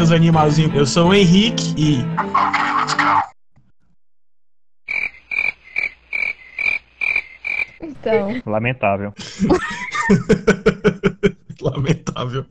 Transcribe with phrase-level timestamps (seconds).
[0.00, 0.74] seus animalzinhos.
[0.74, 1.98] Eu sou o Henrique e.
[7.82, 8.40] Então.
[8.46, 9.12] Lamentável.
[11.60, 12.46] Lamentável.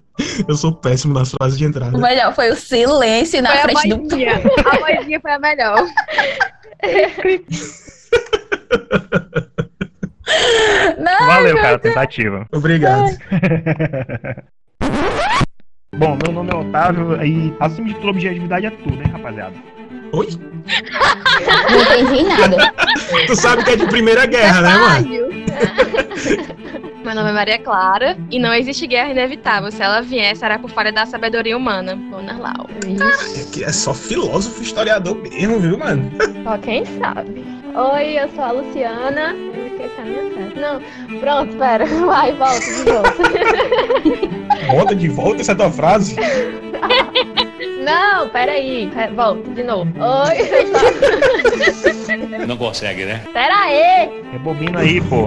[0.47, 1.97] Eu sou péssimo nas frases de entrada.
[1.97, 3.97] O melhor foi o silêncio na Foi a frente do.
[4.03, 4.35] vozinha.
[4.35, 5.87] A vozinha foi a melhor.
[10.99, 12.45] Não, Valeu, cara, tentativa.
[12.51, 13.09] Obrigado.
[15.99, 19.53] Bom, meu nome é Otávio e acima de tudo, objetividade é tudo, hein, rapaziada?
[20.13, 20.27] Oi?
[21.69, 22.73] não entendi nada.
[23.27, 25.09] Tu sabe que é de Primeira Guerra, né, mano?
[27.03, 29.71] Meu nome é Maria Clara e não existe guerra inevitável.
[29.71, 31.95] Se ela vier, será por falha da sabedoria humana.
[31.95, 32.67] Bonarlau.
[33.51, 36.11] Que é só filósofo historiador mesmo, viu, mano?
[36.43, 37.58] Só quem sabe.
[37.75, 39.33] Oi, eu sou a Luciana.
[39.53, 40.55] Eu esqueci a minha frase.
[40.59, 41.85] Não, pronto, pera.
[42.05, 44.39] Vai, volta de novo.
[44.71, 46.15] Volta de volta essa tua frase.
[47.83, 48.89] Não, peraí.
[48.93, 49.91] Pe- Volta de novo.
[49.97, 52.47] Oi, eu sou...
[52.47, 53.21] Não consegue, né?
[53.33, 54.21] Pera aí.
[54.31, 55.23] Rebobina aí, pô.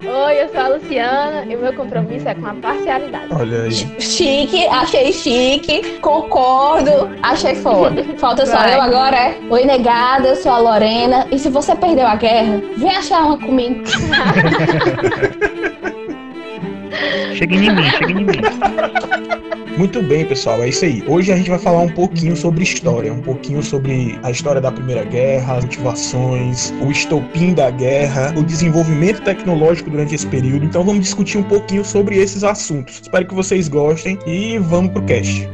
[0.00, 3.34] Oi, eu sou a Luciana e o meu compromisso é com a parcialidade.
[3.34, 3.72] Olha aí.
[4.00, 8.04] Chique, achei chique, concordo, achei foda.
[8.16, 8.76] Falta só Vai.
[8.76, 9.40] eu agora, é?
[9.50, 11.26] Oi, negada, eu sou a Lorena.
[11.32, 13.82] E se você perdeu a guerra, vem achar uma comigo.
[17.34, 18.26] Chega em mim, chega em mim.
[19.78, 21.04] Muito bem, pessoal, é isso aí.
[21.06, 24.72] Hoje a gente vai falar um pouquinho sobre história, um pouquinho sobre a história da
[24.72, 30.64] Primeira Guerra, as motivações, o estopim da guerra, o desenvolvimento tecnológico durante esse período.
[30.64, 33.02] Então vamos discutir um pouquinho sobre esses assuntos.
[33.02, 35.48] Espero que vocês gostem e vamos pro cast.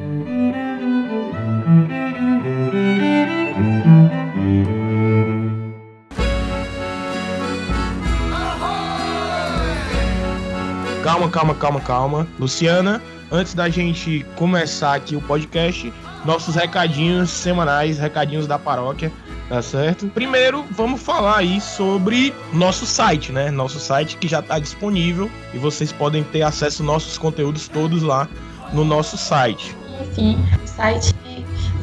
[11.03, 12.27] Calma, calma, calma, calma.
[12.39, 13.03] Luciana,
[13.35, 15.93] antes da gente começar aqui o podcast,
[16.25, 19.11] nossos recadinhos semanais, recadinhos da paróquia,
[19.49, 20.07] tá certo?
[20.07, 23.51] Primeiro, vamos falar aí sobre nosso site, né?
[23.51, 28.05] Nosso site que já está disponível e vocês podem ter acesso aos nossos conteúdos todos
[28.05, 28.29] lá
[28.73, 29.77] no nosso site.
[30.01, 31.13] Enfim, o site,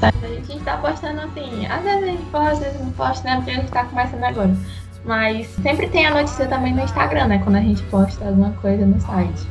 [0.02, 3.36] a gente tá postando assim, às vezes a gente posta, às vezes não posta, né?
[3.36, 4.56] Porque a gente tá começando agora.
[5.04, 7.42] Mas sempre tem a notícia também no Instagram, né?
[7.44, 9.48] Quando a gente posta alguma coisa no site.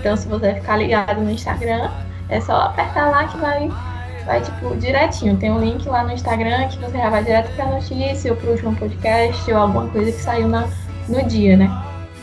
[0.00, 1.90] Então se você ficar ligado no Instagram,
[2.30, 3.70] é só apertar lá que vai,
[4.24, 5.36] vai tipo, direitinho.
[5.36, 8.52] Tem um link lá no Instagram que você já vai direto pra notícia, ou pro
[8.52, 10.66] último podcast, ou alguma coisa que saiu na,
[11.06, 11.70] no dia, né?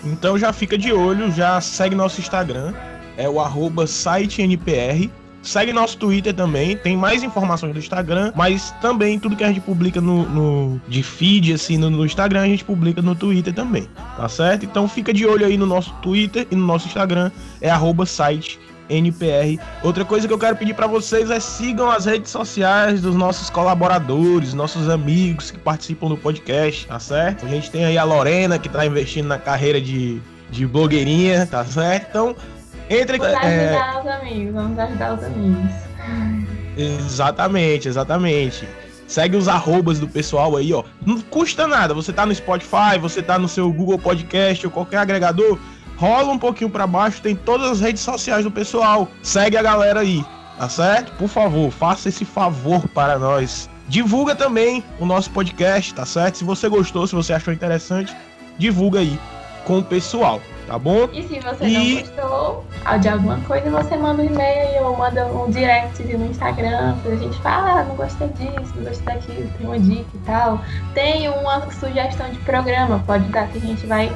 [0.04, 2.74] Então já fica de olho, já segue nosso Instagram,
[3.16, 5.12] é o sitenpr.
[5.42, 9.62] Segue nosso Twitter também, tem mais informações do Instagram, mas também tudo que a gente
[9.62, 13.88] publica no, no- de feed, assim, no, no Instagram, a gente publica no Twitter também,
[14.18, 14.66] tá certo?
[14.66, 17.32] Então fica de olho aí no nosso Twitter e no nosso Instagram,
[17.62, 19.62] é arroba sitenpr.
[19.84, 23.50] Outra coisa que eu quero pedir pra vocês é sigam as redes sociais dos nossos
[23.50, 27.46] colaboradores, nossos amigos que participam do podcast, tá certo?
[27.46, 30.20] A gente tem aí a Lorena que tá investindo na carreira de,
[30.52, 32.08] de blogueirinha, tá certo?
[32.10, 32.36] Então,
[32.90, 33.18] entre.
[33.18, 35.72] Vamos é, ajudar os amigos, vamos ajudar os amigos.
[36.78, 38.68] Exatamente, exatamente.
[39.08, 40.84] Segue os arrobas do pessoal aí, ó.
[41.06, 41.94] Não custa nada.
[41.94, 45.58] Você tá no Spotify, você tá no seu Google Podcast ou qualquer agregador.
[45.96, 49.08] Rola um pouquinho pra baixo, tem todas as redes sociais do pessoal.
[49.24, 50.24] Segue a galera aí,
[50.58, 51.12] tá certo?
[51.14, 53.68] Por favor, faça esse favor para nós.
[53.88, 56.38] Divulga também o nosso podcast, tá certo?
[56.38, 58.16] Se você gostou, se você achou interessante,
[58.60, 59.18] divulga aí
[59.64, 61.08] com o pessoal, tá bom?
[61.14, 62.66] E se você E- não gostou
[63.00, 67.38] de alguma coisa, você manda um e-mail ou manda um direct no Instagram pra gente
[67.42, 70.60] falar, ah, não gostei disso, não gostei daquilo, tem uma dica e tal.
[70.94, 74.12] Tem uma sugestão de programa, pode dar que a gente vai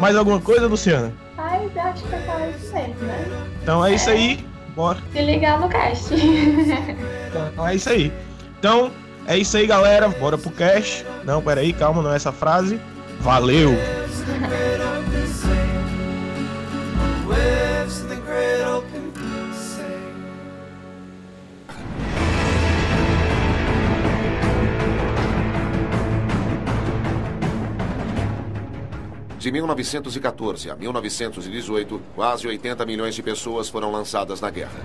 [0.00, 1.12] Mais alguma coisa, Luciana?
[1.76, 3.48] Acho que é mesmo, né?
[3.62, 4.98] Então é isso aí, bora.
[5.12, 6.14] Se ligar no cast.
[7.28, 8.12] Então é isso aí.
[8.58, 8.90] Então,
[9.26, 11.04] é isso aí, galera, bora pro cash.
[11.24, 12.80] Não, peraí, calma, não é essa frase.
[13.20, 13.72] Valeu!
[29.48, 34.78] De 1914 a 1918, quase 80 milhões de pessoas foram lançadas na guerra.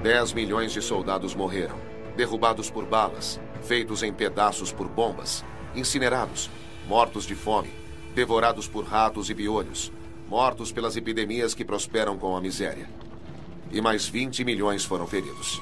[0.00, 1.74] Dez milhões de soldados morreram,
[2.16, 6.48] derrubados por balas, feitos em pedaços por bombas, incinerados,
[6.86, 7.72] mortos de fome,
[8.14, 9.90] devorados por ratos e piolhos,
[10.28, 12.88] mortos pelas epidemias que prosperam com a miséria.
[13.72, 15.60] E mais 20 milhões foram feridos.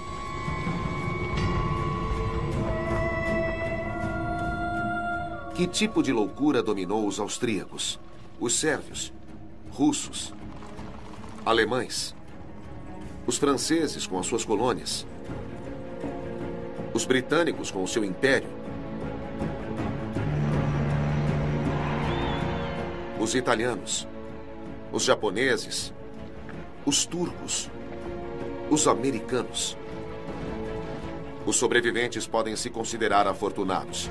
[5.57, 7.99] Que tipo de loucura dominou os austríacos,
[8.39, 9.11] os sérvios,
[9.71, 10.35] russos,
[11.47, 12.15] alemães,
[13.27, 15.07] os franceses com as suas colônias,
[16.93, 18.51] os britânicos com o seu império,
[23.19, 24.07] os italianos,
[24.93, 25.91] os japoneses,
[26.85, 27.71] os turcos,
[28.71, 29.75] os americanos.
[31.47, 34.11] Os sobreviventes podem se considerar afortunados.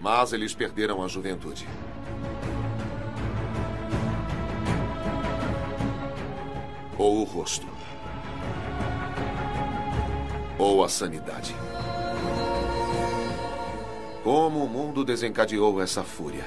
[0.00, 1.68] Mas eles perderam a juventude.
[6.96, 7.66] Ou o rosto.
[10.58, 11.54] Ou a sanidade.
[14.24, 16.44] Como o mundo desencadeou essa fúria?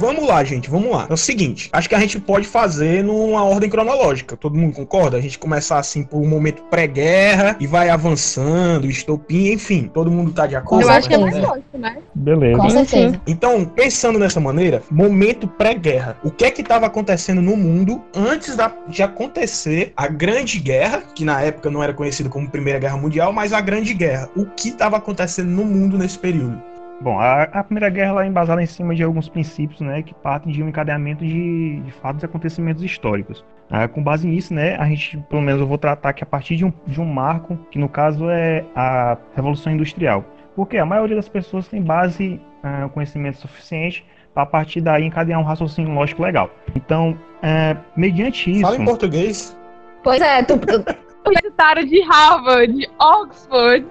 [0.00, 1.06] Vamos lá, gente, vamos lá.
[1.10, 4.34] É o seguinte, acho que a gente pode fazer numa ordem cronológica.
[4.36, 5.18] Todo mundo concorda?
[5.18, 9.90] A gente começar assim por um momento pré-guerra e vai avançando, estopim, enfim.
[9.92, 10.84] Todo mundo tá de acordo?
[10.84, 11.98] Eu acho que é mais lógico, né?
[12.14, 12.58] Beleza.
[12.60, 13.20] Com certeza.
[13.26, 16.16] Então, pensando dessa maneira, momento pré-guerra.
[16.24, 21.02] O que é que estava acontecendo no mundo antes da- de acontecer a Grande Guerra,
[21.14, 24.30] que na época não era conhecida como Primeira Guerra Mundial, mas a Grande Guerra.
[24.34, 26.69] O que estava acontecendo no mundo nesse período?
[27.00, 30.12] Bom, a, a Primeira Guerra ela é embasada em cima de alguns princípios, né, que
[30.14, 33.44] partem de um encadeamento de, de fatos e acontecimentos históricos.
[33.70, 36.56] Ah, com base nisso, né, a gente, pelo menos eu vou tratar que a partir
[36.56, 40.24] de um, de um marco, que no caso é a Revolução Industrial.
[40.54, 44.04] Porque a maioria das pessoas tem base, ah, conhecimento suficiente
[44.34, 46.50] para a partir daí encadear um raciocínio lógico legal.
[46.74, 48.60] Então, é, mediante isso...
[48.60, 49.56] Fala em português.
[50.02, 50.84] Pois é, tu, tu-
[51.26, 53.86] Universitário de Harvard, Oxford.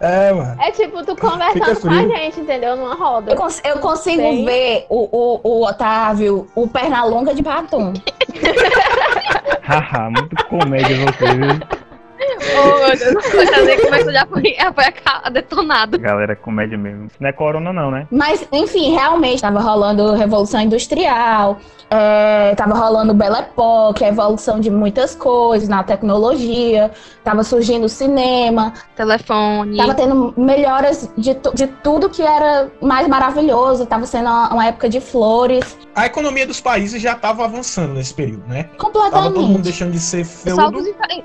[0.00, 0.56] É, mano.
[0.60, 2.76] É tipo tu conversando com a gente, entendeu?
[2.76, 3.32] Numa roda.
[3.32, 7.92] eu, cons- eu consigo ver o, o, o Otávio, o Pernalonga de batom.
[9.62, 11.80] Haha, muito comédia você, viu?
[12.40, 13.30] Oh, meu Deus,
[13.84, 15.98] começou já foi, já foi a- detonado.
[15.98, 17.08] Galera, comédia mesmo.
[17.20, 18.06] Não é corona não, né?
[18.10, 21.58] Mas, enfim, realmente estava rolando Revolução Industrial,
[21.90, 26.90] é, tava rolando Belle Époque, a evolução de muitas coisas na tecnologia,
[27.24, 29.76] tava surgindo o cinema, Telefone.
[29.76, 34.66] tava tendo melhoras de, tu- de tudo que era mais maravilhoso, tava sendo uma, uma
[34.66, 38.64] época de flores, A economia dos países já estava avançando nesse período, né?
[38.78, 39.62] Tava todo mundo completamente.
[39.62, 40.60] deixando de ser feudo.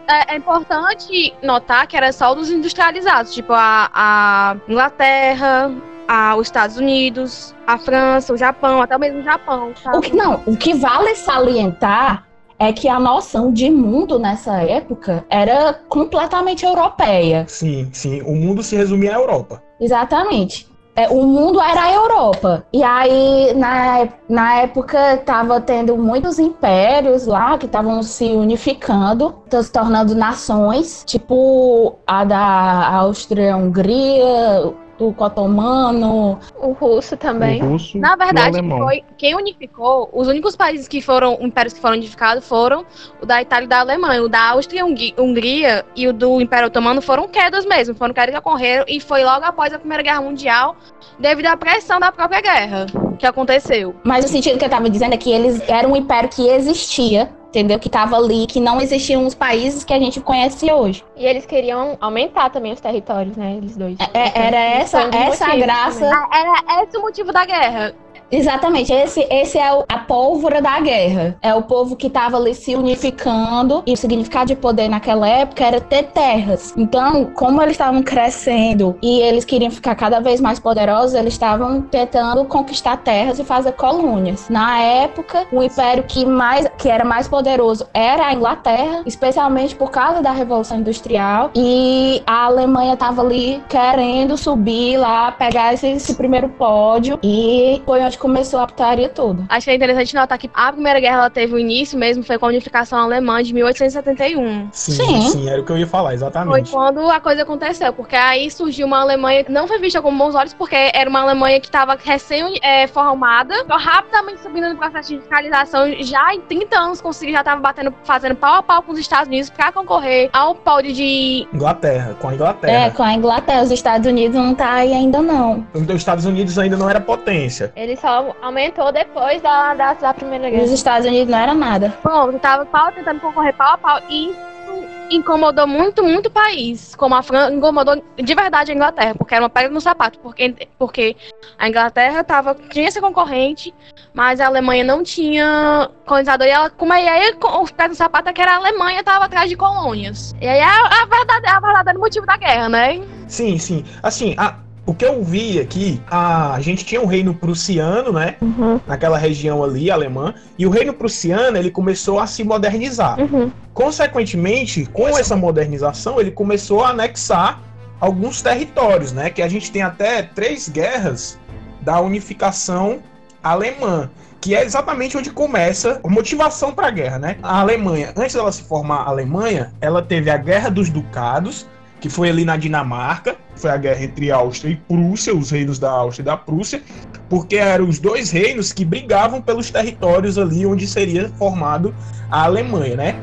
[0.07, 1.04] é, é importante
[1.41, 5.71] notar que era só dos industrializados, tipo a, a Inglaterra,
[6.07, 9.74] a, os Estados Unidos, a França, o Japão, até mesmo o Japão.
[9.81, 9.97] sabe?
[9.97, 12.25] O que, não, o que vale salientar
[12.57, 17.45] é que a noção de mundo nessa época era completamente europeia.
[17.47, 18.21] Sim, sim.
[18.21, 19.62] O mundo se resumia à Europa.
[19.79, 20.67] Exatamente.
[20.96, 22.66] É, o mundo era a Europa.
[22.72, 29.62] E aí, na, na época, tava tendo muitos impérios lá que estavam se unificando, tão
[29.62, 36.40] se tornando nações, tipo a da Áustria-Hungria, o Cotomano.
[36.60, 37.62] O russo também.
[37.62, 41.80] O russo Na o verdade, foi quem unificou, os únicos países que foram, impérios que
[41.82, 42.86] foram unificados foram
[43.22, 44.24] o da Itália e da Alemanha.
[44.24, 48.14] O da Áustria e Hungria- Hungria e o do Império Otomano foram quedas mesmo, foram
[48.14, 50.75] quedas que ocorreram e foi logo após a Primeira Guerra Mundial,
[51.20, 52.86] devido à pressão da própria guerra
[53.18, 53.96] que aconteceu.
[54.04, 57.30] Mas o sentido que eu tava dizendo é que eles eram um império que existia,
[57.55, 57.79] entendeu?
[57.79, 61.03] Que tava ali, que não existiam os países que a gente conhece hoje.
[61.15, 63.53] E eles queriam aumentar também os territórios, né?
[63.57, 63.97] Eles dois.
[64.13, 66.00] É- era essa, Foi um dos essa a motivos graça.
[66.00, 66.27] também.
[66.33, 67.95] Era esse o motivo da guerra.
[68.32, 71.38] Exatamente, esse, esse é o- a pólvora da guerra.
[71.41, 73.84] É o povo que estava ali se unificando.
[73.86, 76.74] E o significado de poder naquela época era ter terras.
[76.77, 81.82] Então, como eles estavam crescendo e eles queriam ficar cada vez mais poderosos, eles estavam
[81.82, 84.50] tentando conquistar terras e fazer colônias.
[84.50, 89.91] Na época, o império que, mais, que era mais poderoso era a Inglaterra, especialmente por
[89.91, 91.51] causa da Revolução Industrial.
[91.55, 97.20] E a Alemanha estava ali querendo subir lá, pegar esse, esse primeiro pódio.
[97.24, 99.43] E foi onde onde começou a putaria toda.
[99.50, 102.38] Acho que é interessante notar que a Primeira Guerra ela teve o início mesmo, foi
[102.38, 104.69] com a unificação alemã de 1871.
[104.72, 105.22] Sim, Sim.
[105.29, 106.72] sim, era o que eu ia falar, Foi exatamente.
[106.72, 110.34] quando a coisa aconteceu, porque aí surgiu uma Alemanha que não foi vista com bons
[110.36, 115.91] olhos, porque era uma Alemanha que estava recém-formada, então rapidamente subindo no processo de industrialização,
[116.01, 119.27] já em 30 anos conseguiu, já estava batendo, fazendo pau a pau com os Estados
[119.27, 121.48] Unidos para concorrer ao pódio de.
[121.53, 122.91] Inglaterra, com a É, Inglaterra.
[122.91, 125.65] com a Inglaterra, os Estados Unidos não tá aí ainda não.
[125.75, 127.72] Então, os Estados Unidos ainda não era potência.
[127.75, 130.63] Ele só aumentou depois da, da, da Primeira Os Guerra.
[130.74, 131.91] Estados Unidos não era nada.
[132.03, 136.93] Bom, estava pau, tentando concorrer pau a pau e isso incomodou muito, muito o país.
[136.95, 140.19] Como a França incomodou de verdade a Inglaterra, porque era uma pedra no sapato.
[140.19, 141.15] Porque, porque
[141.57, 143.74] a Inglaterra tava, tinha esse concorrente,
[144.13, 146.45] mas a Alemanha não tinha colonizador.
[146.45, 149.25] E ela, como aí, aí o pé no sapato é que era a Alemanha tava
[149.25, 150.35] atrás de colônias.
[150.39, 153.01] E aí é a, a verdade, a verdadeiro motivo da guerra, né?
[153.27, 153.83] Sim, sim.
[154.03, 154.55] Assim, a-
[154.86, 158.36] o que eu vi aqui, a gente tinha um reino prussiano, né?
[158.42, 160.34] Uhum, Naquela região ali, alemã.
[160.60, 163.20] E o reino prussiano, ele começou a se modernizar.
[163.20, 163.51] uhum.
[163.74, 167.62] Consequentemente, com essa modernização, ele começou a anexar
[168.00, 169.30] alguns territórios, né?
[169.30, 171.39] Que a gente tem até três guerras
[171.82, 173.00] da unificação
[173.44, 177.38] alemã, que é exatamente onde começa a motivação para a guerra, né?
[177.42, 181.65] A Alemanha, antes dela se formar Alemanha, ela teve a Guerra dos Ducados,
[182.00, 185.90] que foi ali na Dinamarca, foi a guerra entre Áustria e Prússia, os reinos da
[185.90, 186.82] Áustria e da Prússia,
[187.30, 191.96] porque eram os dois reinos que brigavam pelos territórios ali onde seria formado
[192.30, 193.16] a Alemanha, né?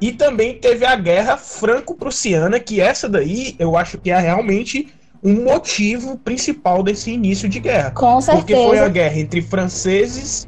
[0.00, 4.88] E também teve a guerra franco-prussiana, que essa daí eu acho que é realmente
[5.22, 7.90] um motivo principal desse início de guerra.
[7.90, 8.88] Com Porque foi a certeza.
[8.88, 10.47] guerra entre franceses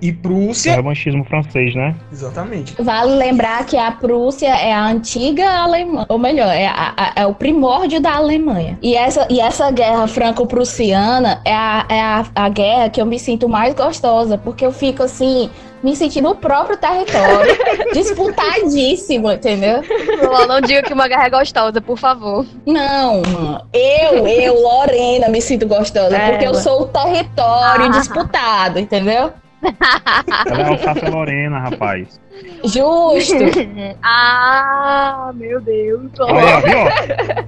[0.00, 0.74] e O Prússia.
[0.74, 1.94] revanchismo francês, né?
[2.12, 2.74] Exatamente.
[2.82, 7.26] Vale lembrar que a Prússia é a antiga Alemanha, ou melhor, é, a- a- é
[7.26, 8.78] o primórdio da Alemanha.
[8.82, 13.18] E essa, e essa guerra franco-prussiana é, a, é a, a guerra que eu me
[13.18, 15.48] sinto mais gostosa, porque eu fico assim,
[15.82, 17.56] me sentindo no próprio território,
[17.92, 19.82] disputadíssimo, entendeu?
[20.22, 22.44] Não, não diga que uma guerra é gostosa, por favor.
[22.66, 23.62] Não, mano.
[23.72, 26.30] eu, eu, Lorena, me sinto gostosa, Ela.
[26.30, 27.88] porque eu sou o território Ah.
[27.88, 29.32] disputado, entendeu?
[30.46, 32.20] Ela é Alsácia Lorena, rapaz.
[32.64, 33.44] Justo.
[34.02, 36.10] ah, meu Deus.
[36.20, 37.46] Olha, viu?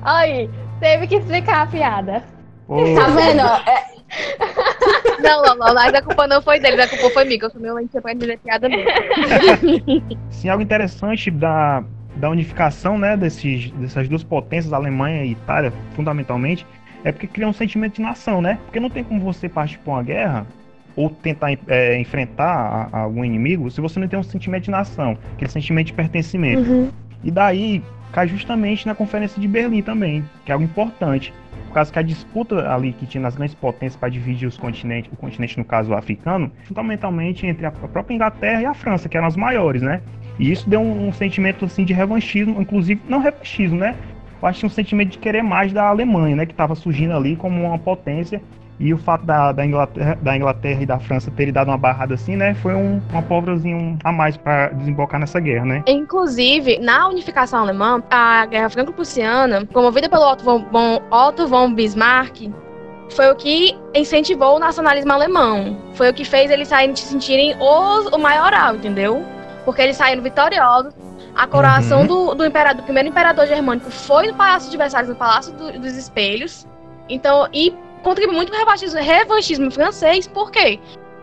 [0.02, 0.50] Aí,
[0.80, 2.24] teve que explicar a piada.
[2.68, 3.40] Ô, Tá vendo?
[3.68, 3.90] É,
[5.22, 7.50] Não, não, não, mas a culpa não foi deles, a culpa foi minha, que eu
[7.50, 8.90] sou meio lentinha pra dizer piada mesmo.
[10.30, 11.84] Sim, algo interessante da,
[12.16, 16.66] da unificação né, desses, dessas duas potências, Alemanha e Itália, fundamentalmente,
[17.04, 18.58] é porque cria um sentimento de nação, né?
[18.64, 20.46] Porque não tem como você partir para uma guerra
[20.96, 24.70] ou tentar é, enfrentar a- a algum inimigo se você não tem um sentimento de
[24.70, 26.62] nação, aquele sentimento de pertencimento.
[27.22, 27.82] E daí
[28.12, 31.32] cai justamente na Conferência de Berlim também, que é algo importante.
[31.68, 35.12] Por causa que a disputa ali que tinha nas grandes potências para dividir os continentes,
[35.12, 39.28] o continente no caso africano, fundamentalmente entre a própria Inglaterra e a França, que eram
[39.28, 40.00] as maiores, né?
[40.38, 43.94] E isso deu um, um sentimento assim de revanchismo, inclusive não revanchismo, né?
[44.42, 46.46] Eu acho que um sentimento de querer mais da Alemanha, né?
[46.46, 48.42] Que estava surgindo ali como uma potência.
[48.80, 52.14] E o fato da, da, Inglaterra, da Inglaterra e da França terem dado uma barrada
[52.14, 52.54] assim, né?
[52.54, 55.82] Foi um, uma pólvorazinha a mais para desembocar nessa guerra, né?
[55.86, 62.50] Inclusive, na unificação alemã, a Guerra Franco-Prussiana, promovida pelo Otto von, von- Otto von Bismarck,
[63.10, 65.76] foi o que incentivou o nacionalismo alemão.
[65.92, 69.22] Foi o que fez eles saírem se sentirem os, o maioral, entendeu?
[69.66, 70.94] Porque eles saíram vitoriosos.
[71.36, 72.06] A coroação Uhum.
[72.06, 75.78] do, do, imperador, do primeiro imperador germânico foi no Palácio de Versalhes, no Palácio do-
[75.80, 76.66] dos Espelhos.
[77.08, 80.78] Então, e contribuiu muito para o revanchismo, francês, por quê?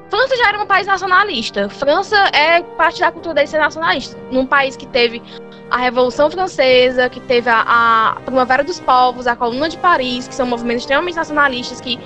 [0.10, 1.70] França já era um país nacionalista.
[1.70, 4.18] França é parte da cultura dele ser nacionalista.
[4.32, 5.22] Num país que teve
[5.70, 10.36] a Revolução Francesa, que teve a, a Primavera dos Povos, a Coluna de Paris, que
[10.36, 12.00] são movimentos extremamente nacionalistas, que,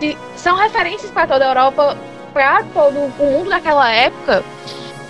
[0.00, 1.96] que são referências para toda a Europa,
[2.32, 4.42] para todo o mundo daquela época.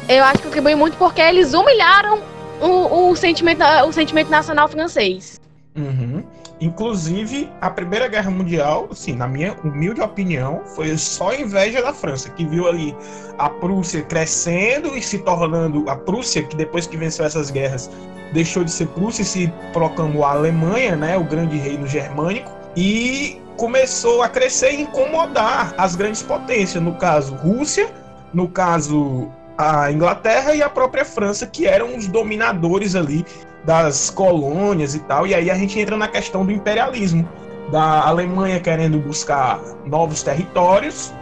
[0.07, 2.21] Eu acho que contribui muito porque eles humilharam
[2.61, 5.41] o, o sentimento, o sentimento nacional francês.
[5.75, 6.23] Uhum.
[6.65, 12.31] Inclusive, a Primeira Guerra Mundial, assim, na minha humilde opinião, foi só inveja da França,
[12.31, 12.97] que viu ali
[13.37, 17.91] a Prússia crescendo e se tornando a Prússia, que depois que venceu essas guerras,
[18.33, 23.39] deixou de ser Prússia e se proclamou a Alemanha, né, o grande reino germânico, e
[23.59, 27.93] começou a crescer e incomodar as grandes potências, no caso Rússia,
[28.33, 33.23] no caso a Inglaterra e a própria França, que eram os dominadores ali
[33.65, 35.27] das colônias e tal.
[35.27, 37.29] E aí a gente entra na questão do imperialismo,
[37.71, 41.13] da Alemanha querendo buscar novos territórios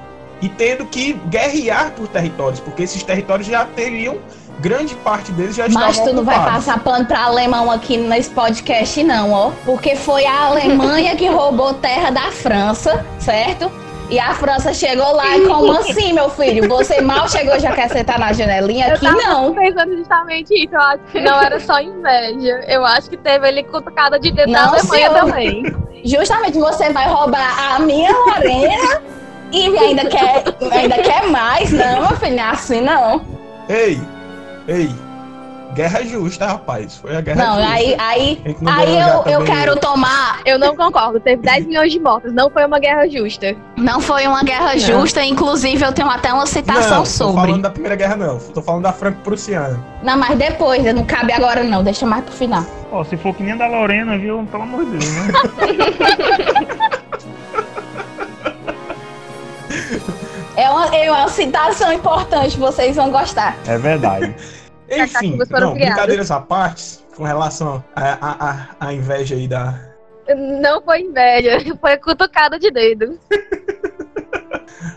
[0.40, 4.18] e tendo que guerrear por territórios, porque esses territórios já teriam
[4.60, 6.64] grande parte deles já Mas estavam tu não vai ocupados.
[6.64, 9.52] passar pano pra alemão aqui nesse podcast, não, ó.
[9.64, 13.70] Porque foi a Alemanha que roubou terra da França, certo?
[14.12, 16.68] E a França chegou lá e como assim, meu filho?
[16.68, 18.88] Você mal chegou já quer sentar na janelinha?
[18.88, 19.54] Eu Aqui tava não.
[19.54, 20.74] pensando justamente isso.
[20.74, 22.62] Eu acho que não era só inveja.
[22.68, 25.14] Eu acho que teve ele cutucada de dedo da Não, Alemanha senhor.
[25.14, 25.76] também.
[26.04, 29.00] Justamente você vai roubar a minha Lorena
[29.50, 31.72] e ainda quer, ainda quer mais.
[31.72, 33.22] Não, meu filho, não é assim não.
[33.70, 33.98] Ei,
[34.68, 34.90] ei.
[35.74, 36.96] Guerra justa, rapaz.
[36.98, 37.72] Foi a guerra Não, justa.
[37.72, 40.40] aí, aí, não aí eu, eu quero tomar.
[40.44, 41.18] Eu não concordo.
[41.18, 42.32] Teve 10 milhões de mortos.
[42.32, 43.56] Não foi uma guerra justa.
[43.76, 47.40] Não foi uma guerra justa, inclusive eu tenho até uma citação não, tô sobre.
[47.40, 48.38] falando da Primeira Guerra, não.
[48.38, 49.82] Tô falando da Franco-Prussiana.
[50.02, 52.64] Não, mas depois, não cabe agora não, deixa mais pro final.
[52.90, 54.46] Ó, se for que nem a da Lorena, viu?
[54.50, 55.32] Pelo amor de Deus, né?
[60.54, 63.56] É uma, é uma citação importante, vocês vão gostar.
[63.66, 64.34] É verdade.
[64.92, 69.74] Enfim, não, brincadeiras à parte, com relação à inveja aí da,
[70.60, 71.58] Não foi inveja.
[71.80, 73.18] Foi cutucada de dedo.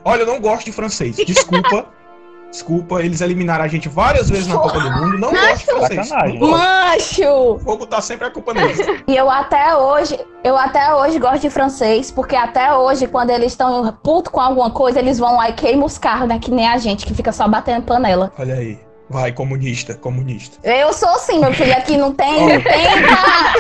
[0.04, 1.16] Olha, eu não gosto de francês.
[1.16, 1.88] Desculpa.
[2.52, 5.18] Desculpa, eles eliminaram a gente várias vezes na Copa do Mundo.
[5.18, 6.48] Não gosto de gosto.
[6.48, 7.58] Macho!
[7.58, 8.80] Vou botar sempre a culpa neles.
[9.06, 13.52] E eu até hoje, eu até hoje gosto de francês, porque até hoje, quando eles
[13.52, 16.40] estão puto com alguma coisa, eles vão lá e queimam os carros, né?
[16.40, 18.32] Que nem a gente, que fica só batendo panela.
[18.40, 18.80] Olha aí.
[19.10, 20.58] Vai, comunista, comunista.
[20.68, 23.54] Eu sou assim, meu filho, aqui não tem, não tem pra,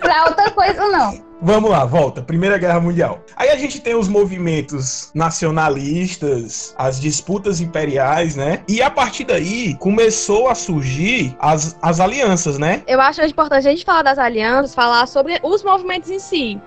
[0.00, 1.24] pra outra coisa, não.
[1.42, 2.22] Vamos lá, volta.
[2.22, 3.20] Primeira Guerra Mundial.
[3.36, 8.62] Aí a gente tem os movimentos nacionalistas, as disputas imperiais, né?
[8.68, 12.82] E a partir daí começou a surgir as, as alianças, né?
[12.86, 16.58] Eu acho importante a gente falar das alianças, falar sobre os movimentos em si.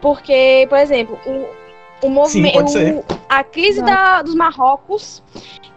[0.00, 2.56] Porque, por exemplo, o, o movimento.
[2.68, 5.22] o- A crise da- dos Marrocos,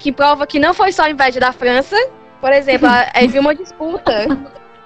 [0.07, 1.97] que prova que não foi só inveja da França.
[2.39, 4.25] Por exemplo, a- aí viu uma disputa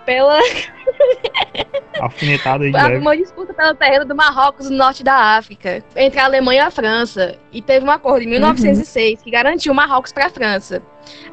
[0.03, 0.39] pela.
[2.01, 6.25] Alfinetada de Havia uma disputa pela terra do Marrocos no norte da África, entre a
[6.25, 7.35] Alemanha e a França.
[7.51, 10.81] E teve um acordo em 1906 que garantiu o Marrocos para a França.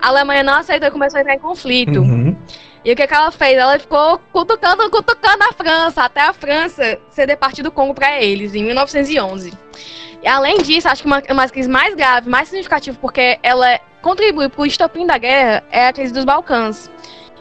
[0.02, 2.00] A Alemanha não aceitou e começou a entrar em conflito.
[2.00, 2.36] Uhum.
[2.84, 3.56] E o que, que ela fez?
[3.56, 8.54] Ela ficou cutucando, cutucando a França, até a França ceder parte do Congo para eles,
[8.54, 9.52] em 1911.
[10.22, 13.78] E além disso, acho que uma, uma das crises mais graves, mais significativa, porque ela
[14.02, 16.90] contribui para o estopim da guerra, é a crise dos Balcãs.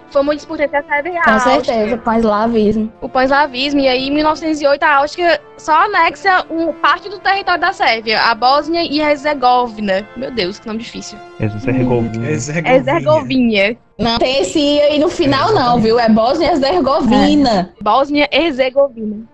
[0.09, 2.91] Foi uma disputa entre a Sérvia e a Com Áustria certeza, pan-eslavismo.
[3.01, 7.73] o pan-eslavismo, e aí em 1908 a Áustria só anexa um, parte do território da
[7.73, 10.07] Sérvia, a Bósnia e Herzegovina.
[10.15, 11.17] Meu Deus, que nome difícil.
[11.39, 12.27] É Herzegovina.
[12.29, 13.77] Herzegovina.
[13.99, 15.99] Não tem esse I aí no final, não, viu?
[15.99, 17.73] É Bósnia e Herzegovina.
[17.81, 19.25] Bósnia Herzegovina.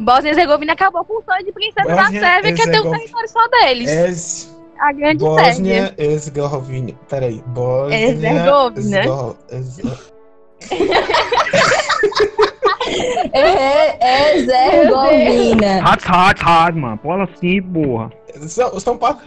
[0.00, 2.90] Bósnia Herzegovina acabou com o sonho de princesa da Bósnia, Sérvia, que é ter um
[2.90, 3.90] território só deles.
[3.90, 4.54] Es...
[4.80, 5.44] A grande Sérvia.
[5.44, 6.92] Bósnia Herzegovina.
[7.08, 7.42] Peraí.
[7.46, 8.98] Bósnia Herzegovina.
[8.98, 9.34] Herzegovina.
[9.50, 10.14] Herze-
[13.32, 15.80] É, Herzegovina.
[15.82, 17.00] Hard, hard, hard, mano.
[17.02, 18.10] Bola assim, porra.
[18.48, 19.18] São, são, pa-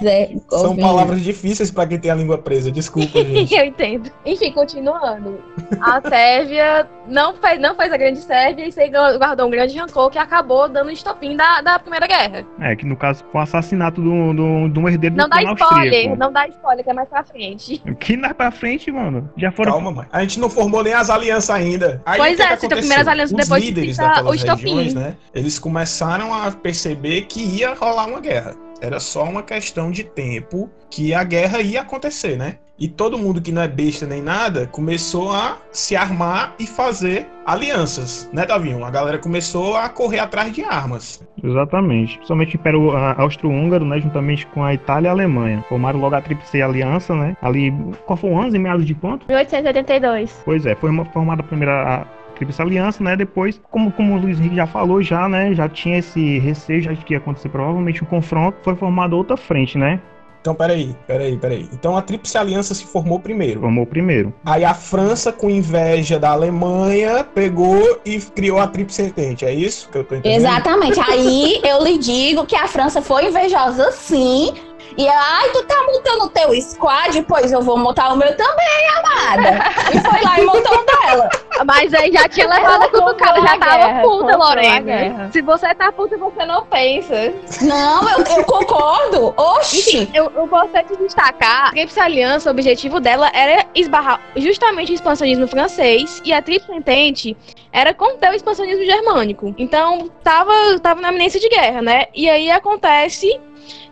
[0.00, 0.40] Herzegovina.
[0.50, 2.70] são palavras difíceis pra quem tem a língua presa.
[2.70, 3.54] Desculpa, gente.
[3.54, 4.10] Eu entendo.
[4.24, 5.38] Enfim, continuando.
[5.80, 10.10] A Sérvia não fez, não fez a grande Sérvia e se guardou um grande rancor
[10.10, 12.44] que acabou dando estopim da, da Primeira Guerra.
[12.60, 15.54] É, que no caso foi o assassinato do, do, do herdeiro Não do dá trono
[15.54, 16.16] spoiler, austríaco.
[16.16, 17.82] não dá spoiler, que é mais pra frente.
[18.00, 19.28] Que mais pra frente, mano.
[19.36, 19.72] Já foram.
[19.72, 20.06] Calma, mãe.
[20.12, 22.02] A gente não formou nem as alianças ainda.
[22.06, 22.78] Aí, Pois é, cita aconteceu?
[22.78, 24.62] primeiras alianças, Os depois líderes cita daquelas o estopim.
[24.62, 25.16] regiões, né?
[25.34, 28.54] Eles começaram a perceber que ia rolar uma guerra.
[28.84, 32.56] Era só uma questão de tempo que a guerra ia acontecer, né?
[32.78, 37.24] E todo mundo que não é besta nem nada começou a se armar e fazer
[37.46, 38.84] alianças, né, Davinho?
[38.84, 41.22] A galera começou a correr atrás de armas.
[41.42, 42.16] Exatamente.
[42.16, 44.00] Principalmente o Império Austro-Húngaro, né?
[44.00, 45.64] Juntamente com a Itália e a Alemanha.
[45.68, 47.36] Formaram logo a Tríplice Aliança, né?
[47.40, 47.72] Ali.
[48.06, 48.56] Qual foi o ano?
[48.56, 49.24] Em meados de quanto?
[49.28, 50.42] 1882.
[50.44, 53.16] Pois é, foi uma- formada a primeira a Tríplice Aliança, né?
[53.16, 55.54] Depois, como, como o Luiz Henrique já falou, já, né?
[55.54, 58.58] Já tinha esse receio já de que ia acontecer provavelmente um confronto.
[58.62, 60.00] Foi formada outra frente, né?
[60.40, 61.66] Então, peraí, peraí, peraí.
[61.72, 63.60] Então a Tríplice Aliança se formou primeiro.
[63.60, 64.34] Formou primeiro.
[64.44, 69.46] Aí a França, com inveja da Alemanha, pegou e criou a Tríplice Entente.
[69.46, 70.40] É isso que eu tô entendendo?
[70.40, 71.00] Exatamente.
[71.00, 74.52] Aí eu lhe digo que a França foi invejosa, sim.
[74.96, 77.22] E ai, tu tá montando o teu squad?
[77.22, 79.64] Pois eu vou montar o meu também, amada.
[79.92, 81.28] E foi lá e montou o dela.
[81.64, 85.30] Mas aí já tinha levado a Comprou cutucada, já tava guerra, puta, Lorena.
[85.32, 87.32] Se você tá puta, você não pensa.
[87.62, 89.34] Não, eu, eu concordo.
[89.36, 90.08] Oxi.
[90.12, 94.94] Eu, eu gostaria de destacar, a Tríplice Aliança, o objetivo dela era esbarrar justamente o
[94.94, 97.36] expansionismo francês e a Tríplice Entente
[97.72, 99.54] era conter o expansionismo germânico.
[99.58, 102.06] Então, tava, tava na iminência de guerra, né?
[102.14, 103.40] E aí acontece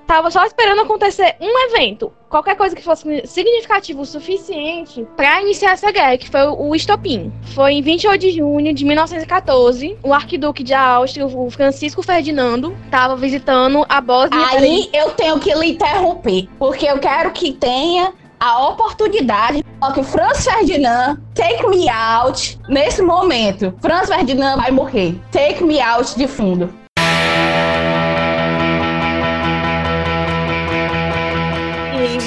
[0.07, 5.73] tava só esperando acontecer um evento, qualquer coisa que fosse significativo o suficiente para iniciar
[5.73, 7.33] essa guerra, que foi o estopim.
[7.55, 13.17] Foi em 28 de junho de 1914, o arquiduque de Áustria, o Francisco Ferdinando, estava
[13.17, 14.47] visitando a Bósnia.
[14.51, 19.63] Aí eu tenho que lhe interromper, porque eu quero que tenha a oportunidade
[19.95, 23.73] que Franz Ferdinand take me out nesse momento.
[23.81, 25.15] Franz Ferdinand vai morrer.
[25.31, 26.82] Take me out de fundo.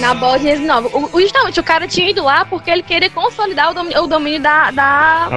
[0.07, 1.07] Na Bósnia Herzegovina.
[1.13, 4.39] O, justamente, o cara tinha ido lá porque ele queria consolidar o domínio, o domínio
[4.39, 5.29] da, da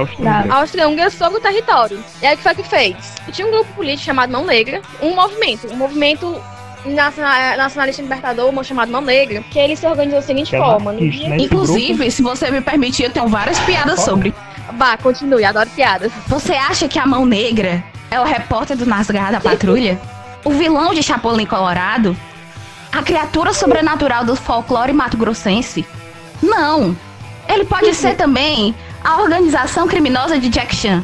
[0.49, 1.09] Áustria-Hungria.
[1.09, 2.03] Sobre o território.
[2.21, 2.95] E aí o que foi que fez?
[3.31, 6.39] Tinha um grupo político chamado Mão Negra, um movimento, um movimento
[6.85, 10.91] naciona- nacionalista libertador chamado Mão Negra, que ele se organizou da seguinte Que é forma.
[10.91, 11.29] No anarquista, dia...
[11.29, 11.37] né?
[11.37, 14.33] Esse grupo- Inclusive, se você me permitir, eu tenho várias piadas sobre.
[14.73, 16.11] Bah, continue, adoro piadas.
[16.27, 19.99] Você acha que a Mão Negra é o repórter do Nas Garras da Patrulha?
[20.45, 22.15] o vilão de Chapolin Colorado?
[22.91, 25.85] A criatura sobrenatural do folclore mato-grossense?
[26.41, 26.97] Não.
[27.47, 28.73] Ele pode ser também
[29.03, 31.03] a organização criminosa de Jack Chan.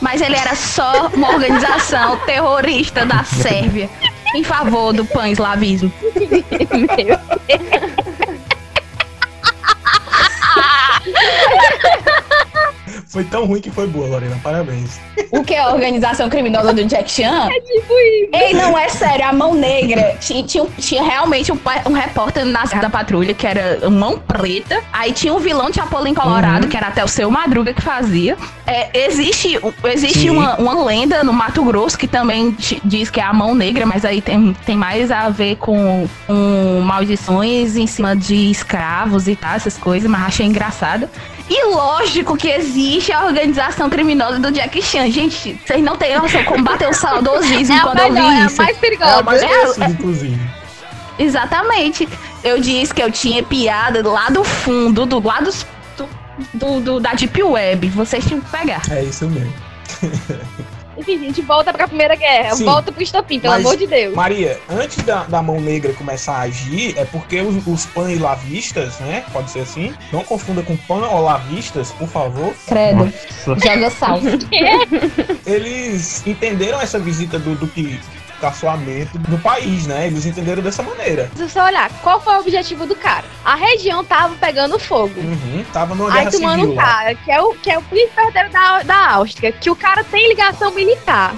[0.00, 3.90] Mas ele era só uma organização terrorista da Sérvia
[4.34, 5.92] em favor do pan-eslavismo.
[13.08, 14.36] Foi tão ruim que foi boa, Lorena.
[14.42, 14.98] Parabéns.
[15.30, 17.48] O que é a organização criminosa do Jack Chan?
[17.50, 18.30] É tipo isso.
[18.32, 22.64] Ei, não é sério, a Mão Negra tinha, tinha, tinha realmente um, um repórter na
[22.64, 24.82] da patrulha que era Mão Preta.
[24.92, 26.68] Aí tinha um vilão de Chapolin Colorado, Uhum.
[26.70, 28.36] que era até o seu Madruga que fazia.
[28.66, 33.32] É, existe existe uma, uma lenda no Mato Grosso que também diz que é a
[33.32, 38.50] Mão Negra, mas aí tem, tem mais a ver com, com maldições em cima de
[38.50, 41.08] escravos e tal, essas coisas, mas achei engraçado.
[41.48, 45.10] E lógico que existe a organização criminosa do Jack Chan.
[45.10, 48.36] Gente, vocês não têm noção como bateu o saudosismo É a quando eu melhor, vi
[48.36, 48.56] é a isso.
[48.56, 49.22] mais É a perigosa.
[49.22, 50.40] mais É, conhecida, inclusive.
[51.18, 52.08] Exatamente.
[52.44, 55.50] Eu disse que eu tinha piada lá do fundo, do lado
[55.96, 56.08] do,
[56.54, 57.88] do, do- da Deep Web.
[57.90, 58.82] Vocês tinham que pegar.
[58.90, 59.52] É isso mesmo.
[60.96, 62.64] Enfim, a gente volta pra Primeira Guerra, Sim.
[62.64, 64.14] volta pro estopim, pelo Mas- amor de Deus.
[64.14, 69.24] Maria, antes da, da mão negra começar a agir, é porque os, os pan-olavistas, né?
[69.32, 69.94] Pode ser assim.
[70.12, 72.54] Não confunda com pan-olavistas, por favor.
[72.66, 73.04] Credo.
[73.46, 73.60] Nossa.
[73.68, 74.20] Joga sal.
[75.46, 78.00] Eles entenderam essa visita do, do que
[78.40, 80.06] caçoamento do país, né?
[80.06, 81.30] Eles entenderam dessa maneira.
[81.36, 83.24] Se você olhar, qual foi o objetivo do cara?
[83.44, 85.18] A região tava pegando fogo.
[85.20, 86.82] Uhum, tava numa Aí guerra tu civil um lá.
[86.82, 90.04] cara, que é o, que é o príncipe herdeiro da, da Áustria, que o cara
[90.04, 91.34] tem ligação militar.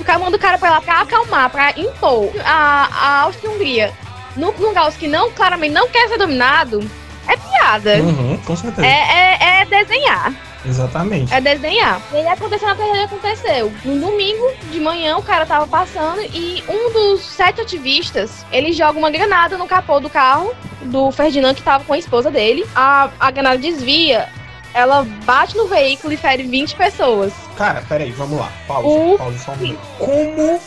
[0.00, 3.92] O cara manda o cara pra lá pra acalmar, pra impor a, a Áustria-Hungria
[4.36, 6.88] num lugar que não, claramente não quer ser dominado,
[7.26, 7.96] é piada.
[7.96, 8.86] Uhum, com certeza.
[8.86, 10.32] É, é, é desenhar.
[10.64, 11.32] Exatamente.
[11.32, 12.00] É desenhar.
[12.12, 13.72] E aí aconteceu na tragédia aconteceu.
[13.84, 18.98] No domingo de manhã, o cara tava passando e um dos sete ativistas, ele joga
[18.98, 22.66] uma granada no capô do carro do Ferdinand, que tava com a esposa dele.
[22.74, 24.28] A, a granada desvia,
[24.74, 27.32] ela bate no veículo e fere 20 pessoas.
[27.56, 28.50] Cara, peraí, vamos lá.
[28.66, 29.80] Pausa, O- pausa só um minuto.
[29.98, 30.60] Como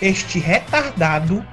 [0.00, 1.44] este retardado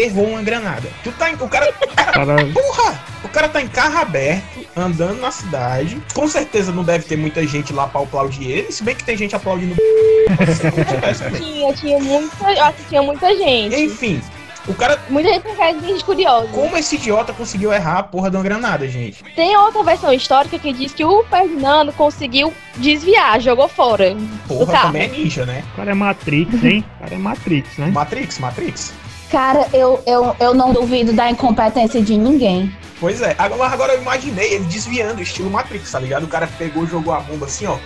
[0.00, 0.88] errou uma granada?
[1.04, 5.30] Tu tá em, o cara, Cara, porra, o cara tá em carro aberto, andando na
[5.30, 6.00] cidade.
[6.14, 9.16] Com certeza não deve ter muita gente lá pra aplaudir ele, se bem que tem
[9.16, 9.76] gente aplaudindo.
[11.38, 13.74] Tinha, tinha muita, eu acho que tinha muita gente.
[13.76, 14.20] Enfim,
[14.66, 16.48] o cara, Muita gente de gente curiosa.
[16.48, 19.24] como esse idiota conseguiu errar a porra de uma granada, gente?
[19.34, 24.14] Tem outra versão histórica que diz que o Ferdinando conseguiu desviar, jogou fora.
[24.46, 24.86] Porra, carro.
[24.88, 25.64] também é ninja, né?
[25.72, 26.84] o cara é Matrix, hein?
[26.96, 27.86] O cara é Matrix, né?
[27.86, 28.92] Matrix, Matrix.
[29.30, 32.74] Cara, eu, eu, eu não duvido da incompetência de ninguém.
[32.98, 36.24] Pois é, agora, agora eu imaginei ele desviando, estilo Matrix, tá ligado?
[36.24, 37.76] O cara pegou, jogou a bomba assim, ó.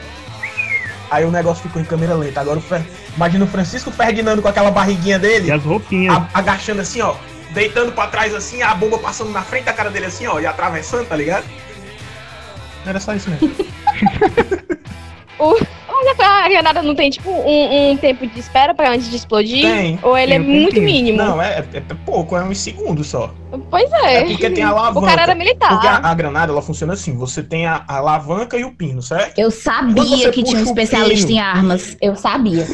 [1.11, 2.41] Aí o negócio ficou em câmera lenta.
[2.41, 2.83] Agora o Fer...
[3.15, 6.17] imagina o Francisco Ferdinando com aquela barriguinha dele, E as roupinhas.
[6.17, 7.15] a- agachando assim, ó.
[7.51, 10.47] Deitando pra trás assim, a bomba passando na frente da cara dele assim, ó, e
[10.47, 11.45] atravessando, tá ligado?
[12.87, 13.53] Era só isso mesmo.
[15.43, 19.63] Olha, a granada não tem, tipo, um, um tempo de espera pra antes de explodir?
[19.63, 19.99] Tem.
[20.03, 21.19] Ou ele Tem é um muito mínimo?
[21.19, 23.33] Não, é, é, é pouco, é uns segundos só.
[23.71, 24.17] Pois é.
[24.17, 24.99] É porque tem a alavanca.
[24.99, 25.71] O cara era militar.
[25.71, 29.03] Porque a, a granada, ela funciona assim, você tem a, a alavanca e o pino,
[29.03, 29.39] certo?
[29.39, 31.39] Eu sabia que tinha um o especialista pino.
[31.39, 31.97] em armas.
[32.01, 32.67] Eu sabia.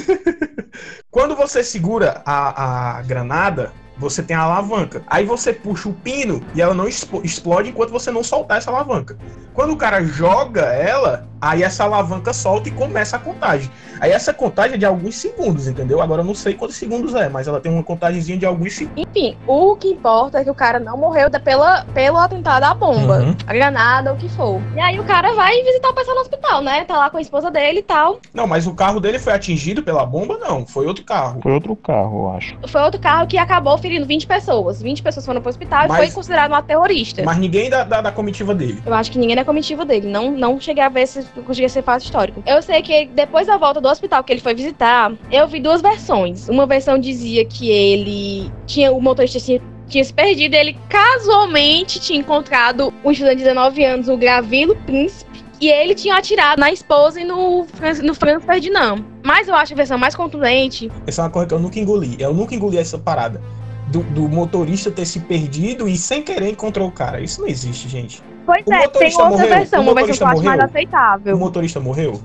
[1.10, 5.02] Quando você segura a, a granada, você tem a alavanca.
[5.06, 9.18] Aí você puxa o pino e ela não explode enquanto você não soltar essa alavanca.
[9.52, 13.70] Quando o cara joga ela, aí essa alavanca solta e começa a contagem.
[14.00, 16.00] Aí essa contagem é de alguns segundos, entendeu?
[16.00, 19.04] Agora eu não sei quantos segundos é, mas ela tem uma contagemzinha de alguns segundos.
[19.08, 22.74] Enfim, o que importa é que o cara não morreu da- pela, pelo atentado à
[22.74, 23.36] bomba, Uhum.
[23.46, 24.60] a granada, o que for.
[24.76, 26.84] E aí o cara vai visitar o pessoal no hospital, né?
[26.84, 28.20] Tá lá com a esposa dele e tal.
[28.32, 30.36] Não, mas o carro dele foi atingido pela bomba?
[30.38, 31.40] Não, foi outro carro.
[31.42, 32.56] Foi outro carro, eu acho.
[32.68, 34.80] Foi outro carro que acabou ferindo 20 pessoas.
[34.80, 37.22] 20 pessoas foram pro hospital Mas- e foi considerado um terrorista.
[37.24, 38.80] Mas ninguém da, da, da comitiva dele.
[38.84, 40.08] Eu acho que ninguém é comitiva dele.
[40.08, 42.42] Não, não cheguei a ver se conseguia ser fato histórico.
[42.46, 45.80] Eu sei que depois da volta do hospital que ele foi visitar, eu vi duas
[45.80, 46.48] versões.
[46.48, 48.92] Uma versão dizia que ele tinha.
[48.92, 50.54] O motorista tinha, tinha se perdido.
[50.54, 55.28] Ele casualmente tinha encontrado um estudante de 19 anos, o Gravilo Príncipe.
[55.60, 57.66] E ele tinha atirado na esposa e no,
[58.04, 59.04] no Franz Ferdinand.
[59.24, 60.90] Mas eu acho a versão mais contundente.
[61.06, 62.16] Essa é uma coisa que eu nunca engoli.
[62.18, 63.42] Eu nunca engoli essa parada.
[63.90, 67.20] Do, do motorista ter se perdido e sem querer encontrou o cara.
[67.20, 68.22] Isso não existe, gente.
[68.44, 69.56] Pois O é, tem motorista outra morreu?
[69.58, 70.58] versão, uma versão mais morreu?
[70.58, 71.38] O aceitável.
[71.38, 72.20] motorista morreu?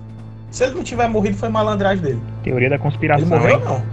[0.52, 2.22] Se ele não tiver morrido, foi malandragem dele.
[2.44, 3.62] Teoria da Ele conspiração, morreu hein?
[3.66, 3.84] não?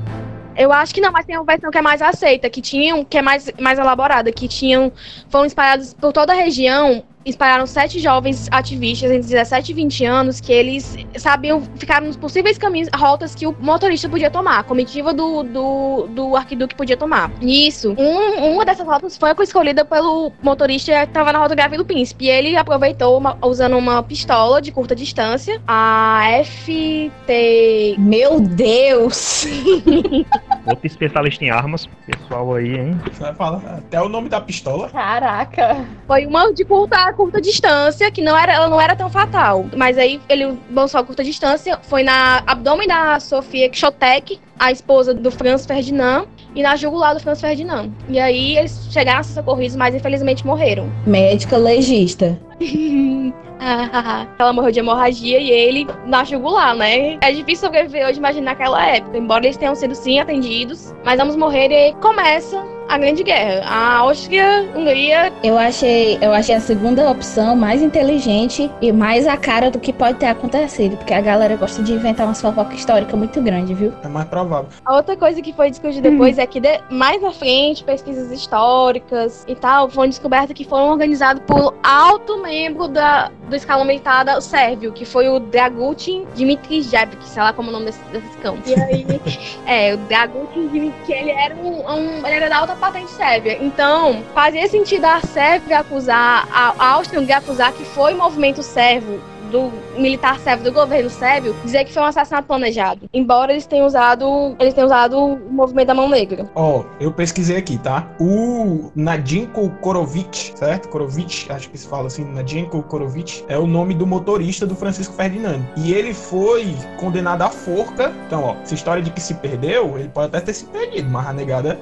[0.57, 3.17] Eu acho que não, mas tem uma versão que é mais aceita, que tinham, que
[3.17, 4.93] é mais, mais elaborada, que tinham,
[5.29, 10.41] foram espalhados por toda a região, espalharam sete jovens ativistas entre 17 e 20 anos,
[10.41, 15.13] que eles sabiam, ficaram nos possíveis caminhos, rotas que o motorista podia tomar, a comitiva
[15.13, 17.31] do, do, do arquiduque podia tomar.
[17.41, 22.27] Nisso, um, uma dessas rotas foi escolhida pelo motorista que estava na rota Gravilo Príncipe,
[22.27, 29.47] e ele aproveitou, uma- usando uma pistola de curta distância, a FT Meu Deus!
[30.67, 31.89] Outro especialista em armas.
[32.07, 33.01] Pessoal aí, hein?
[33.11, 34.89] Você vai falar até o nome da pistola.
[34.91, 35.85] Caraca.
[36.07, 39.67] Foi uma de curta, curta distância, que não era, ela não era tão fatal.
[39.77, 45.15] Mas aí ele lançou a curta distância, foi na abdômen da Sofia Xotek, a esposa
[45.15, 47.91] do Franz Ferdinand, e na jugular do Franz Ferdinand.
[48.09, 50.91] E aí eles chegaram a ser socorridos, mas infelizmente morreram.
[51.07, 52.39] Médica legista.
[54.39, 57.19] Ela morreu de hemorragia e ele na jugular, né?
[57.21, 59.17] É difícil sobreviver hoje, imagina naquela época.
[59.19, 63.65] Embora eles tenham sido sim atendidos, mas vamos morrer e começa a Grande Guerra.
[63.69, 69.37] A Áustria, Hungria Eu achei, eu achei a segunda opção mais inteligente e mais a
[69.37, 73.17] cara do que pode ter acontecido, porque a galera gosta de inventar umas fofocas históricas
[73.17, 73.93] muito grandes, viu?
[74.03, 74.69] É mais provável.
[74.85, 79.45] A outra coisa que foi discutida depois é que de- mais à frente, pesquisas históricas
[79.47, 84.41] e tal, foram descobertas que foram organizadas por alto membro da, do escalão militar da-
[84.41, 88.57] sérvio, que foi o Dragutin Dmitrijevic, sei lá como é o nome desse, desses cão.
[88.65, 89.07] E aí,
[89.67, 93.59] é, o Dragutin Dmitrijevic, que ele era um, um- ele era da alta patente sérvia.
[93.63, 99.21] Então, fazia sentido a Sérvia acusar, a a Áustria-Hungria acusar que foi o movimento sérvio
[99.51, 103.09] do militar sérvio, do governo sérvio, dizer que foi um assassinato planejado.
[103.13, 106.49] Embora eles tenham usado, eles tenham usado o movimento da mão negra.
[106.55, 108.09] Ó, eu pesquisei aqui, tá?
[108.19, 110.89] O Nadinko Korovic, certo?
[110.89, 115.15] Korovic, acho que se fala assim, Nadinko Korovic, é o nome do motorista do Francisco
[115.15, 115.63] Ferdinand.
[115.77, 118.13] E ele foi condenado à forca.
[118.27, 121.27] Então, ó, essa história de que se perdeu, ele pode até ter se perdido, mas
[121.27, 121.79] a negada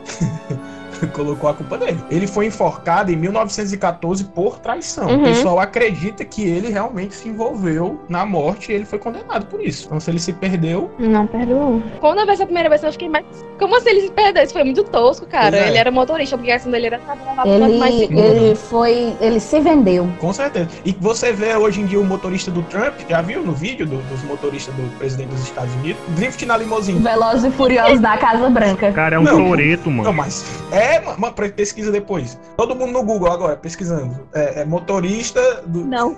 [1.13, 1.99] colocou a culpa dele.
[2.11, 5.09] Ele foi enforcado em 1914 por traição.
[5.09, 5.21] Uhum.
[5.21, 9.61] O pessoal acredita que ele realmente se envolveu na morte e ele foi condenado por
[9.61, 9.87] isso.
[9.87, 11.83] Então, se ele se perdeu, Não perdoou.
[12.01, 13.25] Quando eu vi essa primeira vez, eu fiquei mais.
[13.59, 14.43] Como assim ele se perdeu?
[14.45, 15.57] Isso foi muito tosco, cara.
[15.57, 15.69] É.
[15.69, 18.27] Ele era motorista, a obrigação dele era mais Ele, seguro.
[18.27, 19.15] ele foi.
[19.21, 20.09] Ele se vendeu.
[20.19, 20.69] Com certeza.
[20.85, 23.99] E você vê hoje em dia o motorista do Trump, já viu no vídeo do-
[24.09, 26.01] dos motoristas do presidente dos Estados Unidos?
[26.17, 26.99] Drift na limusine.
[27.01, 28.93] Velozes e Furiosos da Casa Branca.
[28.93, 29.37] Cara, é um Não.
[29.49, 30.13] Toreto, Não, mano.
[30.13, 32.39] mas é, ma- ma- pesquisa depois.
[32.57, 34.29] Todo mundo no Google agora, pesquisando.
[34.35, 36.17] É, é motorista do Não,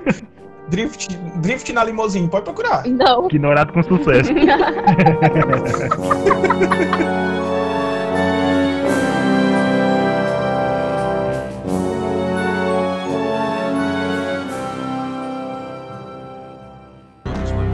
[0.68, 2.86] drift, drift na limusine, pode procurar.
[2.86, 3.26] não.
[3.26, 4.30] Ignorado com sucesso.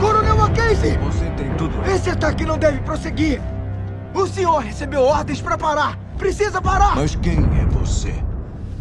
[0.01, 0.97] Coronel Mackenzie!
[0.99, 1.75] Você tem tudo.
[1.91, 3.41] Esse ataque não deve prosseguir!
[4.13, 5.99] O senhor recebeu ordens para parar!
[6.25, 6.97] Precisa parar!
[6.97, 8.15] Mas quem é você?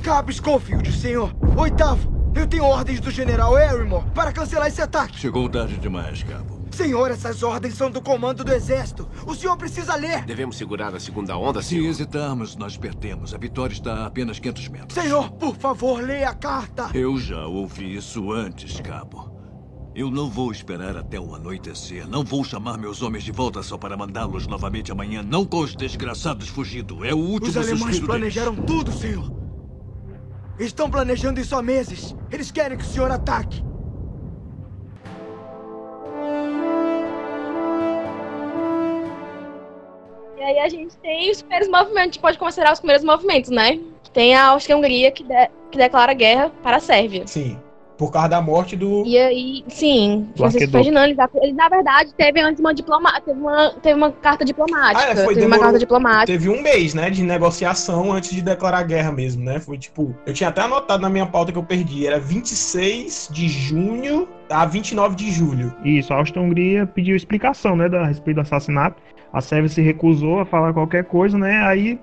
[0.02, 1.36] Cabo Schofield, senhor!
[1.58, 5.20] Oitavo, eu tenho ordens do General Arrymore para cancelar esse ataque!
[5.20, 6.62] Chegou tarde demais, cabo.
[6.72, 9.10] Senhor, essas ordens são do comando do exército!
[9.28, 10.24] O senhor precisa ler!
[10.24, 11.90] Devemos segurar a segunda onda, Se senhor?
[11.90, 13.34] hesitarmos, nós perdemos.
[13.34, 14.94] A vitória está a apenas 500 metros.
[14.94, 16.92] Senhor, por favor, leia a carta!
[16.94, 19.33] Eu já ouvi isso antes, cabo.
[19.96, 22.08] Eu não vou esperar até o anoitecer.
[22.08, 25.22] Não vou chamar meus homens de volta só para mandá-los novamente amanhã.
[25.22, 27.06] Não com os desgraçados fugindo.
[27.06, 28.66] É o último Os alemães planejaram deles.
[28.66, 29.32] tudo, senhor!
[30.60, 32.16] Estão planejando isso há meses!
[32.32, 33.64] Eles querem que o senhor ataque!
[40.38, 43.50] E aí a gente tem os primeiros movimentos, a gente pode considerar os primeiros movimentos,
[43.50, 43.80] né?
[44.12, 47.26] Tem a Áustria-Hungria que, de- que declara guerra para a Sérvia.
[47.26, 47.58] Sim.
[48.06, 49.04] Por causa da morte do.
[49.06, 50.72] E aí, sim, Do Francisco arqueduque.
[50.72, 55.00] Ferdinand, ele, ele, na verdade, teve antes uma diploma, teve uma, teve uma carta diplomática.
[55.08, 56.26] Ah, é, foi, teve uma demorou- carta diplomática.
[56.28, 59.60] Teve um mês, né, de negociação antes de declarar guerra mesmo, né?
[59.60, 60.14] Foi tipo.
[60.26, 62.06] Eu tinha até anotado na minha pauta que eu perdi.
[62.06, 65.74] Era 26 de junho a 29 de julho.
[65.84, 69.02] Isso, a Áustria-Hungria pediu explicação, né, da- a respeito do assassinato.
[69.32, 71.58] A Sérvia se recusou a falar qualquer coisa, né?
[71.66, 72.00] Aí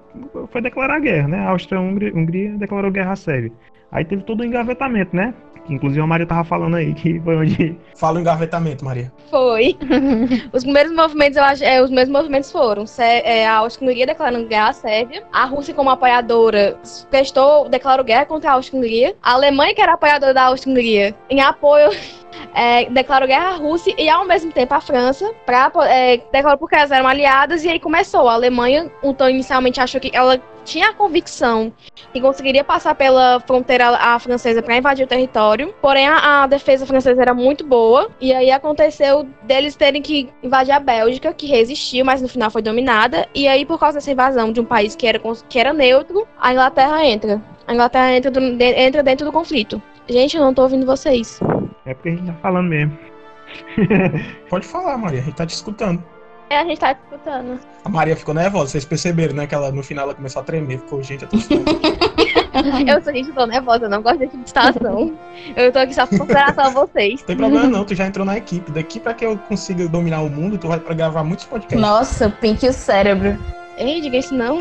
[0.51, 1.39] foi declarar guerra, né?
[1.39, 3.53] A Áustria-Hungria Hungria declarou guerra à Sérvia.
[3.93, 5.33] Aí teve todo o engavetamento, né?
[5.67, 9.13] Que inclusive a Maria tava falando aí que foi onde Fala o engavetamento, Maria.
[9.31, 9.77] Foi.
[10.53, 14.49] os primeiros movimentos, eu acho, é, os mesmos movimentos foram Sé- é, a Áustria-Hungria declarando
[14.49, 16.77] guerra à Sérvia, a Rússia como apoiadora
[17.11, 21.91] prestou, declarou guerra contra a Áustria-Hungria, a Alemanha que era apoiadora da Áustria-Hungria em apoio
[22.55, 26.75] é, declarou guerra à Rússia e ao mesmo tempo a França pra, é, declarou porque
[26.77, 28.29] elas eram aliadas e aí começou.
[28.29, 31.73] A Alemanha, então inicialmente achou que ela tinha a convicção
[32.13, 36.85] que conseguiria passar pela fronteira a francesa para invadir o território, porém a, a defesa
[36.85, 42.05] francesa era muito boa e aí aconteceu deles terem que invadir a Bélgica, que resistiu,
[42.05, 45.07] mas no final foi dominada e aí por causa dessa invasão de um país que
[45.07, 47.41] era, que era neutro, a Inglaterra entra.
[47.67, 49.81] A Inglaterra entra, do- entra dentro do conflito.
[50.09, 51.41] Gente, eu não tô ouvindo vocês.
[51.91, 52.99] É porque a gente tá falando mesmo.
[54.49, 56.03] Pode falar, Maria, a gente tá te escutando.
[56.49, 57.61] É, a gente tá escutando.
[57.85, 59.47] A Maria ficou nervosa, vocês perceberam, né?
[59.47, 61.81] Que ela no final ela começou a tremer, ficou, gente, eu tô escutando.
[62.87, 65.17] Eu sou gente, eu tô nervosa, eu não gosto desse tipo de situação.
[65.57, 67.21] Eu tô aqui só por consideração a vocês.
[67.21, 68.71] Não tem problema não, tu já entrou na equipe.
[68.73, 71.81] Daqui pra que eu consiga dominar o mundo, tu vai pra gravar muitos podcasts.
[71.81, 73.39] Nossa, o Pink e o cérebro.
[73.79, 74.61] Ei, diga isso não.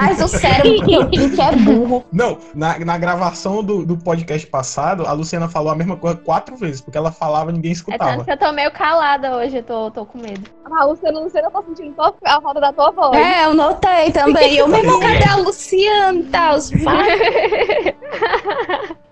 [0.00, 2.04] Mas o cérebro Pink é burro.
[2.12, 6.56] Não, na, na gravação do, do podcast passado, a Luciana falou a mesma coisa quatro
[6.56, 8.10] vezes, porque ela falava e ninguém É escutava.
[8.12, 10.48] tanto que eu tô meio calada hoje, eu tô, tô com medo.
[10.70, 13.16] Ah, Luciana, Luciana, eu tô sentindo a falta da tua voz.
[13.16, 14.56] É, eu notei também.
[14.56, 16.22] Eu mesmo, cadê a Luciana?
[16.30, 16.70] Tá, os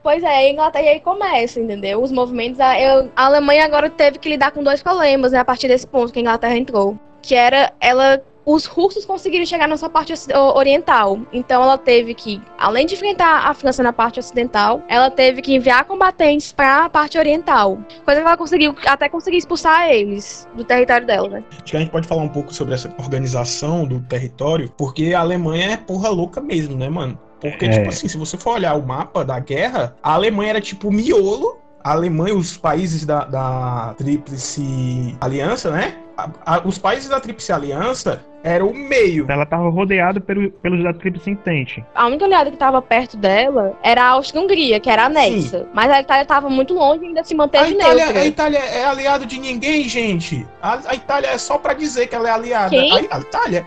[0.02, 2.00] Pois é, a Inglaterra e aí começa, entendeu?
[2.00, 2.60] Os movimentos.
[2.60, 5.86] A, eu- a Alemanha agora teve que lidar com dois problemas, né, a partir desse
[5.86, 6.96] ponto que a Inglaterra entrou.
[7.22, 8.22] Que era ela.
[8.46, 10.14] Os russos conseguiram chegar na sua parte
[10.54, 11.18] oriental.
[11.32, 15.52] Então ela teve que, além de enfrentar a França na parte ocidental, ela teve que
[15.52, 17.76] enviar combatentes para a parte oriental.
[18.04, 21.44] Coisa que ela conseguiu até conseguir expulsar eles do território dela, né?
[21.50, 25.20] Acho que a gente pode falar um pouco sobre essa organização do território, porque a
[25.20, 27.18] Alemanha é porra louca mesmo, né, mano?
[27.40, 27.68] Porque, É.
[27.70, 30.92] tipo assim, se você for olhar o mapa da guerra, a Alemanha era tipo o
[30.92, 31.58] miolo.
[31.82, 35.94] A Alemanha, os países da, da Tríplice Aliança, né?
[36.16, 39.26] A- a- os países da Tríplice Aliança eram o meio.
[39.28, 41.84] Ela tava rodeada pelo, pelos da Tríplice Entente.
[41.94, 45.66] A única aliada que estava perto dela era a Áustria-Hungria, que era anexa.
[45.74, 48.22] Mas a Itália estava muito longe e ainda se A manteve Itália, neutra.
[48.22, 50.46] a Itália é aliado de ninguém, gente.
[50.62, 52.70] A, a Itália é só pra dizer que ela é aliada.
[52.70, 52.92] Quem?
[53.10, 53.66] A, a Itália,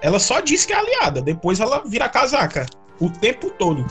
[0.00, 2.66] ela só diz que é aliada, depois ela vira casaca.
[3.00, 3.84] O tempo todo.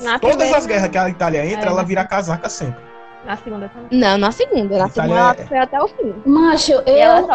[0.00, 2.87] Na Todas primeira- as guerras que a Itália entra, É, ela na- vira casaca sempre.
[3.28, 4.00] Na segunda também.
[4.00, 4.78] Não, na segunda.
[4.78, 6.14] Na Itália segunda ela é- foi até o fim.
[6.24, 6.82] Macho, eu,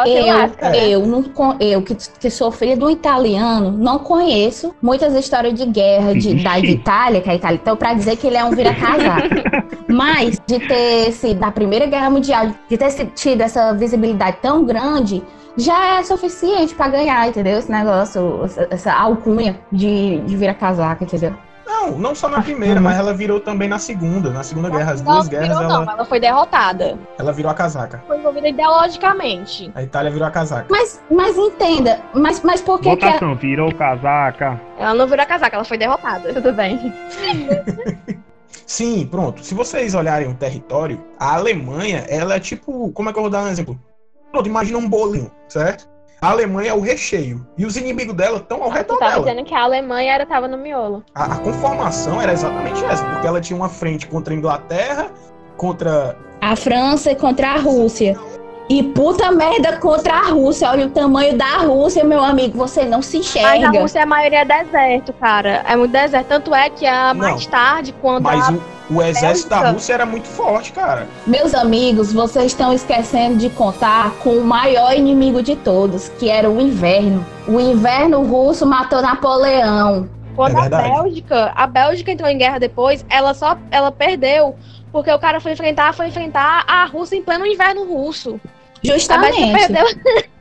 [0.08, 0.27] eu,
[0.71, 0.88] né?
[0.88, 5.67] eu, não, con- eu que, que sou filha do italiano, não conheço muitas histórias de
[5.67, 6.71] guerra de, da.
[6.71, 9.43] Itália, que é a Itália, então pra dizer que ele é um vira-casaca.
[9.88, 15.21] Mas de ter sido da Primeira Guerra Mundial, de ter tido essa visibilidade tão grande,
[15.56, 17.60] já é suficiente pra ganhar, entendeu?
[17.60, 21.36] Esse negócio, essa, essa alcunha de, de vira-casaca, entendeu?
[21.65, 24.30] Não, não só na primeira, mas ela virou também na segunda.
[24.30, 25.91] Na segunda guerra, as Não duas guerras, virou, ela, não.
[25.91, 26.97] Ela foi derrotada.
[27.17, 28.04] ela virou a casaca.
[28.08, 29.71] Foi envolvida ideologicamente.
[29.76, 30.67] A Itália virou a casaca.
[30.69, 34.60] Mas, mas entenda, mas, mas por que que a, Votação, virou casaca.
[34.78, 36.34] Ela não virou a casaca, ela foi derrotada.
[36.34, 36.93] Tudo bem.
[38.65, 39.43] Sim, pronto.
[39.43, 42.91] Se vocês olharem o território, a Alemanha, ela é tipo.
[42.91, 43.80] Como é que eu vou dar um exemplo?
[44.32, 45.88] Pronto, imagina um bolinho, certo?
[46.23, 47.45] A Alemanha é o recheio.
[47.57, 49.25] E os inimigos dela estão ao Tu redor tava dela.
[49.25, 51.03] dizendo que a Alemanha era, tava no miolo.
[51.13, 55.12] A, a conformação era exatamente essa, porque ela tinha uma frente contra a Inglaterra,
[55.57, 56.15] contra.
[56.39, 58.17] a França contra a Rússia.
[58.69, 60.69] E puta merda contra a Rússia.
[60.69, 62.58] Olha o tamanho da Rússia, meu amigo.
[62.58, 63.82] Você não se Mas a enxerga.
[63.82, 65.63] Rússia, a maioria é deserto, cara.
[65.67, 66.28] É muito deserto.
[66.28, 67.21] Tanto é que a, Não.
[67.21, 68.54] mais tarde, quando Mas a...
[68.54, 69.71] o, o exército da.
[69.71, 71.08] Rússia era muito forte, cara.
[71.28, 76.50] Meus amigos, vocês estão esquecendo de contar com o maior inimigo de todos, que era
[76.50, 77.25] o inverno.
[77.48, 80.08] O inverno russo matou Napoleão.
[80.35, 80.69] Quando É a.
[80.69, 84.56] Bélgica, a Bélgica entrou em guerra depois, ela só ela perdeu
[84.94, 88.40] porque o cara foi enfrentar, foi enfrentar a Rússia em pleno inverno russo.
[88.84, 89.52] Justamente.
[89.54, 89.86] perdeu.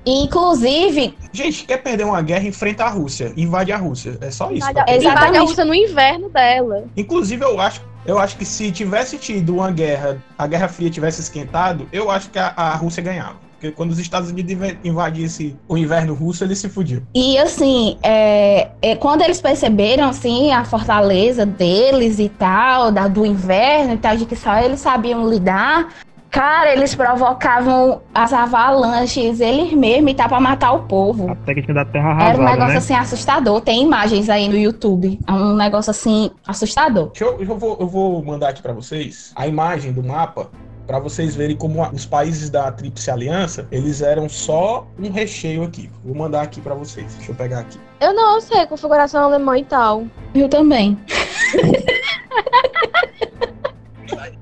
[0.05, 3.33] Inclusive, Gente, quer perder uma guerra, enfrenta a Rússia.
[3.37, 4.19] Invade a Rússia.
[4.21, 4.57] É só isso.
[4.69, 5.01] Invade a- perder.
[5.01, 5.49] invade a Exatamente.
[5.49, 6.85] Rússia no inverno dela.
[6.97, 11.21] Inclusive, eu acho, eu acho que se tivesse tido uma guerra, a Guerra Fria tivesse
[11.21, 13.37] esquentado, eu acho que a, a Rússia ganhava.
[13.53, 17.01] Porque quando os Estados Unidos inv- invadissem o inverno russo, ele se fudiu.
[17.15, 23.25] E assim, é, é, quando eles perceberam assim a fortaleza deles e tal, da, do
[23.25, 25.95] inverno e tal, de que só eles sabiam lidar,
[26.33, 31.31] cara, eles provocavam as avalanches eles mesmos e tal pra matar o povo.
[31.31, 32.79] A técnica da terra Era um arrasada, negócio né?
[32.79, 33.61] assim assustador.
[33.61, 35.21] Tem imagens aí no YouTube.
[35.29, 37.09] É um negócio assim assustador.
[37.11, 40.51] Deixa eu, eu, vou, eu vou mandar aqui pra vocês a imagem do mapa
[40.87, 45.63] pra vocês verem como a- os países da Tríplice Aliança, eles eram só um recheio
[45.63, 45.89] aqui.
[46.05, 47.15] Vou mandar aqui pra vocês.
[47.15, 47.79] Deixa eu pegar aqui.
[48.01, 50.05] Eu não sei, configuração alemã e tal.
[50.35, 50.99] Eu também.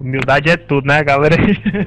[0.00, 1.36] Humildade é tudo, né, galera?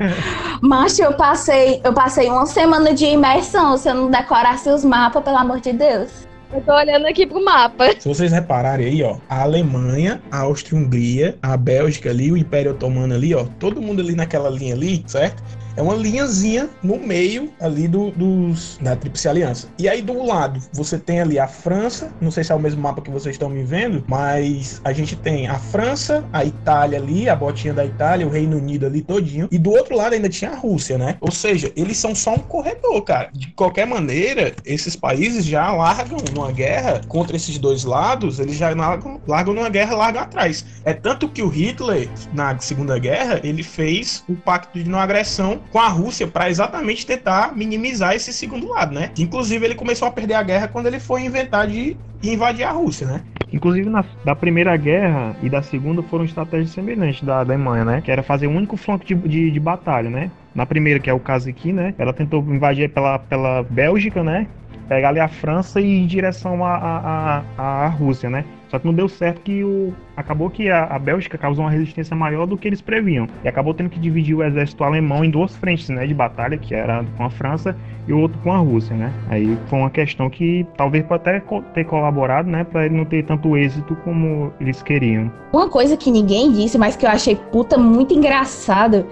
[0.62, 3.78] Mas eu passei, eu passei uma semana de imersão.
[3.78, 6.28] Se eu não decorasse os mapas, pelo amor de Deus.
[6.54, 7.86] Eu tô olhando aqui pro mapa.
[8.00, 13.16] Se vocês repararem aí, ó, a Alemanha, a Áustria-Hungria, a Bélgica ali, o Império Otomano
[13.16, 15.42] ali, ó, todo mundo ali naquela linha ali, certo?
[15.76, 19.68] É uma linhazinha no meio ali do, dos da Tríplice Aliança.
[19.80, 22.82] E aí do lado você tem ali a França, não sei se é o mesmo
[22.82, 27.28] mapa que vocês estão me vendo, mas a gente tem a França, a Itália ali,
[27.28, 29.48] a botinha da Itália, o Reino Unido ali todinho.
[29.52, 31.18] E do outro lado ainda tinha a Rússia, né?
[31.20, 33.30] Ou seja, eles são só um corredor, cara.
[33.34, 38.70] De qualquer maneira, esses países já largam numa guerra contra esses dois lados, eles já
[38.70, 40.66] largam, largam numa guerra, largam atrás.
[40.86, 45.63] É tanto que o Hitler, na Segunda Guerra, ele fez o pacto de não agressão
[45.72, 49.12] com a Rússia para exatamente tentar minimizar esse segundo lado, né?
[49.18, 53.08] Inclusive, ele começou a perder a guerra quando ele foi inventar de invadir a Rússia,
[53.08, 53.22] né?
[53.52, 58.02] Inclusive, na, da Primeira Guerra e da Segunda foram estratégias semelhantes da Alemanha, né?
[58.02, 60.32] Que era fazer um único flanco de, de, de batalha, né?
[60.56, 61.94] Na primeira, que é o caso aqui, né?
[61.98, 64.48] Ela tentou invadir pela, pela Bélgica, né?
[64.88, 68.44] Pegar ali a França e ir em direção à à- à- à Rússia, né?
[68.74, 69.94] Só que não deu certo que o.
[70.18, 73.28] Acabou que a, a Bélgica causou uma resistência maior do que eles previam.
[73.44, 76.08] E acabou tendo que dividir o exército alemão em duas frentes, né?
[76.08, 79.14] De batalha, que era com a França e o outro com a Rússia, né?
[79.30, 81.40] Aí foi uma questão que talvez pode até
[81.76, 82.64] ter colaborado, né?
[82.64, 85.32] Pra ele não ter tanto êxito como eles queriam.
[85.54, 89.06] Uma coisa que ninguém disse, mas que eu achei puta muito engraçado,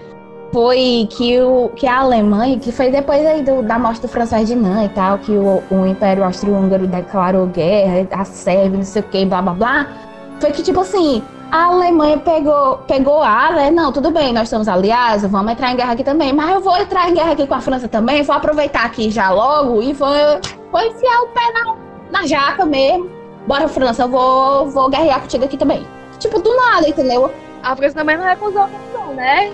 [0.52, 4.30] foi que, o, que a Alemanha, que foi depois aí do- da morte do Franz
[4.30, 9.04] Ferdinand e tal, que o, o Império Austro-Húngaro declarou guerra, a Sérvia, não sei o
[9.06, 9.86] que, blá blá blá,
[10.40, 13.70] foi que tipo assim, a Alemanha pegou, pegou a, né?
[13.70, 16.76] Não, tudo bem, nós estamos aliados, vamos entrar em guerra aqui também, mas eu vou
[16.76, 20.08] entrar em guerra aqui com a França também, vou aproveitar aqui já logo e vou,
[20.70, 21.74] vou enfiar o pé na,
[22.20, 23.08] na jaca mesmo.
[23.46, 25.86] Bora, França, eu vou, vou guerrear contigo aqui também.
[26.18, 27.30] Tipo, do nada, entendeu?
[27.62, 29.50] A França também não recusou não, né?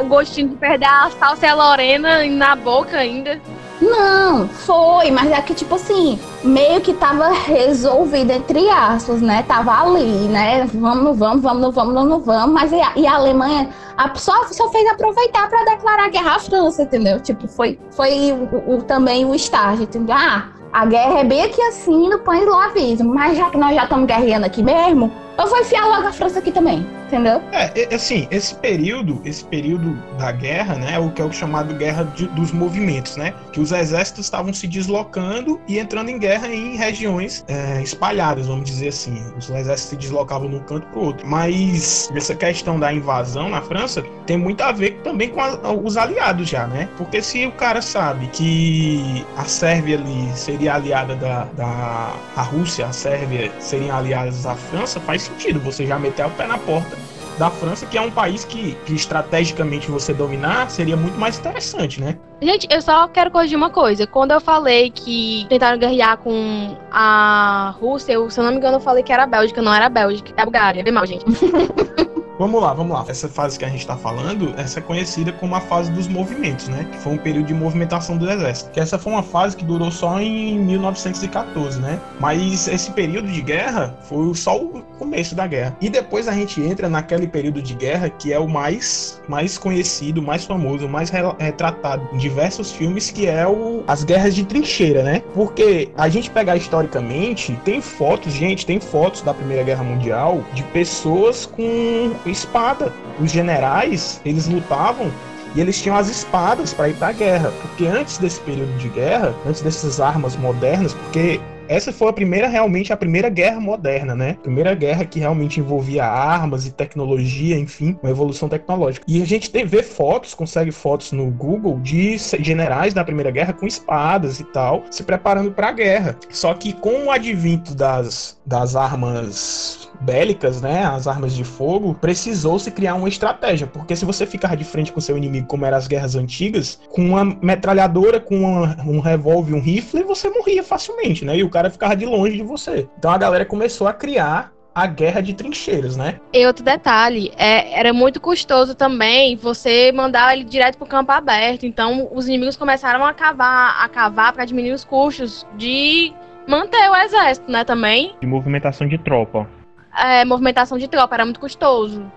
[0.00, 3.40] O gostinho de perder a salsa e a Lorena na boca ainda.
[3.80, 9.44] Não, foi, mas é que, tipo assim, meio que tava resolvido, entre aspas, né?
[9.46, 10.66] Tava ali, né?
[10.74, 12.52] Vamos, vamos, vamos, não vamos, não, vamos.
[12.52, 16.38] Mas e a, e a Alemanha a- só, só fez aproveitar pra declarar guerra à
[16.40, 17.20] França, entendeu?
[17.20, 20.16] Tipo, foi, foi o, o- também o estágio, entendeu?
[20.18, 23.04] Ah, a guerra é bem aqui assim, no pães do aviso.
[23.04, 26.38] Mas já que nós já estamos guerreando aqui mesmo, eu vou enfiar logo a França
[26.40, 27.40] aqui também, entendeu?
[27.52, 32.04] É, assim, esse período, esse período da guerra, né, o que é o chamado guerra
[32.04, 36.76] de- dos movimentos, né, que os exércitos estavam se deslocando e entrando em guerra em
[36.76, 39.22] regiões é, espalhadas, vamos dizer assim.
[39.36, 41.26] Os exércitos se deslocavam de um canto para o outro.
[41.26, 45.96] Mas essa questão da invasão na França tem muito a ver também com a- os
[45.96, 46.88] aliados já, né?
[46.96, 52.86] Porque se o cara sabe que a Sérvia ali seria aliada da, da a Rússia,
[52.86, 56.96] a Sérvia seriam aliadas à França, faz sentido você já meter o pé na porta
[57.38, 62.00] da França, que é um país que, que estrategicamente você dominar seria muito mais interessante,
[62.00, 62.18] né?
[62.42, 64.06] Gente, eu só quero corrigir uma coisa.
[64.06, 68.76] Quando eu falei que tentaram guerrear com a Rússia, eu, se eu não me engano,
[68.76, 70.82] eu falei que era a Bélgica, não era a Bélgica, é a Bulgária.
[70.82, 71.24] Bem mal, gente.
[72.38, 73.04] Vamos lá, vamos lá.
[73.08, 76.68] Essa fase que a gente está falando, essa é conhecida como a fase dos movimentos,
[76.68, 76.86] né?
[76.92, 78.70] Que foi um período de movimentação do exército.
[78.70, 81.98] Que essa foi uma fase que durou só em 1914, né?
[82.20, 85.76] Mas esse período de guerra foi só o começo da guerra.
[85.80, 90.22] E depois a gente entra naquele período de guerra que é o mais, mais conhecido,
[90.22, 95.02] mais famoso, mais re- retratado em diversos filmes, que é o as guerras de trincheira,
[95.02, 95.22] né?
[95.34, 100.62] Porque a gente pegar historicamente, tem fotos, gente, tem fotos da Primeira Guerra Mundial de
[100.64, 102.92] pessoas com espada.
[103.20, 105.10] Os generais, eles lutavam
[105.54, 108.88] e eles tinham as espadas para ir para a guerra, porque antes desse período de
[108.88, 114.14] guerra, antes dessas armas modernas, porque essa foi a primeira, realmente, a primeira guerra moderna,
[114.14, 114.36] né?
[114.42, 119.04] Primeira guerra que realmente envolvia armas e tecnologia, enfim, uma evolução tecnológica.
[119.08, 123.66] E a gente vê fotos, consegue fotos no Google de generais da Primeira Guerra com
[123.66, 126.16] espadas e tal, se preparando para a guerra.
[126.30, 132.58] Só que com o advento das, das armas bélicas, né, as armas de fogo, precisou
[132.58, 135.76] se criar uma estratégia, porque se você ficar de frente com seu inimigo como eram
[135.76, 141.24] as guerras antigas, com uma metralhadora, com uma, um revólver, um rifle, você morria facilmente,
[141.24, 141.36] né?
[141.36, 142.88] E o cara ficava de longe de você.
[142.98, 146.20] Então a galera começou a criar a guerra de trincheiras, né?
[146.32, 151.66] E outro detalhe, é, era muito custoso também você mandar ele direto pro campo aberto.
[151.66, 156.12] Então os inimigos começaram a cavar, a cavar para diminuir os custos de
[156.46, 158.14] manter o exército, né, também.
[158.20, 159.48] De movimentação de tropa.
[159.96, 162.10] É, movimentação de tropa, era muito custoso.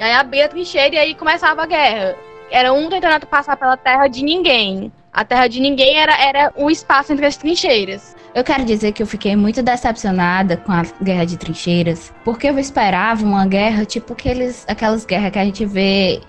[0.00, 2.16] E aí abria a trincheira e aí começava a guerra.
[2.50, 4.90] Era um tentando passar pela terra de ninguém.
[5.16, 8.14] A terra de ninguém era, era o espaço entre as trincheiras.
[8.34, 12.58] Eu quero dizer que eu fiquei muito decepcionada com a guerra de trincheiras, porque eu
[12.58, 16.20] esperava uma guerra tipo aqueles, aquelas guerras que a gente vê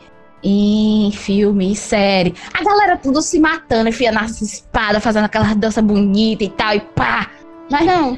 [0.41, 2.33] em filme e série.
[2.53, 6.79] A galera tudo se matando, enfia nas espadas, fazendo aquela dança bonita e tal, e
[6.79, 7.29] pá.
[7.69, 8.17] Mas não.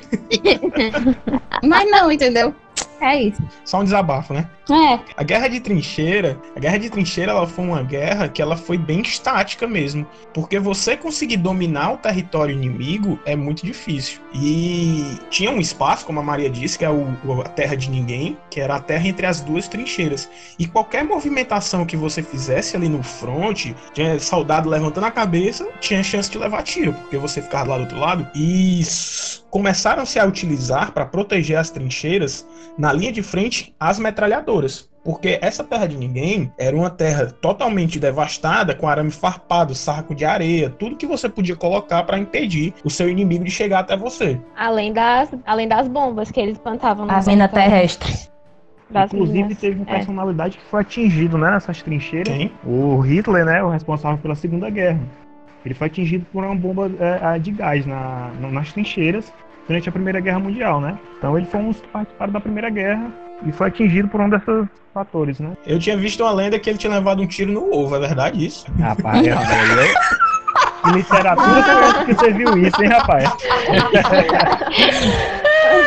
[1.68, 2.54] Mas não, entendeu?
[3.02, 3.42] É isso.
[3.66, 4.48] Só um desabafo, né?
[4.72, 5.00] É.
[5.18, 8.78] A guerra de trincheira, a guerra de trincheira, ela foi uma guerra que ela foi
[8.78, 14.20] bem estática mesmo, porque você conseguir dominar o território inimigo é muito difícil.
[14.34, 17.08] E tinha um espaço, como a Maria disse, que é o,
[17.44, 20.30] a terra de ninguém, que era a terra entre as duas trincheiras.
[20.58, 26.04] E qualquer movimentação que você fizesse ali no front, tinha soldado levantando a cabeça, tinha
[26.04, 28.28] chance de levar tiro, porque você ficava lá do outro lado.
[28.36, 28.82] E
[29.50, 32.46] começaram-se a utilizar para proteger as trincheiras
[32.78, 34.59] na linha de frente as metralhadoras.
[35.04, 40.26] Porque essa terra de ninguém era uma terra totalmente devastada, com arame farpado, saco de
[40.26, 44.40] areia, tudo que você podia colocar para impedir o seu inimigo de chegar até você.
[44.58, 48.14] Além das, além das bombas que eles plantavam A mina terrestre.
[48.90, 49.58] Das Inclusive, minas.
[49.60, 49.96] teve uma É.
[49.98, 52.28] personalidade que foi atingido né, nessas trincheiras.
[52.36, 52.52] Quem?
[52.66, 55.00] O Hitler, né, o responsável pela Segunda Guerra.
[55.64, 59.32] Ele foi atingido por uma bomba é, de gás na, na- nas trincheiras
[59.68, 60.98] durante a Primeira Guerra Mundial, né?
[61.18, 63.12] Então ele foi um dos que participaram da Primeira Guerra
[63.46, 65.58] e foi atingido por um desses fatores, né?
[65.66, 68.46] Eu tinha visto uma lenda que ele tinha levado um tiro no ovo, é verdade
[68.46, 68.66] isso?
[68.80, 69.94] Rapaz, rapaz,
[70.84, 73.30] que literatura foi essa que você viu isso, hein, rapaz?
[73.70, 73.98] Onde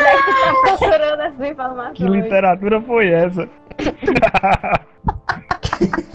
[0.03, 1.97] é que tu tá procurando essas informações?
[1.97, 3.49] Que literatura foi essa?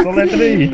[0.02, 0.70] Soletra aí.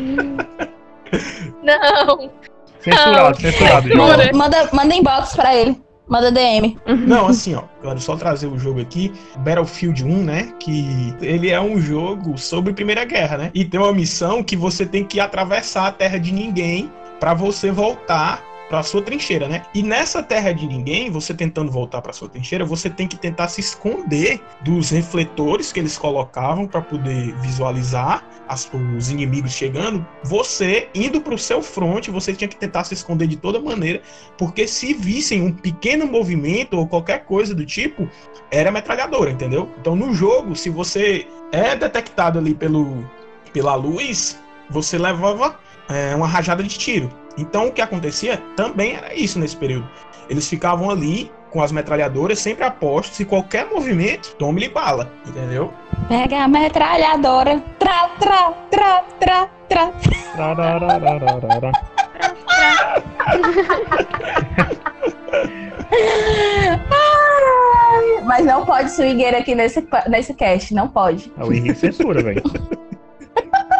[1.63, 2.31] Não!
[2.79, 3.89] Censurado, censurado,
[4.35, 5.81] manda, manda inbox pra ele.
[6.07, 6.77] Manda DM.
[7.07, 10.53] Não, assim, ó, quero só trazer o jogo aqui, Battlefield 1, né?
[10.59, 13.51] Que ele é um jogo sobre Primeira Guerra, né?
[13.53, 17.71] E tem uma missão que você tem que atravessar a terra de ninguém para você
[17.71, 19.63] voltar para sua trincheira, né?
[19.73, 23.47] E nessa terra de ninguém, você tentando voltar para sua trincheira, você tem que tentar
[23.47, 30.05] se esconder dos refletores que eles colocavam para poder visualizar as- os inimigos chegando.
[30.23, 34.01] Você indo para o seu front, você tinha que tentar se esconder de toda maneira
[34.37, 38.09] porque se vissem um pequeno movimento ou qualquer coisa do tipo,
[38.51, 39.69] era metralhadora, entendeu?
[39.79, 43.03] Então no jogo, se você é detectado ali pelo,
[43.53, 44.37] pela luz,
[44.69, 45.59] você levava
[45.89, 47.09] é, uma rajada de tiro.
[47.37, 49.87] Então o que acontecia também era isso nesse período.
[50.29, 55.71] Eles ficavam ali com as metralhadoras sempre a postos e qualquer movimento, tome-lhe bala, entendeu?
[56.09, 57.63] Pega a metralhadora.
[57.79, 59.93] Tra, tra, tra, tra, tra.
[68.25, 70.73] Mas não pode swingueira aqui nesse, nesse cast.
[70.73, 71.31] Não pode.
[71.37, 72.43] Ah, o Henrique censura, velho.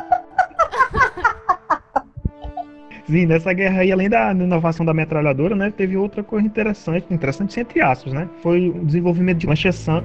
[3.08, 7.60] Sim, nessa guerra aí, além da inovação da metralhadora, né, teve outra coisa interessante, interessante
[7.60, 8.28] entre aspas, né?
[8.42, 9.48] Foi o desenvolvimento de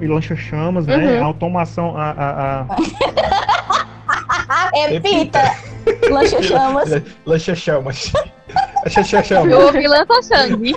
[0.01, 1.15] e lancha-chamas, né?
[1.17, 1.23] Uhum.
[1.23, 2.67] A automação, a, a, a-
[4.87, 5.39] Repita.
[6.11, 6.89] Lancha chamas.
[7.25, 8.11] Lancha chamas.
[8.85, 9.51] Lancha chamas.
[9.51, 10.75] Eu ouvi lança sangue.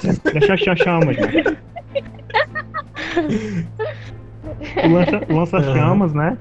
[0.48, 1.56] lancha-chamas, né?
[4.84, 6.36] O lança- o lança-chamas, né?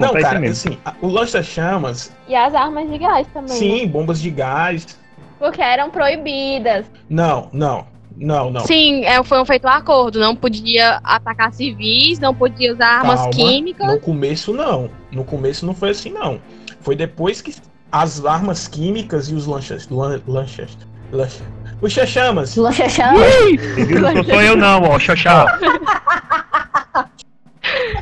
[0.00, 3.56] Não, cara, assim, a- o lancha-chamas, E as armas de gás também.
[3.56, 4.98] sim, bombas de gás.
[5.38, 6.84] Porque eram proibidas.
[7.08, 7.86] Não, não,
[8.16, 8.60] não, não.
[8.62, 10.18] Sim, é, foi um feito um acordo.
[10.20, 13.86] Não podia atacar civis, não podia usar armas Calma, químicas.
[13.86, 14.90] No começo, não.
[15.10, 16.40] No começo não foi assim, não.
[16.80, 17.54] Foi depois que
[17.90, 19.88] as armas químicas e os lanchas.
[19.88, 20.76] Lan, lanchas.
[21.12, 21.42] Lancha,
[21.80, 22.54] os chamas.
[22.56, 23.20] Lancha chamas.
[23.34, 24.00] Você viu?
[24.00, 25.58] Não sou eu não, ó, xoxá.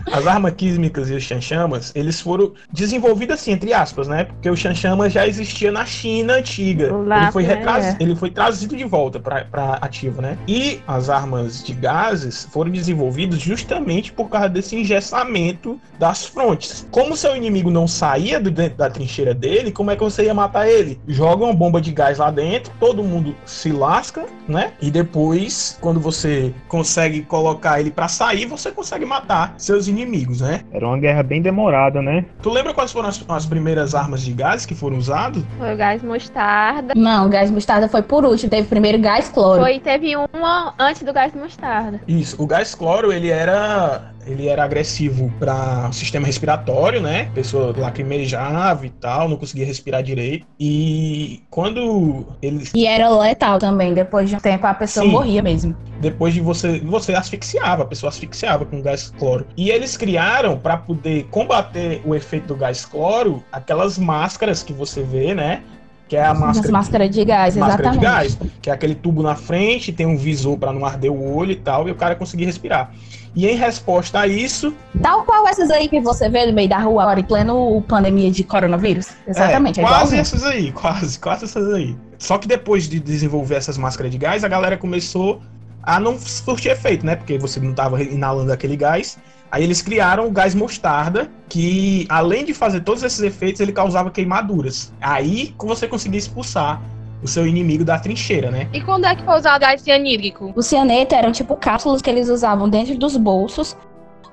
[0.07, 4.25] As armas químicas e os chanchamas, eles foram desenvolvidos assim, entre aspas, né?
[4.25, 6.93] Porque o chanchama já existia na China antiga.
[6.95, 10.39] Lá, ele, foi retras- ele foi trazido de volta pra ativo, né?
[10.47, 16.87] E as armas de gases foram desenvolvidas justamente por causa desse engessamento das frontes.
[16.91, 20.35] Como seu inimigo não saía do dentro da trincheira dele, como é que você ia
[20.35, 21.01] matar ele?
[21.09, 24.73] Joga uma bomba de gás lá dentro, todo mundo se lasca, né?
[24.81, 30.63] E depois, quando você consegue colocar ele pra sair, você consegue matar seus inimigos, né?
[30.73, 32.25] Era uma guerra bem demorada, né?
[32.43, 35.43] Tu lembra quais foram as, as primeiras armas de gás que foram usadas?
[35.59, 36.95] Foi o gás mostarda.
[36.95, 38.51] Não, o gás mostarda foi por último.
[38.51, 39.61] Teve primeiro gás cloro.
[39.61, 42.01] Foi, teve uma antes do gás mostarda.
[42.07, 47.29] Isso, o gás cloro, ele era ele era agressivo para o sistema respiratório, né?
[47.31, 50.47] A pessoa lacrimejava e tal, não conseguia respirar direito.
[50.61, 53.95] E quando eles E era letal também.
[53.95, 55.13] Depois de um tempo a pessoa Sim.
[55.13, 55.75] morria mesmo.
[56.01, 59.47] depois de você você asfixiava, a pessoa asfixiava com gás cloro.
[59.57, 65.03] E eles criaram para poder combater o efeito do gás cloro, aquelas máscaras que você
[65.03, 65.63] vê, né?
[66.09, 68.39] Que é a máscara máscaras de gás, máscara de exatamente.
[68.39, 71.53] gás, que é aquele tubo na frente, tem um visor para não arder o olho
[71.53, 72.93] e tal, e o cara conseguir respirar.
[73.37, 76.79] E em resposta a isso, Tal qual essas aí que você vê no meio da
[76.79, 79.09] rua agora, em pleno pandemia de coronavírus.
[79.27, 79.81] Exatamente.
[79.81, 80.21] é, É, quase igualzinho.
[80.23, 81.95] essas aí, quase, quase essas aí.
[82.19, 85.41] Só que depois de desenvolver essas máscaras de gás, a galera começou
[85.83, 87.17] a não surtir efeito, né?
[87.17, 89.19] Porque você não tava inalando aquele gás.
[89.51, 94.11] Aí eles criaram o gás mostarda, que além de fazer todos esses efeitos, ele causava
[94.11, 94.93] queimaduras.
[95.01, 96.81] Aí você conseguia expulsar
[97.23, 98.69] o seu inimigo da trincheira, né?
[98.73, 100.53] E quando é que foi usado gás cianídrico?
[100.55, 103.77] O cianeto eram tipo cápsulas que eles usavam dentro dos bolsos,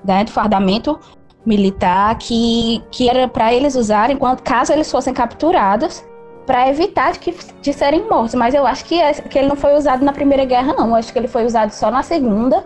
[0.04, 1.00] né, do fardamento
[1.44, 6.04] militar, que, que era para eles usarem quando, caso eles fossem capturados,
[6.44, 8.34] para evitar de, que, de serem mortos.
[8.34, 10.90] Mas eu acho que, esse- que ele não foi usado na Primeira Guerra, não.
[10.90, 12.64] Eu acho que ele foi usado só na Segunda,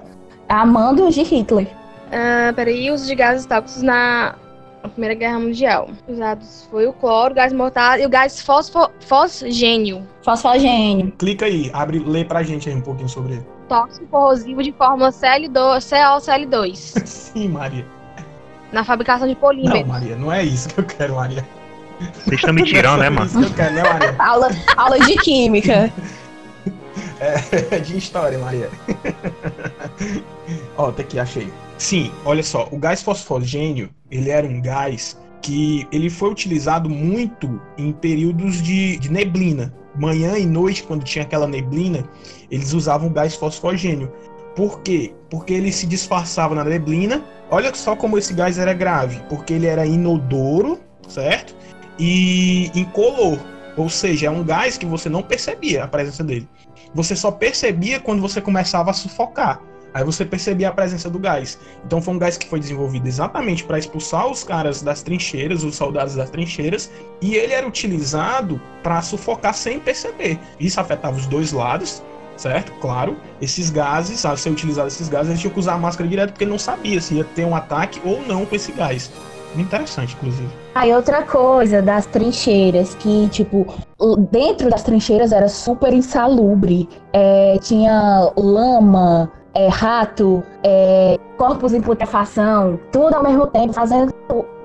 [0.49, 1.69] a mando de Hitler.
[2.13, 4.35] Ah, peraí, uso de gases tóxicos na
[4.93, 5.89] Primeira Guerra Mundial.
[6.09, 10.07] Usados foi o cloro, o gás mortal e o gás fosfo, fosgênio.
[10.25, 11.13] Fosfogênio.
[11.19, 13.47] Clica aí, abre, lê pra gente aí um pouquinho sobre ele.
[13.69, 16.75] Tóxico corrosivo de fórmula CL2, COCl2.
[17.07, 17.87] Sim, Maria.
[18.73, 19.87] na fabricação de Não, polímeros.
[19.87, 21.47] Maria, não é isso que eu quero, Maria.
[22.25, 23.27] Vocês estão me tirando, né, Não é mano?
[23.27, 24.17] isso que eu quero, né, Maria?
[24.19, 25.93] Aula, aula de química.
[27.21, 28.69] É de história, Maria.
[30.77, 31.53] Ó, tá aqui, achei.
[31.81, 37.59] Sim, olha só, o gás fosfogênio, ele era um gás que ele foi utilizado muito
[37.78, 39.72] em períodos de, de neblina.
[39.99, 42.05] Manhã e noite, quando tinha aquela neblina,
[42.51, 44.12] eles usavam o gás fosfogênio.
[44.55, 45.14] Por quê?
[45.31, 47.24] Porque ele se disfarçava na neblina.
[47.51, 49.18] Olha só como esse gás era grave.
[49.31, 50.78] Porque ele era inodoro,
[51.09, 51.57] certo?
[51.99, 53.39] E incolor.
[53.74, 56.47] Ou seja, é um gás que você não percebia a presença dele.
[56.95, 59.62] Você só percebia quando você começava a sufocar.
[59.93, 61.59] Aí você percebia a presença do gás.
[61.84, 65.76] Então foi um gás que foi desenvolvido exatamente para expulsar os caras das trincheiras, os
[65.76, 70.38] soldados das trincheiras, e ele era utilizado para sufocar sem perceber.
[70.59, 72.03] Isso afetava os dois lados,
[72.36, 72.72] certo?
[72.80, 73.16] Claro.
[73.41, 76.45] Esses gases, ao ser utilizado esses gases, ele tinha que usar a máscara direto porque
[76.45, 79.11] ele não sabia se ia ter um ataque ou não com esse gás.
[79.57, 80.49] Interessante, inclusive.
[80.74, 83.66] Aí outra coisa das trincheiras, que tipo,
[84.30, 86.88] dentro das trincheiras era super insalubre.
[87.12, 94.15] É, tinha lama, é, rato, é, corpos em putrefação, tudo ao mesmo tempo, fazendo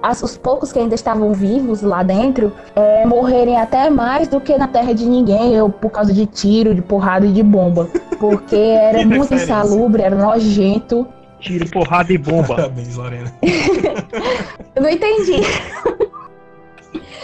[0.03, 4.55] as- os poucos que ainda estavam vivos lá dentro é, morrerem até mais do que
[4.57, 7.87] na terra de ninguém, ou por causa de tiro, de porrada e de bomba.
[8.19, 11.07] Porque era muito insalubre, era nojento.
[11.39, 12.55] Tiro, porrada e bomba.
[12.55, 13.31] Parabéns, Lorena.
[14.75, 15.41] Eu não entendi.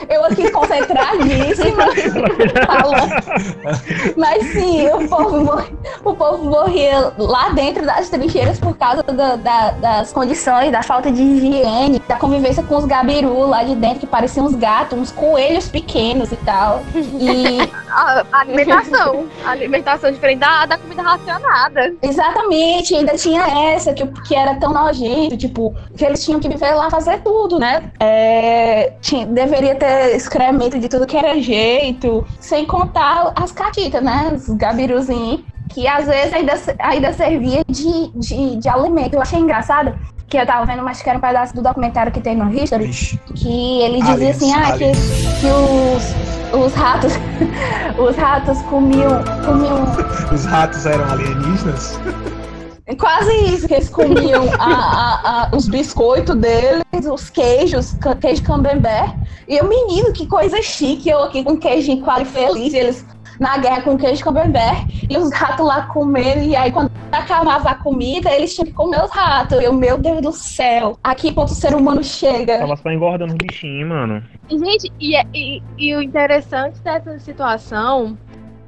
[0.09, 1.85] Eu aqui concentradíssima
[2.65, 4.15] falando.
[4.17, 5.69] Mas sim, o povo, mor-
[6.03, 11.11] o povo morria lá dentro das trincheiras por causa da- da- das condições, da falta
[11.11, 15.11] de higiene, da convivência com os gabiru lá de dentro, que pareciam uns gatos, uns
[15.11, 16.81] coelhos pequenos e tal.
[16.95, 17.59] E
[17.91, 19.25] A a alimentação.
[19.45, 21.93] A alimentação diferente da, da comida racionada.
[22.01, 23.41] Exatamente, ainda tinha
[23.73, 27.59] essa que, que era tão nojento, tipo, que eles tinham que viver lá fazer tudo,
[27.59, 27.91] né?
[27.99, 34.31] É, tinha- deveria ter excremento de tudo que era jeito, sem contar as catitas, né?
[34.33, 39.13] Os gabiruzinhos, que às vezes ainda, ainda servia de, de, de alimento.
[39.13, 42.21] Eu achei engraçado que eu tava vendo, mas que era um pedaço do documentário que
[42.21, 42.89] tem no History,
[43.35, 44.91] que ele dizia Aliens, assim, ah, que,
[45.41, 47.13] que os, os ratos,
[47.99, 49.83] os ratos comiam, comiam
[50.31, 51.99] Os ratos eram alienígenas?
[52.97, 59.15] Quase isso, que eles comiam a- a- a- os biscoitos deles, os queijos, queijo camembert.
[59.47, 63.05] E o menino, que coisa chique, eu aqui com queijinho quase feliz, eles
[63.39, 66.41] na guerra com queijo camembert e os ratos lá comendo.
[66.41, 69.59] E aí, quando acabava a comida, eles tinham que comer os ratos.
[69.61, 72.59] Eu, meu Deus do céu, aqui ponto o ser humano chega.
[72.59, 74.23] Tava só engordando os bichinhos, mano.
[74.49, 78.17] Gente, e, e, e o interessante dessa situação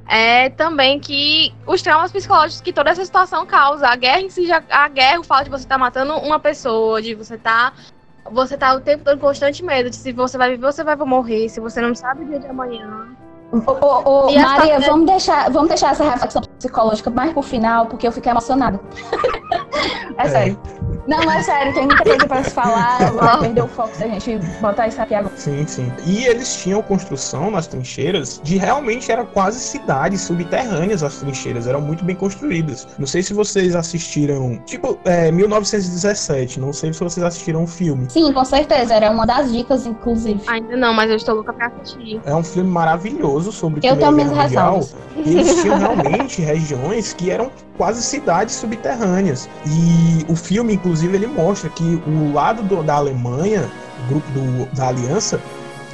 [0.06, 3.88] é também que os traumas psicológicos que toda essa situação causa.
[3.88, 6.38] A guerra em si, já, a guerra, o fato de você estar tá matando uma
[6.38, 7.72] pessoa, de você estar.
[7.72, 10.82] Tá, você tá o tempo todo em constante medo de se você vai viver você
[10.82, 13.14] vai morrer, se você não sabe o dia de amanhã.
[13.52, 18.06] Ô, ô, ô Maria, vamos deixar, vamos deixar essa reflexão psicológica mais pro final, porque
[18.06, 18.80] eu fiquei emocionada.
[20.18, 20.58] é, é sério.
[21.06, 24.08] Não, é sério, tem muita coisa pra se falar, vai perder o foco se a
[24.08, 25.36] gente botar isso aqui agora.
[25.36, 25.92] Sim, sim.
[26.06, 31.82] E eles tinham construção nas trincheiras de realmente era quase cidades subterrâneas as trincheiras, eram
[31.82, 32.88] muito bem construídas.
[32.98, 38.08] Não sei se vocês assistiram, tipo, é, 1917, não sei se vocês assistiram o filme.
[38.08, 40.40] Sim, com certeza, era uma das dicas, inclusive.
[40.46, 42.20] Ainda não, mas eu estou louca pra assistir.
[42.24, 44.88] É um filme maravilhoso sobre eu Primeira Guerra Mundial.
[45.16, 49.48] E eles tinham realmente regiões que eram quase cidades subterrâneas.
[49.66, 53.70] E o filme, inclusive, ele mostra que o lado do, da Alemanha,
[54.04, 55.40] o grupo do, da Aliança,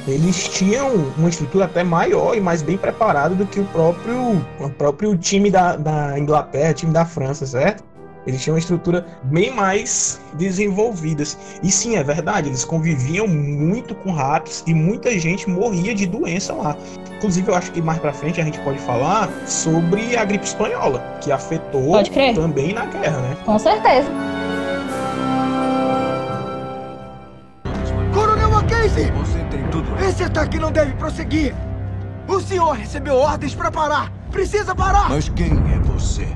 [0.07, 4.69] eles tinham uma estrutura até maior e mais bem preparada do que o próprio, o
[4.69, 7.83] próprio time da, da Inglaterra, time da França, certo?
[8.25, 11.37] Eles tinham uma estrutura bem mais desenvolvidas.
[11.63, 16.53] E sim, é verdade, eles conviviam muito com ratos e muita gente morria de doença
[16.53, 16.77] lá.
[17.17, 20.99] Inclusive, eu acho que mais para frente a gente pode falar sobre a gripe espanhola,
[21.21, 21.93] que afetou
[22.35, 23.37] também na guerra, né?
[23.45, 24.09] Com certeza.
[28.13, 29.11] Coronel Mackenzie!
[30.07, 31.55] Esse ataque não deve prosseguir!
[32.27, 34.11] O senhor recebeu ordens para parar!
[34.31, 35.09] Precisa parar!
[35.09, 36.27] Mas quem é você?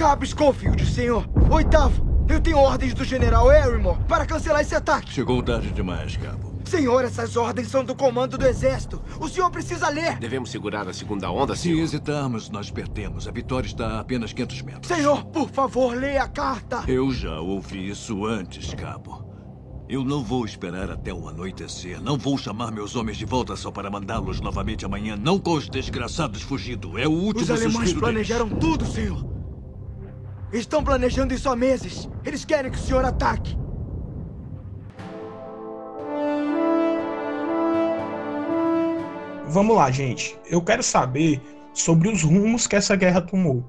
[0.00, 1.28] Cabo Schofield, senhor.
[1.50, 5.12] Oitavo, eu tenho ordens do General Arrymore para cancelar esse ataque.
[5.12, 6.58] Chegou tarde demais, Cabo.
[6.64, 9.02] Senhor, essas ordens são do comando do exército.
[9.20, 10.18] O senhor precisa ler.
[10.18, 11.76] Devemos segurar a segunda onda, senhor?
[11.76, 13.28] Se hesitarmos, nós perdemos.
[13.28, 14.86] A vitória está a apenas 500 metros.
[14.86, 16.82] Senhor, por favor, leia a carta.
[16.88, 19.28] Eu já ouvi isso antes, Cabo.
[19.86, 22.00] Eu não vou esperar até o anoitecer.
[22.00, 25.14] Não vou chamar meus homens de volta só para mandá-los novamente amanhã.
[25.14, 26.96] Não com os desgraçados fugindo.
[26.96, 28.60] É o último Os alemães planejaram deles.
[28.64, 29.29] tudo, senhor.
[30.52, 32.08] Estão planejando isso há meses.
[32.24, 33.56] Eles querem que o senhor ataque.
[39.46, 40.36] Vamos lá, gente.
[40.48, 41.40] Eu quero saber
[41.72, 43.64] sobre os rumos que essa guerra tomou.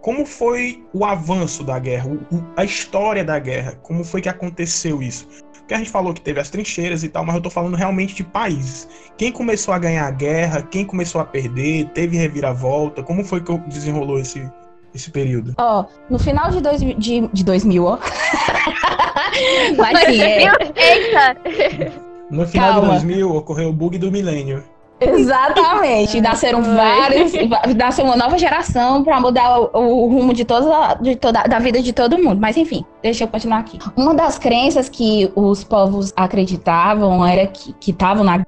[0.00, 2.10] Como foi o avanço da guerra,
[2.56, 3.76] a história da guerra?
[3.82, 5.26] Como foi que aconteceu isso?
[5.54, 8.14] Porque a gente falou que teve as trincheiras e tal, mas eu tô falando realmente
[8.14, 8.86] de países.
[9.16, 13.56] Quem começou a ganhar a guerra, quem começou a perder, teve reviravolta, como foi que
[13.68, 14.46] desenrolou esse,
[14.94, 15.54] esse período?
[15.58, 17.98] Ó, no final de, dois, de, de 2000, ó.
[19.76, 20.44] Mas sim, é...
[20.76, 21.36] Eita!
[22.30, 22.98] No final Calma.
[22.98, 24.62] de 2000 ocorreu o bug do milênio.
[25.00, 26.20] Exatamente.
[26.20, 27.32] Nasceram vários,
[27.76, 31.82] nasceu uma nova geração para mudar o, o, rumo de toda, de toda da vida
[31.82, 32.40] de todo mundo.
[32.40, 33.78] Mas enfim, deixa eu continuar aqui.
[33.96, 38.44] Uma das crenças que os povos acreditavam era que estavam na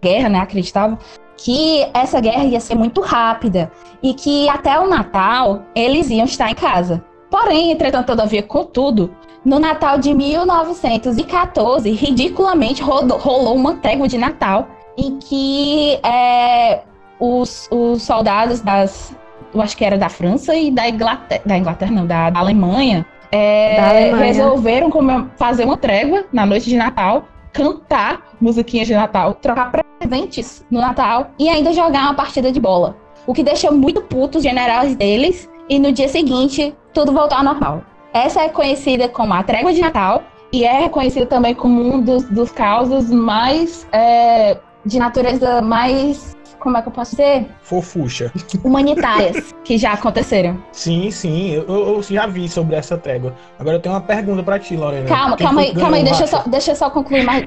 [0.00, 0.38] guerra, né?
[0.38, 0.98] Acreditavam
[1.38, 3.70] que essa guerra ia ser muito rápida
[4.02, 7.02] e que até o Natal eles iam estar em casa.
[7.30, 9.14] Porém, entretanto, todavia, contudo,
[9.44, 16.80] no Natal de 1914, ridiculamente rolou uma trégua de Natal em que é,
[17.20, 19.14] os, os soldados das,
[19.54, 23.06] eu acho que era da França e da Inglaterra, da Inglaterra não, da, da Alemanha,
[23.30, 24.24] é, da Alemanha.
[24.24, 24.90] resolveram
[25.36, 27.28] fazer uma trégua na noite de Natal
[27.58, 32.96] cantar musiquinhas de Natal, trocar presentes no Natal e ainda jogar uma partida de bola.
[33.26, 37.42] O que deixou muito putos os generais deles e no dia seguinte tudo voltou ao
[37.42, 37.82] normal.
[38.14, 42.24] Essa é conhecida como a trégua de Natal e é reconhecida também como um dos,
[42.30, 44.56] dos causos mais é,
[44.86, 47.46] de natureza mais como é que eu posso dizer?
[47.62, 48.32] Fofucha.
[48.64, 50.62] Humanitárias que já aconteceram.
[50.72, 53.34] Sim, sim, eu, eu, já vi sobre essa trégua.
[53.58, 55.06] Agora eu tenho uma pergunta para ti, Lorena.
[55.06, 57.44] Calma, Quem calma aí, calma aí, deixa eu, só, deixa eu só concluir mais,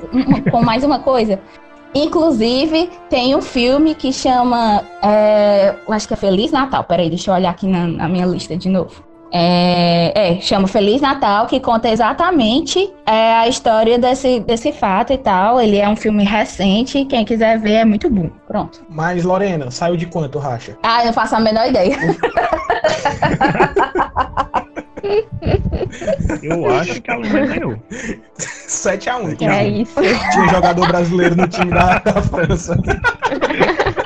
[0.51, 1.39] com mais uma coisa.
[1.93, 4.83] Inclusive, tem um filme que chama.
[5.01, 6.83] É, eu acho que é Feliz Natal.
[6.85, 9.10] Peraí, deixa eu olhar aqui na, na minha lista de novo.
[9.31, 15.17] É, é, chama Feliz Natal, que conta exatamente é, a história desse, desse fato e
[15.17, 15.61] tal.
[15.61, 18.29] Ele é um filme recente, quem quiser ver é muito bom.
[18.47, 18.83] Pronto.
[18.89, 20.77] Mas, Lorena, saiu de quanto, Racha?
[20.83, 21.97] Ah, eu não faço a menor ideia.
[26.43, 27.75] Eu acho que a Alemanha ganhou.
[28.39, 29.49] 7x1.
[29.49, 29.95] É isso.
[30.31, 32.77] Tinha jogador brasileiro no time da, da França.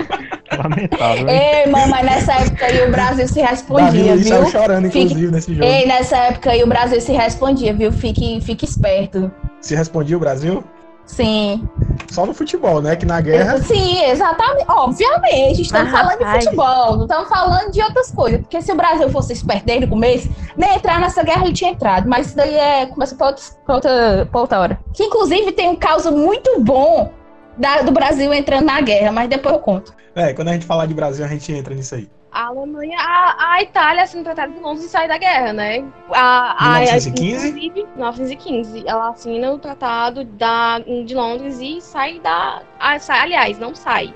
[0.58, 1.28] Lamentável.
[1.30, 4.46] Ei, mamãe, nessa época aí o Brasil se respondia, Davi viu?
[4.48, 5.32] chorando, inclusive, fique...
[5.32, 5.66] nesse jogo.
[5.66, 7.92] Ei, nessa época aí o Brasil se respondia, viu?
[7.92, 9.32] Fique, fique esperto.
[9.60, 10.64] Se respondia o Brasil?
[11.08, 11.68] Sim.
[12.12, 12.96] só no futebol, né?
[12.96, 13.60] Que na guerra.
[13.60, 14.66] Sim, exatamente.
[14.68, 16.40] Obviamente, estamos Ah, falando rapaz.
[16.40, 18.42] de futebol, não estamos falando de outras coisas.
[18.42, 20.28] Porque se o Brasil fosse esperto desde o começo,
[20.58, 22.10] nem entrar nessa guerra ele tinha entrado.
[22.10, 24.80] Mas isso daí é começa pra, outros- pra outra, pra outra hora.
[24.94, 27.12] Que inclusive tem um caso muito bom
[27.58, 29.94] da- do Brasil entrando na guerra, mas depois eu conto.
[30.16, 32.10] É, quando a gente falar de Brasil, a gente entra nisso aí.
[32.32, 35.86] A Alemanha, a, a Itália assina o Tratado de Londres e sai da guerra, né?
[36.14, 37.48] A, a, 1915?
[37.48, 38.84] inclusive, 1915.
[38.86, 42.62] Ela assina o Tratado da, de Londres e sai da.
[42.78, 44.14] ah, sai, aliás, não sai.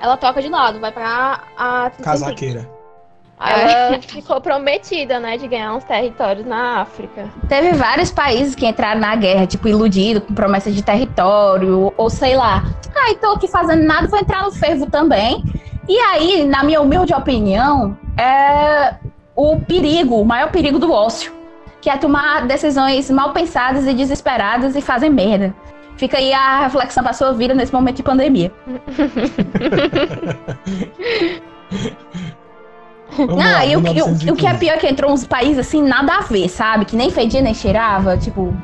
[0.00, 1.90] Ela toca de lado, vai pra a.
[2.02, 2.68] Casaqueira.
[3.40, 7.30] Ela ficou prometida, né, de ganhar uns territórios na África.
[7.48, 12.36] Teve vários países que entraram na guerra, tipo, iludido, com promessa de território, ou sei
[12.36, 12.64] lá.
[12.94, 15.42] Ai, tô aqui fazendo nada, vou entrar no fervo também.
[15.88, 18.94] E aí, na minha humilde opinião, é
[19.34, 21.32] o perigo, o maior perigo do ócio,
[21.80, 25.54] que é tomar decisões mal pensadas e desesperadas e fazer merda.
[25.96, 28.52] Fica aí a reflexão da sua vida nesse momento de pandemia.
[33.16, 34.58] Vamos Ah, lá, e o, que- o- o que é 1915.
[34.58, 36.84] pior é que entrou uns países assim, nada a ver, sabe?
[36.84, 38.54] Que nem fedia nem cheirava, tipo.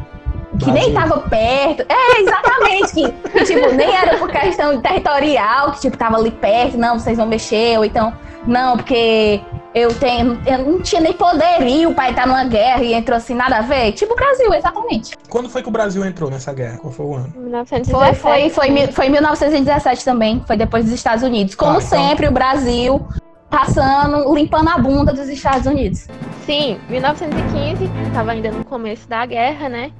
[0.58, 1.10] Que nem Brasil.
[1.14, 1.84] tava perto.
[1.88, 2.92] É, exatamente.
[2.94, 7.26] que, tipo, nem era por questão territorial, que, tipo, tava ali perto, não, vocês vão
[7.26, 8.12] mexer, ou então,
[8.46, 9.40] não, porque
[9.74, 10.40] eu tenho.
[10.46, 13.92] Eu não tinha nem poderio pra estar numa guerra e entrou assim, nada a ver.
[13.92, 15.14] Tipo o Brasil, exatamente.
[15.28, 16.78] Quando foi que o Brasil entrou nessa guerra?
[16.78, 17.32] Qual foi o ano?
[17.36, 17.90] 1917.
[17.90, 21.54] Foi, foi, foi, foi em 1917 também, foi depois dos Estados Unidos.
[21.54, 23.06] Como Ah, então- sempre, o Brasil
[23.50, 26.08] passando, limpando a bunda dos Estados Unidos.
[26.44, 29.90] Sim, 1915, estava ainda no começo da guerra, né?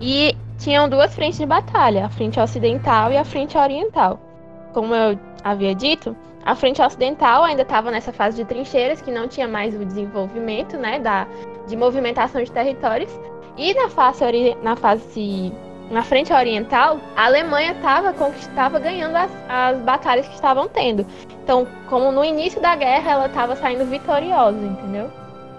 [0.00, 4.20] E tinham duas frentes de batalha, a frente ocidental e a frente oriental.
[4.72, 9.28] Como eu havia dito, a frente ocidental ainda estava nessa fase de trincheiras, que não
[9.28, 11.26] tinha mais o desenvolvimento, né, da,
[11.66, 13.10] de movimentação de territórios.
[13.56, 15.52] E na fase, ori- na fase
[15.90, 21.06] na frente oriental, a Alemanha estava conquistava ganhando as, as batalhas que estavam tendo.
[21.44, 25.10] Então, como no início da guerra ela estava saindo vitoriosa, entendeu?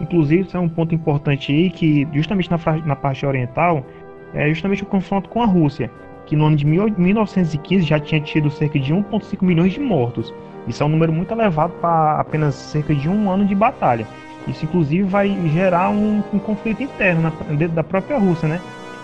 [0.01, 3.86] Inclusive, isso é um ponto importante aí, que justamente na, na parte oriental,
[4.33, 5.91] é justamente o confronto com a Rússia,
[6.25, 10.33] que no ano de mil- 1915 já tinha tido cerca de 1,5 milhões de mortos.
[10.67, 14.07] Isso é um número muito elevado para apenas cerca de um ano de batalha.
[14.47, 18.59] Isso, inclusive, vai gerar um, um conflito interno na- dentro da própria Rússia, né?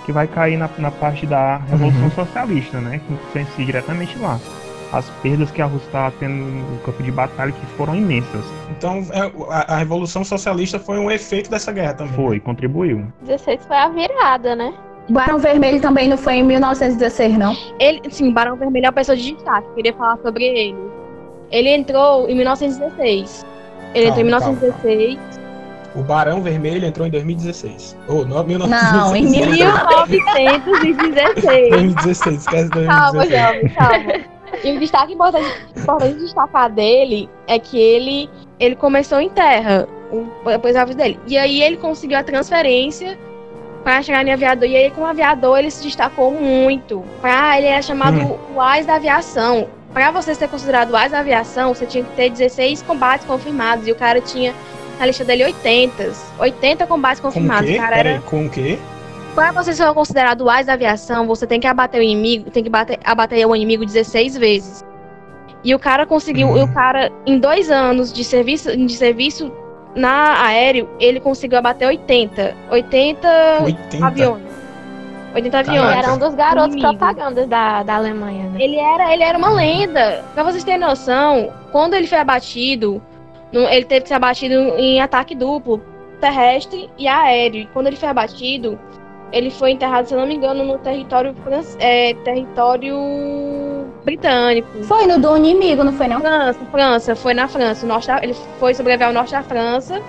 [0.06, 2.10] Que vai cair na, na parte da Revolução Uhum.
[2.12, 3.00] Socialista, né?
[3.08, 4.40] Que influencia diretamente lá.
[4.94, 8.44] As perdas que a Rússia está tendo no campo de batalha que foram imensas.
[8.70, 12.14] Então, é, a, a Revolução Socialista foi um efeito dessa guerra também.
[12.14, 13.06] Foi, contribuiu.
[13.22, 14.74] 16 foi a virada, né?
[15.10, 17.56] O Barão Vermelho também não foi em 1916, não.
[17.80, 20.78] Ele, sim, o Barão Vermelho é uma pessoa de destaque, queria falar sobre ele.
[21.50, 23.46] Ele entrou em 1916.
[23.94, 25.42] Ele entrou em Calma, calma, 1916.
[25.96, 27.98] O Barão Vermelho entrou em 2016.
[28.08, 29.16] Ou no, Não, 1916.
[29.16, 30.64] em mil- 1916.
[30.66, 32.88] 2016, esquece 2016.
[32.88, 34.41] Calma, jovem, calma.
[34.64, 38.30] E o destaque importante, importante destacar dele é que ele,
[38.60, 39.88] ele começou em terra,
[40.46, 41.20] depois da vida dele.
[41.28, 43.18] E aí ele conseguiu a transferência
[43.84, 44.68] para chegar em aviador.
[44.68, 47.04] E aí, como aviador, ele se destacou muito.
[47.22, 48.38] Pra, ele era chamado Hum.
[48.56, 49.68] o AIS da aviação.
[49.94, 53.88] Para você ser considerado o AIS da aviação, você tinha que ter 16 combates confirmados.
[53.88, 54.54] E o cara tinha
[55.00, 56.12] na lista dele 80.
[56.40, 57.70] 80 combates Com o confirmados.
[57.70, 57.76] quê?
[57.78, 58.78] O cara era com o quê?
[59.36, 62.64] Para você ser considerado o AIS da aviação, você tem que abater o inimigo, tem
[62.64, 64.84] que bater, abater o inimigo 16 vezes.
[65.64, 66.58] E o cara conseguiu, Hum.
[66.58, 69.52] e o cara, em dois anos de serviço, de serviço
[69.96, 72.56] na aéreo, ele conseguiu abater 80.
[72.72, 73.28] 80,
[73.64, 74.06] 80.
[74.08, 74.44] aviões.
[75.36, 75.70] 80 Caraca.
[75.72, 75.92] aviões.
[75.92, 76.98] Ele era um dos garotos Inimigo.
[76.98, 78.58] propagandas da, da Alemanha, né?
[78.62, 80.26] Ele era, ele era uma lenda.
[80.34, 83.02] Pra vocês terem noção, quando ele foi abatido,
[83.54, 85.82] ele teve que ser abatido em ataque duplo,
[86.20, 87.62] terrestre e aéreo.
[87.62, 88.78] E quando ele foi abatido,
[89.32, 91.36] ele foi enterrado, se eu não me engano, no território,
[91.80, 92.98] é, território
[94.04, 94.68] britânico.
[94.84, 96.20] Foi no do inimigo, não foi não?
[96.20, 97.86] França, França, foi na França.
[97.86, 100.02] O norte da- ele foi sobreviver ao norte da França,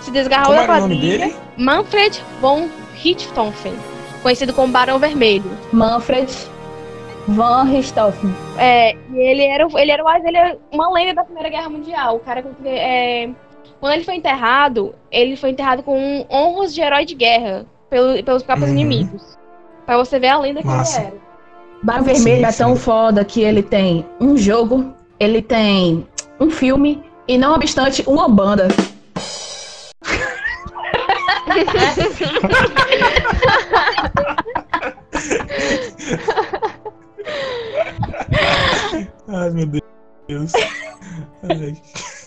[0.00, 1.18] se desgarrou Como da era o nome quadrilha.
[1.26, 1.36] dele?
[1.56, 3.74] Manfred von Richthofen,
[4.22, 5.50] conhecido como Barão Vermelho.
[5.72, 6.30] Manfred
[7.28, 8.34] Van Richthofen.
[8.58, 11.68] É, e ele era, o- ele era, o- ele era uma lenda da Primeira Guerra
[11.68, 12.16] Mundial.
[12.16, 13.28] O cara, que- é,
[13.80, 18.42] quando ele foi enterrado, ele foi enterrado com honras de herói de guerra pelo- pelos
[18.42, 18.76] próprios Uhum.
[18.76, 19.38] inimigos.
[19.84, 20.98] Pra você ver a lenda que Massa.
[21.00, 21.16] ele era.
[21.82, 26.06] Barão Vermelho Sim, é tão foda que ele tem um jogo, ele tem
[26.38, 28.68] um filme e, não obstante, uma banda.
[39.28, 39.66] Ai, meu
[40.28, 40.52] Deus.
[41.42, 41.76] Ai.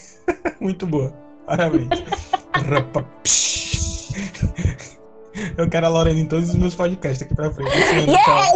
[0.59, 1.13] Muito boa.
[1.45, 1.89] Parabéns.
[5.57, 7.71] Eu quero a Lorena em todos os meus podcasts aqui pra frente.
[7.71, 8.51] Assim, yes!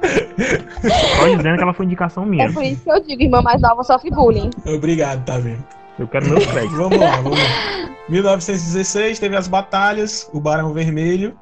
[1.16, 2.46] Só lembrando que ela foi indicação minha.
[2.46, 4.50] É por isso que eu digo, irmã mais nova sofre bullying.
[4.66, 5.64] Obrigado, tá vendo?
[5.98, 6.78] Eu quero meus créditos.
[6.78, 7.44] vamos lá, vamos lá.
[8.08, 11.36] 1916 teve as batalhas, o Barão Vermelho.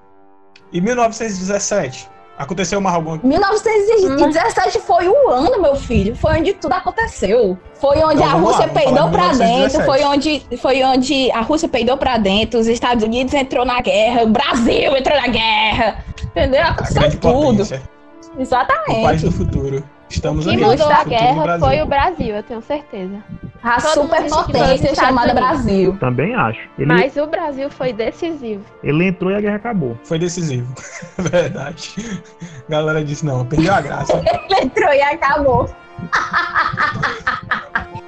[0.73, 6.15] E 1917 aconteceu mais alguma 1917 foi o ano, meu filho.
[6.15, 7.59] Foi onde tudo aconteceu.
[7.75, 9.79] Foi onde Então, a lá, Rússia vamos peidou de dentro.
[9.81, 9.85] 1917.
[9.85, 12.61] Foi onde, foi onde a Rússia peidou pra dentro.
[12.61, 14.23] Os Estados Unidos entrou na guerra.
[14.23, 16.05] O Brasil entrou na guerra.
[16.25, 16.63] Entendeu?
[16.63, 17.59] Aconteceu tudo.
[17.59, 19.25] potência, o país Exatamente.
[19.25, 19.85] do futuro.
[20.09, 20.65] Estamos Quem aqui.
[20.65, 23.23] mudou a guerra foi o Brasil, eu tenho certeza.
[23.63, 25.97] A superpotência chamada Brasil.
[25.99, 26.61] Também acho.
[26.79, 28.65] Ele, Mas o Brasil foi decisivo.
[28.83, 29.99] ele entrou e a guerra acabou.
[30.05, 30.73] Foi decisivo.
[31.19, 31.95] Verdade.
[32.67, 34.15] A galera disse, não, perdeu a graça.
[34.25, 35.69] Ele entrou e acabou.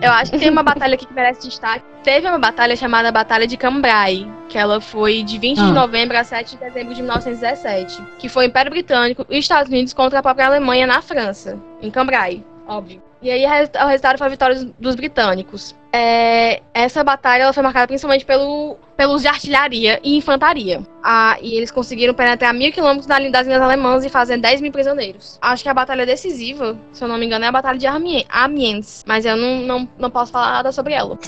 [0.00, 1.84] Eu acho que tem uma batalha aqui que merece destaque.
[2.04, 5.72] Teve uma batalha chamada Batalha de Cambrai, que ela foi de 20 de Ah.
[5.72, 9.70] novembro a 7 de dezembro de 1917, que foi o Império Britânico e os Estados
[9.70, 13.02] Unidos contra a própria Alemanha na França, em Cambrai, óbvio.
[13.20, 15.74] E aí o resultado foi a vitória dos- britânicos.
[15.92, 20.82] É, essa batalha ela foi marcada principalmente pelo, pelo uso de artilharia e infantaria.
[21.02, 24.60] Ah, e eles conseguiram penetrar mil quilômetros da linha das linhas alemãs e fazer 10
[24.60, 25.38] mil prisioneiros.
[25.40, 29.04] Acho que a batalha decisiva, se eu não me engano, é a Batalha de Amiens.
[29.06, 31.18] Mas eu não, não, não posso falar nada sobre ela.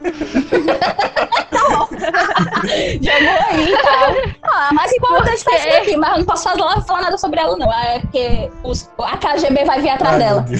[3.00, 4.34] Jogou aí, então.
[4.42, 7.56] Ah, mas importante tá isso aqui, mas eu não posso falar, falar nada sobre ela,
[7.56, 7.72] não.
[7.72, 10.44] É porque os- a KGB vai vir atrás Ai, dela.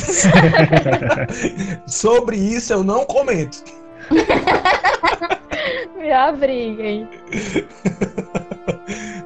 [1.87, 3.63] Sobre isso eu não comento.
[5.97, 7.09] Me abriguem.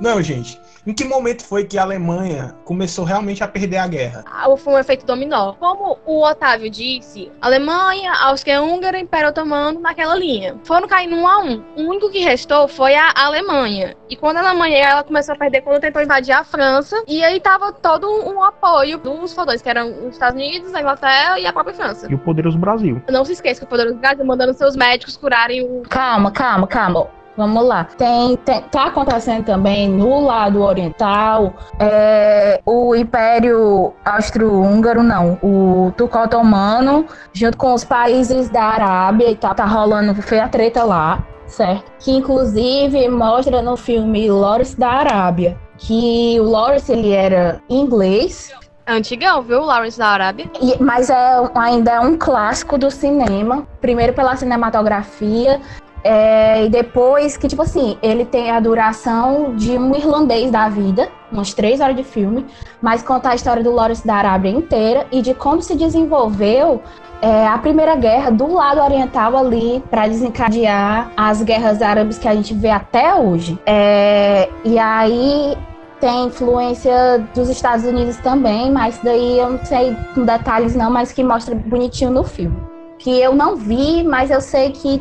[0.04, 0.60] Não, gente.
[0.86, 4.22] Em que momento foi que a Alemanha começou realmente a perder a guerra?
[4.30, 5.54] Ah, Foi um efeito dominó.
[5.54, 10.56] Como o Otávio disse, Alemanha, Áustria-Húngara, Império Otomano naquela linha.
[10.64, 11.64] Foram caindo um a um.
[11.74, 13.96] O único que restou foi a Alemanha.
[14.10, 17.40] E quando a Alemanha ela começou a perder, quando tentou invadir a França, e aí
[17.40, 21.52] tava todo um apoio dos fodões, que eram os Estados Unidos, a Inglaterra e a
[21.54, 22.08] própria França.
[22.10, 23.00] E o poderoso Brasil.
[23.08, 27.23] Não se esqueça que o poderoso Brasil mandando seus médicos curarem o Calma, calma, calma.
[27.36, 27.84] Vamos lá.
[27.98, 36.18] Tem, tem- tá acontecendo também no lado oriental é, o Império Austro-Húngaro, não, o Turco
[36.18, 41.90] Otomano, junto com os países da Arábia e tal, tá rolando feia treta lá, certo?
[41.98, 48.52] Que inclusive mostra no filme Lawrence da Arábia que o Lawrence ele era inglês,
[48.86, 49.60] antigão, viu?
[49.62, 50.48] Lawrence da Arábia.
[50.60, 51.16] e- mas é,
[51.54, 53.66] ainda é um clássico do cinema.
[53.80, 55.60] Primeiro pela cinematografia.
[56.04, 61.08] É, e depois que, tipo assim, ele tem a duração de um irlandês da vida,
[61.32, 62.44] umas três horas de filme,
[62.82, 66.82] mas conta a história do Lawrence da Arábia inteira e de como se desenvolveu
[67.22, 72.34] é, a Primeira Guerra do lado oriental ali para desencadear as guerras árabes que a
[72.34, 73.58] gente vê até hoje.
[73.64, 75.56] É, e aí
[76.00, 81.12] tem influência dos Estados Unidos também, mas daí eu não sei com detalhes não, mas
[81.12, 82.56] que mostra bonitinho no filme.
[82.98, 85.00] Que eu não vi, mas eu sei que,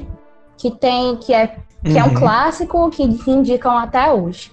[0.57, 1.47] que tem, que é,
[1.83, 2.13] que é um Uhum.
[2.13, 4.51] clássico que indicam até hoje.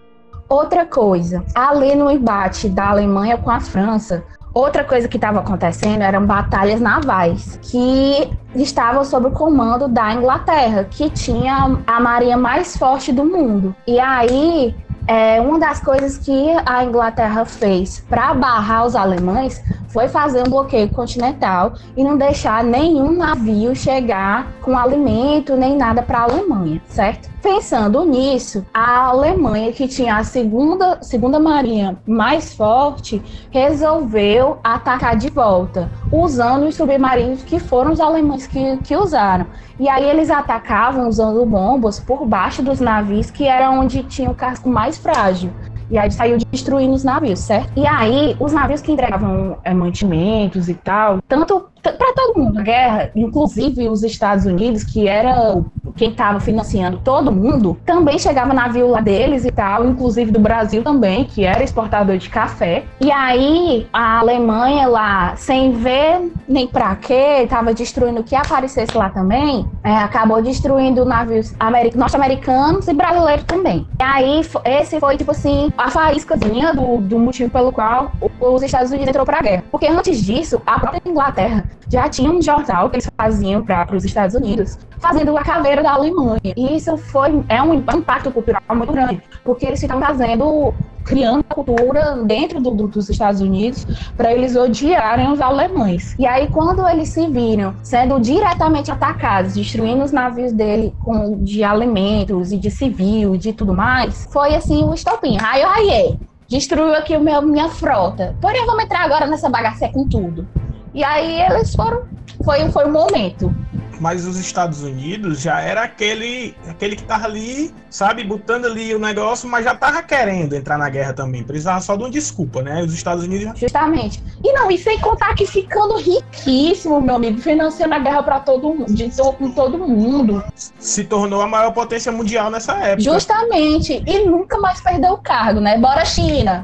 [0.49, 6.03] Outra coisa, ali no embate da Alemanha com a França, outra coisa que estava acontecendo
[6.03, 12.77] eram batalhas navais que estavam sob o comando da Inglaterra, que tinha a marinha mais
[12.77, 13.75] forte do mundo.
[13.87, 14.75] E aí
[15.07, 20.51] é, uma das coisas que a Inglaterra fez para barrar os alemães foi fazer um
[20.51, 26.81] bloqueio continental e não deixar nenhum navio chegar com alimento nem nada para a Alemanha,
[26.87, 27.29] certo?
[27.43, 35.31] Pensando nisso, a Alemanha, que tinha a segunda, segunda marinha mais forte, resolveu atacar de
[35.31, 39.47] volta, usando os submarinos que foram os alemães que, que usaram.
[39.79, 44.35] E aí eles atacavam usando bombas por baixo dos navios, que era onde tinha o
[44.35, 45.51] casco mais frágil.
[45.91, 47.73] E aí saiu destruindo os navios, certo?
[47.75, 52.63] E aí, os navios que entregavam é, mantimentos e tal, tanto para todo mundo, a
[52.63, 55.63] guerra, inclusive os Estados Unidos, que era
[55.97, 60.83] quem estava financiando todo mundo, também chegava navio lá deles e tal, inclusive do Brasil
[60.83, 62.85] também, que era exportador de café.
[63.01, 68.97] E aí, a Alemanha lá, sem ver nem pra quê, estava destruindo o que aparecesse
[68.97, 73.87] lá também, é, acabou destruindo navios ameri- norte-americanos e brasileiros também.
[74.01, 78.91] E aí, esse foi, tipo assim, a faíscazinha do, do motivo pelo qual os Estados
[78.91, 79.65] Unidos entrou pra guerra.
[79.71, 84.05] Porque antes disso, a própria Inglaterra já tinha um jornal que eles faziam para os
[84.05, 86.39] Estados Unidos, fazendo a caveira da Alemanha.
[86.57, 90.73] E isso foi, é um impacto cultural muito grande, porque eles estavam fazendo,
[91.05, 93.85] criando a cultura dentro do- do- dos Estados Unidos
[94.17, 96.15] para eles odiarem os alemães.
[96.19, 101.65] E aí, quando eles se viram sendo diretamente atacados, destruindo os navios dele com, de
[101.65, 105.37] alimentos e de civil e de tudo mais, foi assim o estopim.
[105.39, 106.19] Raio, raiei.
[106.47, 108.35] destruiu aqui o meu, minha frota.
[108.41, 110.47] Porém, vamos entrar agora nessa bagaça com tudo.
[110.95, 112.03] E aí eles foram.
[112.45, 113.55] Foi, foi um momento.
[114.01, 118.99] Mas os Estados Unidos já era aquele, aquele que tava ali, sabe, botando ali o
[118.99, 121.45] negócio, mas já tava querendo entrar na guerra também.
[121.45, 122.83] Precisava só de uma desculpa, né?
[122.83, 123.55] Os Estados Unidos já...
[123.55, 124.23] Justamente.
[124.43, 128.73] E não, e sem contar que ficando riquíssimo, meu amigo, financiando a guerra para todo
[128.73, 130.43] mundo, de to- com todo mundo.
[130.55, 133.03] se tornou a maior potência mundial nessa época.
[133.03, 134.03] Justamente.
[134.07, 135.77] E nunca mais perdeu o cargo, né?
[135.77, 136.63] Bora, China.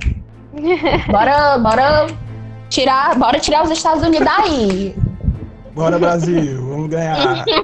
[1.10, 2.06] Bora, bora
[2.68, 4.94] tirar, bora tirar os Estados Unidos daí.
[5.74, 7.44] Bora, Brasil, vamos ganhar.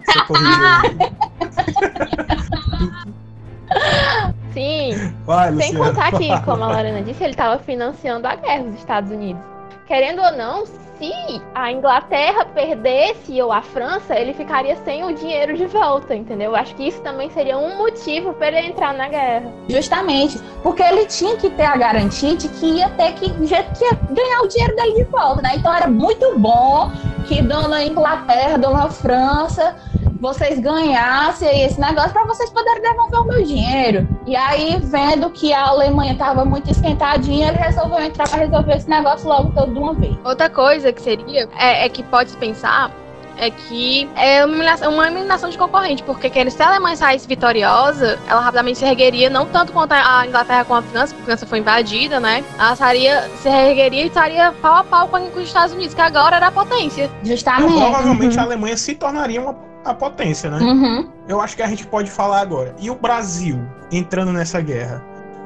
[4.53, 8.75] Sim, Vai, sem contar que, como a Lorena disse, ele estava financiando a guerra dos
[8.79, 9.43] Estados Unidos.
[9.87, 10.65] Querendo ou não,
[11.03, 16.55] se a Inglaterra perdesse ou a França, ele ficaria sem o dinheiro de volta, entendeu?
[16.55, 19.53] Acho que isso também seria um motivo para ele entrar na guerra.
[19.69, 20.39] Justamente.
[20.63, 24.43] Porque ele tinha que ter a garantia de que ia ter que, que ia ganhar
[24.43, 25.57] o dinheiro dele de volta, né?
[25.57, 26.93] Então era muito bom
[27.27, 29.75] que dona Inglaterra, dona França,
[30.23, 34.09] vocês ganhassem aí esse negócio para vocês poderem devolver o meu dinheiro.
[34.25, 38.89] E aí, vendo que a Alemanha estava muito esquentadinha, ele resolveu entrar para resolver esse
[38.89, 40.17] negócio logo todo de uma vez.
[40.25, 42.93] Outra coisa que seria, é, é que pode se pensar,
[43.37, 44.45] é que é
[44.87, 49.29] uma eliminação, de concorrente, porque querendo, se a Alemanha saísse vitoriosa, ela rapidamente se ergueria,
[49.29, 52.45] não tanto contra a Inglaterra com a França, porque a França foi invadida, né?
[52.57, 56.37] Ela estaria, se ergueria e estaria pau a pau com, os Estados Unidos, que agora
[56.37, 57.11] era a potência.
[57.25, 57.73] Justamente.
[57.73, 58.47] Provavelmente a Uhum.
[58.47, 60.59] Alemanha se tornaria uma a potência, né?
[60.59, 61.09] Uhum.
[61.29, 62.75] Eu acho que a gente pode falar agora.
[62.81, 63.59] E o Brasil
[63.91, 65.03] entrando nessa guerra?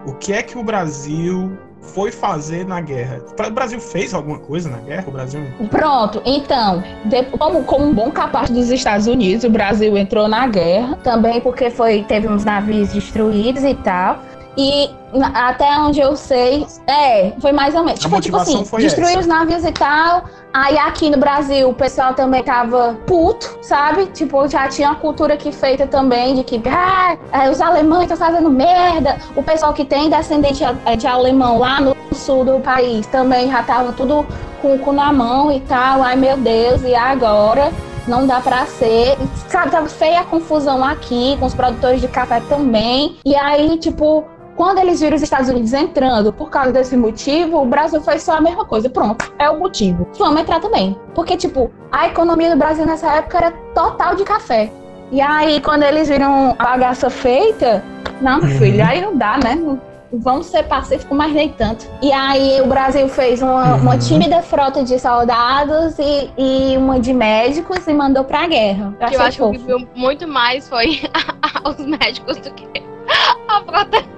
[0.07, 3.20] O que é que o Brasil foi fazer na guerra?
[3.47, 5.05] O Brasil fez alguma coisa na guerra?
[5.07, 9.97] O Brasil Pronto, então, de- como, como um bom capaz dos Estados Unidos, o Brasil
[9.97, 14.20] entrou na guerra, também porque foi, teve uns navios destruídos e tal.
[14.57, 14.90] E
[15.34, 18.00] até onde eu sei, é, foi mais ou menos.
[18.00, 19.20] A Tipo, tipo assim, destruir essa.
[19.20, 20.24] os navios e tal.
[20.52, 24.07] Aí aqui no Brasil o pessoal também tava puto, sabe?
[24.07, 28.16] Tipo, já tinha uma cultura aqui feita também de que ah, é, os alemães estão
[28.16, 29.18] fazendo merda.
[29.36, 33.62] O pessoal que tem descendente é, de alemão lá no sul do país também já
[33.62, 34.26] tava tudo
[34.62, 36.02] com o cu na mão e tal.
[36.02, 37.70] Ai meu Deus, e agora?
[38.09, 39.18] Não dá pra ser.
[39.48, 43.16] Sabe, tava feia a confusão aqui, com os produtores de café também.
[43.24, 44.24] E aí, tipo,
[44.57, 48.36] quando eles viram os Estados Unidos entrando por causa desse motivo, o Brasil fez só
[48.36, 48.88] a mesma coisa.
[48.88, 50.09] Pronto, é o motivo.
[50.18, 50.96] Vamos entrar também.
[51.14, 54.70] Porque, tipo, a economia do Brasil nessa época era total de café.
[55.12, 57.84] E aí, quando eles viram a bagaça feita,
[58.20, 58.48] não, Uhum.
[58.59, 59.78] filho, aí não dá, né?
[60.12, 61.84] Vamos ser pacíficos, mas nem tanto.
[62.00, 63.98] E aí o Brasil fez uma, uma Uhum.
[63.98, 68.94] tímida frota de soldados e, e uma de médicos e mandou pra guerra.
[69.00, 69.66] Eu Eu acho que o que fofo.
[69.78, 71.00] viu muito mais foi
[71.64, 72.66] os médicos do que
[73.48, 74.16] a frota.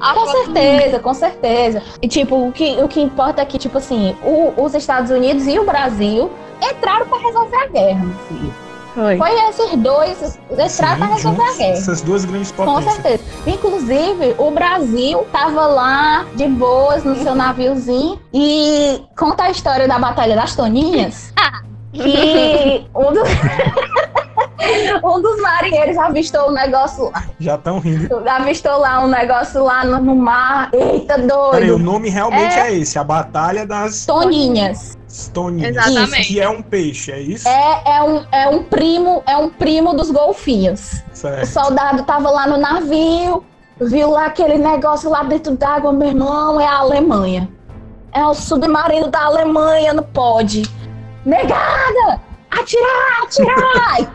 [0.00, 1.82] A Com certeza, com certeza.
[2.02, 5.46] E tipo, o que, o que importa é que, tipo assim, o- os Estados Unidos
[5.46, 6.30] e o Brasil
[6.62, 8.54] entraram pra resolver a guerra, meu filho.
[8.94, 9.16] Foi.
[9.16, 11.72] Foi esses dois entraram pra Sim, resolver a guerra.
[11.72, 12.94] Essas duas grandes Com potências.
[12.94, 13.22] certeza.
[13.46, 19.98] Inclusive, o Brasil tava lá de boas no seu naviozinho e conta a história da
[20.00, 21.32] Batalha das Toninhas.
[21.98, 23.28] que um dos,
[25.04, 28.22] um dos marinheiros avistou um negócio, Já estão rindo.
[28.28, 30.70] avistou lá um negócio lá no, no mar.
[30.72, 31.74] Eita, Peraí, doido.
[31.74, 34.96] o nome realmente é, esse, a Batalha das Toninhas.
[35.32, 35.76] Toninhas.
[35.76, 36.28] Exatamente.
[36.28, 37.48] Que é um peixe, é isso?
[37.48, 41.02] É, é, um, é um primo, é um primo dos golfinhos.
[41.12, 41.46] O Certo.
[41.46, 43.44] soldado tava lá no navio,
[43.80, 47.48] viu lá aquele negócio lá dentro d'água, meu irmão, é a Alemanha.
[48.12, 50.62] É o submarino da Alemanha, não pode
[51.28, 52.20] negada!
[52.50, 54.08] Atirar, atirar!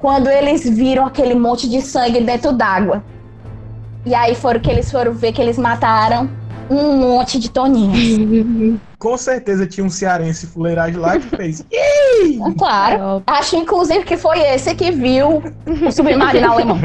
[0.00, 3.02] Quando eles viram aquele monte de sangue dentro d'água.
[4.04, 6.28] E aí foram que eles foram ver que eles mataram
[6.70, 8.78] um monte de toninhas.
[8.98, 11.64] Com certeza tinha um cearense fuleiragem lá que fez.
[12.56, 13.22] Claro.
[13.26, 15.42] Acho, inclusive, que foi esse que viu
[15.86, 16.78] o submarino alemão.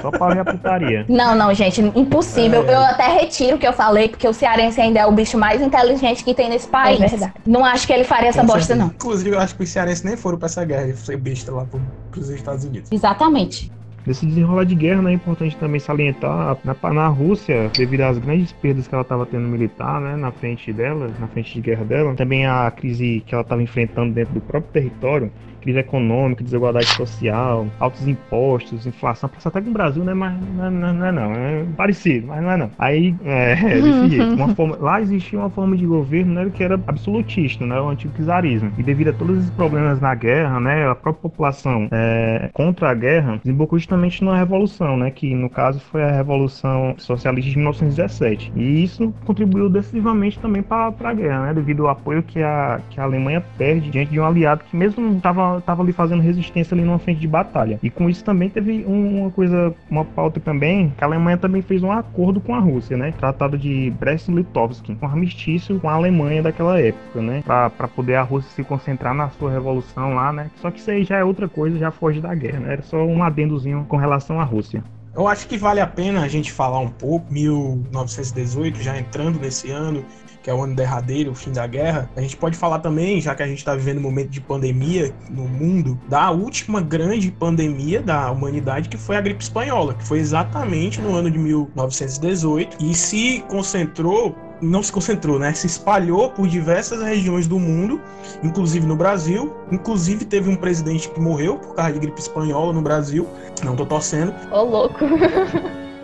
[0.00, 1.04] Só pra ver a putaria.
[1.08, 2.64] Não, não, gente, impossível.
[2.68, 2.74] É.
[2.74, 5.60] Eu até retiro o que eu falei, porque o cearense ainda é o bicho mais
[5.60, 7.00] inteligente que tem nesse país.
[7.00, 7.32] É verdade.
[7.46, 8.86] Não acho que ele faria essa Com bosta, certeza.
[8.86, 8.92] não.
[8.94, 11.64] Inclusive, eu acho que os cearenses nem foram pra essa guerra de ser besta lá
[11.64, 11.80] pro,
[12.10, 12.90] pros Estados Unidos.
[12.90, 13.70] Exatamente.
[14.04, 18.52] Nesse desenrolar de guerra, né, é importante também salientar na, na Rússia, devido às grandes
[18.52, 22.14] perdas que ela estava tendo militar, né, na frente dela, na frente de guerra dela,
[22.14, 25.30] também a crise que ela estava enfrentando dentro do próprio território,
[25.62, 30.70] crise econômica, desigualdade social, altos impostos, inflação, passa até com o Brasil, né, mas não,
[30.70, 32.70] não, não é não, é parecido, mas não é não.
[32.78, 34.34] Aí, é, é desse jeito.
[34.34, 38.12] Uma forma, lá existia uma forma de governo, né, que era absolutista, né, o antigo
[38.16, 38.72] czarismo.
[38.76, 42.94] E devido a todos esses problemas na guerra, né, a própria população é, contra a
[42.94, 45.10] guerra desembocou justamente numa revolução, né?
[45.10, 48.52] Que no caso foi a Revolução Socialista de 1917.
[48.56, 51.54] E isso contribuiu decisivamente também para a guerra, né?
[51.54, 55.02] Devido ao apoio que a, que a Alemanha perde diante de um aliado que mesmo
[55.02, 57.78] não estava tava ali fazendo resistência ali numa frente de batalha.
[57.82, 61.82] E com isso também teve uma coisa, uma pauta também, que a Alemanha também fez
[61.82, 63.12] um acordo com a Rússia, né?
[63.18, 67.42] Tratado de Brest-Litovsk, um armistício com a Alemanha daquela época, né?
[67.44, 70.50] Para poder a Rússia se concentrar na sua revolução lá, né?
[70.56, 72.72] Só que isso aí já é outra coisa, já foge da guerra, né?
[72.74, 74.82] Era só um adendozinho com relação à Rússia.
[75.14, 79.70] Eu acho que vale a pena a gente falar um pouco, 1918, já entrando nesse
[79.70, 80.02] ano,
[80.42, 83.34] que é o ano derradeiro, o fim da guerra, a gente pode falar também, já
[83.34, 88.02] que a gente está vivendo um momento de pandemia no mundo, da última grande pandemia
[88.02, 92.94] da humanidade, que foi a gripe espanhola, que foi exatamente no ano de 1918 e
[92.94, 95.52] se concentrou não se concentrou, né?
[95.52, 98.00] Se espalhou por diversas regiões do mundo,
[98.44, 99.52] inclusive no Brasil.
[99.72, 103.26] Inclusive teve um presidente que morreu por causa de gripe espanhola no Brasil.
[103.64, 104.32] Não tô torcendo.
[104.52, 104.98] Ô, oh, louco.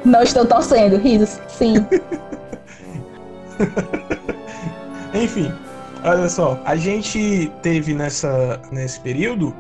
[0.05, 1.39] não estou torcendo, risos.
[1.47, 1.75] Sim.
[5.21, 5.53] Enfim,
[6.05, 9.53] olha só, a gente teve nessa, nesse período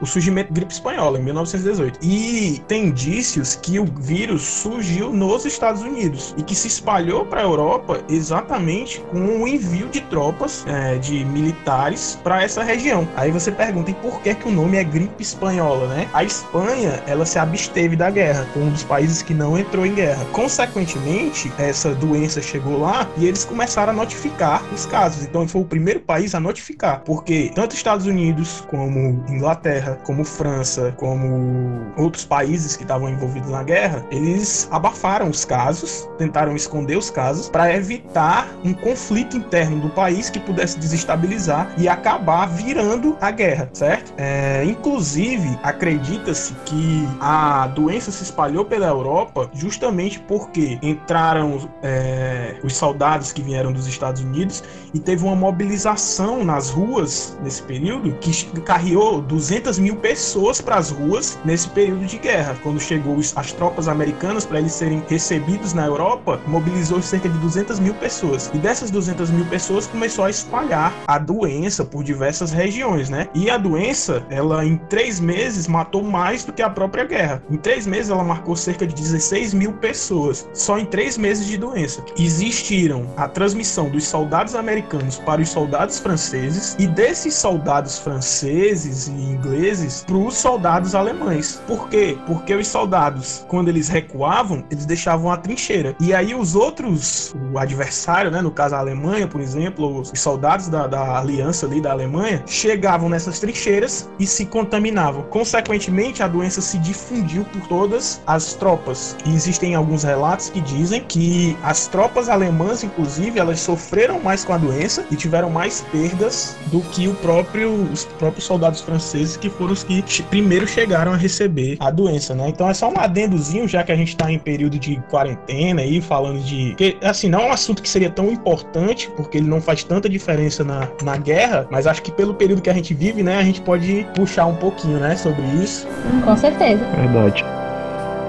[0.00, 1.98] o surgimento da gripe espanhola em 1918.
[2.02, 7.40] E tem indícios que o vírus surgiu nos Estados Unidos e que se espalhou para
[7.40, 13.06] a Europa exatamente com o envio de tropas, é, de militares para essa região.
[13.16, 16.08] Aí você pergunta, e por que que o nome é gripe espanhola, né?
[16.12, 19.94] A Espanha, ela se absteve da guerra, foi um dos países que não entrou em
[19.94, 20.24] guerra.
[20.32, 25.24] Consequentemente, essa doença chegou lá e eles começaram a notificar os casos.
[25.24, 30.94] Então, foi o primeiro país a notificar, porque tanto Estados Unidos como Inglaterra como França,
[30.96, 37.10] como outros países que estavam envolvidos na guerra, eles abafaram os casos, tentaram esconder os
[37.10, 43.30] casos para evitar um conflito interno do país que pudesse desestabilizar e acabar virando a
[43.30, 44.12] guerra, certo?
[44.16, 52.76] É, inclusive, acredita-se que a doença se espalhou pela Europa justamente porque entraram é, os
[52.76, 54.62] soldados que vieram dos Estados Unidos
[54.92, 58.30] e teve uma mobilização nas ruas nesse período que
[58.60, 62.56] carreou 200 mil pessoas para as ruas nesse período de guerra.
[62.62, 67.80] Quando chegou as tropas americanas para eles serem recebidos na Europa, mobilizou cerca de 200
[67.80, 68.50] mil pessoas.
[68.54, 73.28] E dessas 200 mil pessoas começou a espalhar a doença por diversas regiões, né?
[73.34, 77.42] E a doença, ela em três meses matou mais do que a própria guerra.
[77.50, 81.56] Em três meses ela marcou cerca de 16 mil pessoas, só em três meses de
[81.56, 82.04] doença.
[82.18, 89.12] Existiram a transmissão dos soldados americanos para os soldados franceses e desses soldados franceses e
[89.12, 89.69] ingleses
[90.06, 91.62] para os soldados alemães.
[91.66, 92.18] Por quê?
[92.26, 95.94] Porque os soldados, quando eles recuavam, eles deixavam a trincheira.
[96.00, 100.68] E aí os outros, o adversário, né, no caso a Alemanha, por exemplo, os soldados
[100.68, 105.22] da, da aliança ali da Alemanha, chegavam nessas trincheiras e se contaminavam.
[105.24, 109.16] Consequentemente, a doença se difundiu por todas as tropas.
[109.24, 114.52] E existem alguns relatos que dizem que as tropas alemãs, inclusive, elas sofreram mais com
[114.52, 119.48] a doença e tiveram mais perdas do que o próprio, os próprios soldados franceses que
[119.60, 122.48] foram os que primeiro chegaram a receber a doença, né?
[122.48, 126.00] Então é só um adendozinho, já que a gente tá em período de quarentena aí,
[126.00, 126.74] falando de.
[126.76, 130.08] Que, assim, não é um assunto que seria tão importante, porque ele não faz tanta
[130.08, 133.42] diferença na, na guerra, mas acho que pelo período que a gente vive, né, a
[133.42, 135.86] gente pode puxar um pouquinho, né, sobre isso.
[136.24, 136.82] Com certeza.
[136.96, 137.44] Verdade.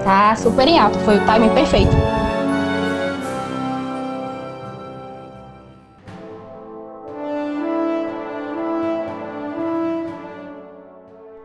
[0.04, 1.96] Tá super em alto, foi o timing perfeito.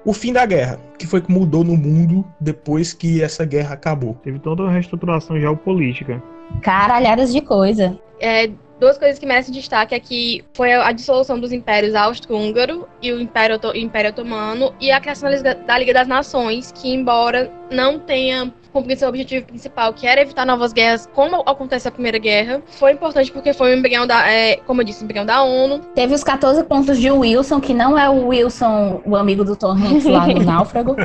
[0.07, 4.13] O fim da guerra, que foi que mudou no mundo depois que essa guerra acabou.
[4.23, 6.23] Teve toda uma reestruturação geopolítica.
[6.61, 7.99] Caralhadas de coisa.
[8.17, 13.19] É, duas coisas que merecem destaque aqui foi a dissolução dos impérios austro-húngaro e o
[13.19, 15.29] Império, Império Otomano e a criação
[15.65, 20.45] da Liga das Nações, que embora não tenha cumprido seu objetivo principal, que era evitar
[20.45, 24.57] novas guerras, como acontece a Primeira Guerra, foi importante porque foi um embrião da, é,
[24.57, 25.79] como eu disse, um embrião da ONU.
[25.95, 30.05] Teve os 14 pontos de Wilson, que não é o Wilson, o amigo do Hanks
[30.05, 30.95] lá no Náufrago,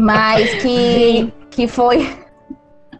[0.00, 2.06] mas que, que foi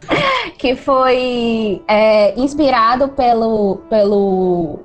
[0.58, 4.80] que foi é, inspirado pelo, pelo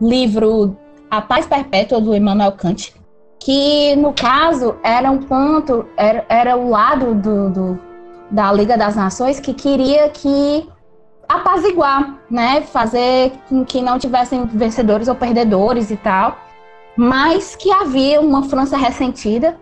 [0.00, 0.76] livro
[1.10, 2.94] A Paz Perpétua do Emmanuel Kant,
[3.38, 7.80] que no caso era um ponto, era, era o lado do, do,
[8.30, 10.68] da Liga das Nações que queria que
[11.28, 16.38] apaziguar, né, fazer com que não tivessem vencedores ou perdedores e tal,
[16.96, 19.58] mas que havia uma França ressentida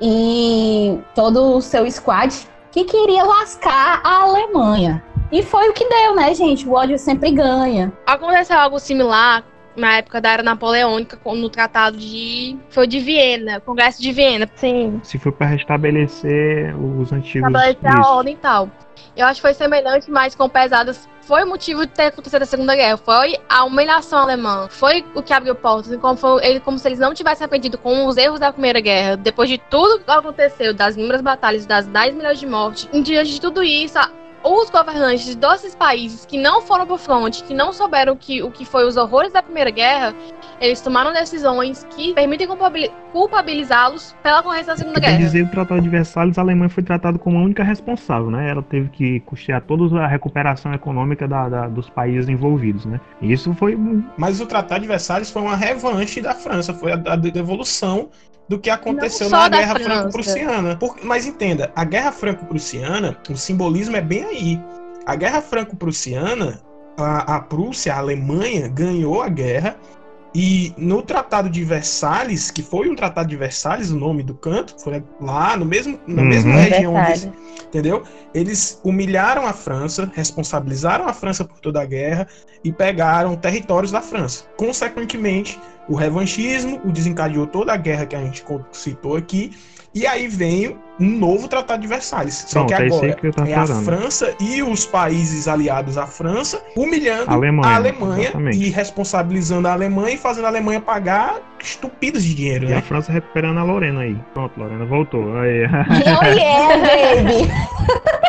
[0.00, 2.34] e todo o seu squad
[2.70, 5.02] que queria lascar a Alemanha.
[5.32, 6.68] E foi o que deu, né, gente?
[6.68, 7.92] O ódio sempre ganha.
[8.06, 9.42] Aconteceu algo similar
[9.76, 12.56] na época da Era Napoleônica, com- no Tratado de.
[12.70, 14.48] Foi de Viena, Congresso de Viena.
[14.54, 15.00] Sim.
[15.02, 17.48] Se foi pra restabelecer os antigos.
[17.48, 18.10] estabelecer a isso.
[18.10, 18.70] ordem e tal.
[19.16, 21.08] Eu acho que foi semelhante, mas com pesadas.
[21.22, 22.96] Foi o motivo de ter acontecido a Segunda Guerra.
[22.98, 24.68] Foi a humilhação alemã.
[24.70, 25.90] Foi o que abriu portas.
[25.90, 28.78] e Como, foi, ele, como se eles não tivessem aprendido com os erros da Primeira
[28.80, 29.16] Guerra.
[29.16, 32.88] Depois de tudo que aconteceu, das inúmeras batalhas, das 10 milhões de mortes.
[32.92, 34.08] Em diante de tudo isso, a-
[34.48, 38.64] os governantes desses países que não foram pro fronte, que não souberam que, o que
[38.64, 40.14] foi os horrores da Primeira Guerra,
[40.60, 45.18] eles tomaram decisões que permitem culpabil- culpabilizá-los pela ocorrência da Segunda Quer Guerra.
[45.18, 48.48] dizer, o Tratado de Versalhes, a Alemanha foi tratada como a única responsável, né?
[48.48, 53.00] Ela teve que custear toda a recuperação econômica da- da- dos países envolvidos, né?
[53.20, 53.76] E Isso foi
[54.16, 58.08] Mas o Tratado de Versalhes foi uma revanche da França, foi a, a devolução
[58.48, 59.78] do que aconteceu na Guerra.
[59.78, 60.78] Franco-Prussiana.
[61.02, 64.60] Mas entenda, a Guerra Franco-Prussiana, o simbolismo é bem aí.
[65.04, 66.60] A Guerra Franco-Prussiana,
[66.96, 69.76] a, a Prússia, a Alemanha, ganhou a guerra
[70.38, 74.74] e no Tratado de Versalhes, que foi um Tratado de Versalhes, o nome do canto,
[74.78, 76.28] foi lá no mesmo, na Uhum.
[76.28, 77.32] mesma região onde
[77.68, 78.02] entendeu?
[78.34, 82.28] Eles humilharam a França, responsabilizaram a França por toda a guerra
[82.62, 84.44] e pegaram territórios da França.
[84.58, 85.58] Consequentemente,
[85.88, 89.52] o revanchismo, o desencadeou toda a guerra que a gente citou aqui,
[89.96, 92.44] e aí veio um novo Tratado de Versalhes.
[92.46, 93.66] Só Pronto, que é agora que eu tava é a.
[93.66, 99.72] França e os países aliados à França humilhando A Alemanha, a Alemanha e responsabilizando a
[99.72, 102.82] Alemanha e fazendo a Alemanha pagar estupidas de dinheiro, E a né?
[102.82, 104.16] França recuperando a Lorena aí.
[104.34, 105.34] Pronto, Lorena voltou.
[105.38, 105.64] Aí.
[105.64, 108.25] Oh yeah, baby!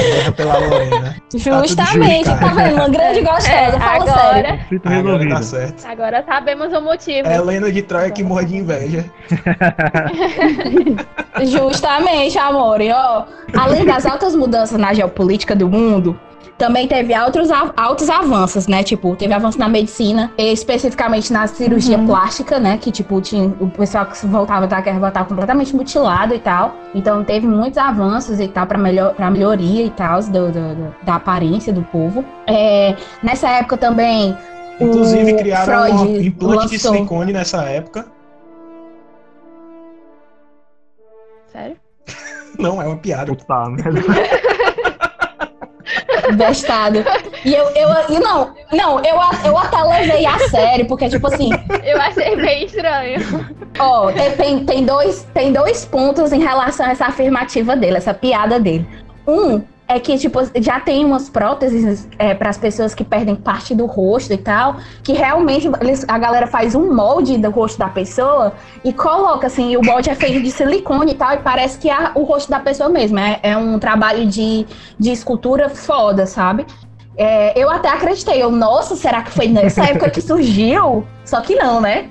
[0.00, 1.16] A guerra pela Lorena.
[1.34, 2.54] Justamente, justo, tá cara.
[2.54, 2.74] vendo?
[2.74, 4.58] Uma grande gostosa, É, fala agora- sério.
[4.58, 5.86] Conflito Agora tá certo.
[5.86, 7.28] Agora sabemos o motivo.
[7.28, 9.04] É Helena de Troia que morre de inveja.
[11.44, 12.80] Justamente, amor.
[12.80, 13.24] E, ó,
[13.56, 16.18] além das altas mudanças na geopolítica do mundo,
[16.58, 18.82] também teve altos, altos avanços, né?
[18.82, 22.76] Tipo, teve avanço na medicina, especificamente na cirurgia plástica, né?
[22.78, 26.74] Que, tipo, tinha o pessoal que voltava da guerra voltava completamente mutilado e tal.
[26.94, 30.94] Então, teve muitos avanços e tal pra, melhor, pra melhoria e tal do, do- do-
[31.02, 32.24] da aparência do povo.
[32.46, 34.36] É, nessa época também.
[34.78, 38.06] o Inclusive, criaram um Freud implante de lançou- silicone nessa época.
[41.52, 41.76] Sério?
[42.58, 43.34] Não, é uma piada.
[43.34, 43.82] Tá, né?
[46.32, 47.04] Bestado.
[47.44, 51.50] E eu, eu, não, não, eu, eu até levei a sério, porque, tipo assim,
[51.84, 53.20] Eu achei bem estranho.
[53.78, 58.58] ó, tem, tem dois, tem dois pontos em relação a essa afirmativa dele, essa piada
[58.58, 58.86] dele.
[59.26, 62.08] Um é que, tipo, já tem umas próteses
[62.38, 66.46] para as pessoas que perdem parte do rosto e tal, que realmente eles- a galera
[66.46, 68.52] faz um molde do rosto da pessoa
[68.84, 71.90] e coloca, assim, e o molde é feito de silicone e tal, e parece que
[71.90, 73.18] é o rosto da pessoa mesmo.
[73.18, 74.64] É, é um trabalho de,
[74.96, 76.64] de escultura foda, sabe?
[77.16, 81.06] É, eu até acreditei, eu, nossa, será que foi nessa época que surgiu?
[81.24, 82.10] Só que não, né?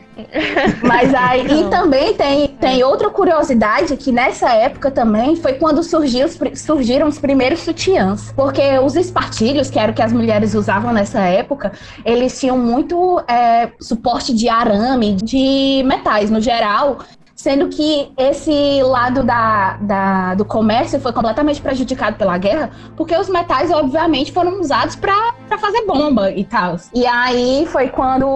[0.83, 6.27] Mas aí, e também tem, tem outra curiosidade que nessa época também foi quando surgiu
[6.55, 8.31] surgiram os primeiros sutiãs.
[8.35, 11.71] Porque os espartilhos, que era o que as mulheres usavam nessa época,
[12.05, 16.99] eles tinham muito é, suporte de arame, de metais no geral.
[17.39, 23.29] Sendo que esse lado da, da- do comércio foi completamente prejudicado pela guerra, porque os
[23.29, 25.15] metais, obviamente, foram usados para
[25.57, 26.75] fazer bomba e tal.
[26.93, 28.27] E aí foi quando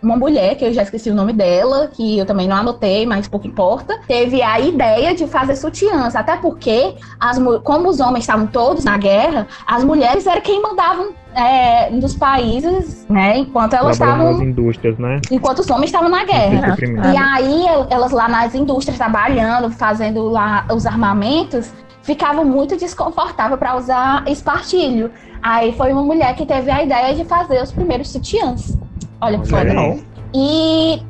[0.00, 3.26] uma mulher, que eu já esqueci o nome dela, que eu também não anotei, mas
[3.26, 6.14] pouco importa, teve a ideia de fazer sutiãs.
[6.14, 11.08] Até porque, as, como os homens estavam todos na guerra, as mulheres eram quem mandavam
[11.36, 13.36] é, nos países, né?
[13.38, 14.48] Enquanto elas Trabalhando nas estavam.
[14.48, 15.20] indústrias, né?
[15.30, 16.76] Enquanto os homens estavam na guerra.
[17.12, 21.70] E aí, el- elas lá nas indústrias trabalhando, fazendo lá os armamentos,
[22.02, 25.10] ficava muito desconfortável para usar espartilho.
[25.42, 28.76] Aí foi uma mulher que teve a ideia de fazer os primeiros sutiãs.
[29.20, 29.62] Olha que foda.
[29.64, 29.98] Legal.
[30.34, 31.02] E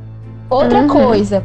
[0.50, 0.88] outra Uhum.
[0.88, 1.44] coisa.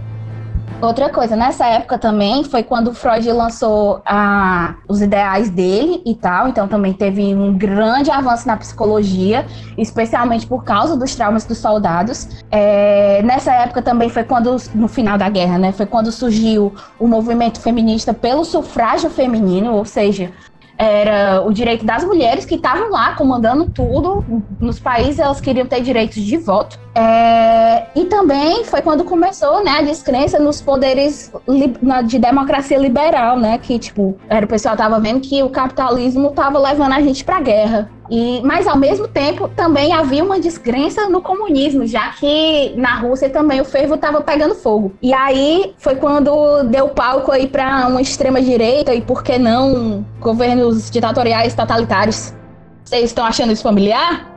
[0.82, 6.48] Outra coisa, nessa época também foi quando Freud lançou ah, os ideais dele e tal,
[6.48, 9.46] então também teve um grande avanço na psicologia,
[9.78, 12.28] especialmente por causa dos traumas dos soldados.
[12.50, 17.08] É, nessa época também foi quando, no final da guerra, né, foi quando surgiu o
[17.08, 20.32] movimento feminista pelo sufrágio feminino, ou seja,
[20.82, 24.24] era o direito das mulheres que estavam lá comandando tudo
[24.60, 26.80] nos países, elas queriam ter direitos de voto.
[26.96, 31.32] É, e também foi quando começou né, a descrença nos poderes
[31.82, 33.58] na- de democracia liberal, né?
[33.60, 37.40] Que, tipo, era, o pessoal tava vendo que o capitalismo tava levando a gente pra
[37.40, 37.90] guerra.
[38.12, 43.30] E, mas ao mesmo tempo também havia uma descrença no comunismo, já que na Rússia
[43.30, 44.92] também o fervo estava pegando fogo.
[45.02, 50.06] E aí foi quando deu palco aí para uma extrema direita e por que não
[50.20, 52.34] governos ditatoriais totalitários.
[52.84, 54.30] Vocês estão achando isso familiar?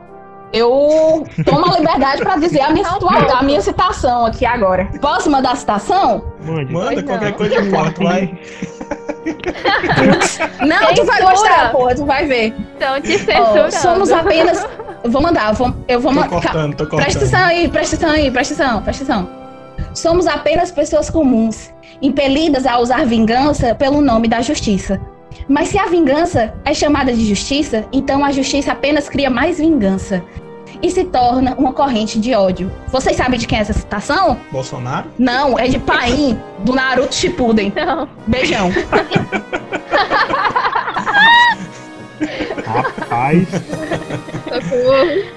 [0.53, 4.87] eu tomo a liberdade pra dizer a minha, a minha citação aqui agora.
[5.01, 6.23] Posso mandar a citação?
[6.45, 6.71] Mande.
[6.71, 7.37] Manda Pois qualquer não.
[7.37, 8.39] coisa importa, vai.
[10.65, 11.31] Não, tu vai Censura.
[11.31, 12.53] gostar, porra, tu vai ver.
[12.73, 13.71] Estão te Ó, censurando.
[13.71, 14.67] somos apenas.
[15.03, 16.41] Eu vou mandar, eu vou, eu vou Tô mandar.
[16.41, 17.17] cortando, tô Presta cortando.
[17.17, 19.29] atenção aí, presta atenção aí, presta atenção, presta atenção.
[19.93, 21.71] Somos apenas pessoas comuns,
[22.01, 24.99] impelidas a usar vingança pelo nome da justiça.
[25.47, 30.23] Mas se a vingança é chamada de justiça, então a justiça apenas cria mais vingança
[30.81, 32.71] e se torna uma corrente de ódio.
[32.87, 34.37] Vocês sabem de quem é essa citação?
[34.51, 35.09] Bolsonaro?
[35.17, 37.73] Não, é de Paim, do Naruto Shippuden.
[37.75, 38.07] Não.
[38.27, 38.69] Beijão.
[42.65, 43.47] Rapaz,
[44.43, 45.35] Socorro.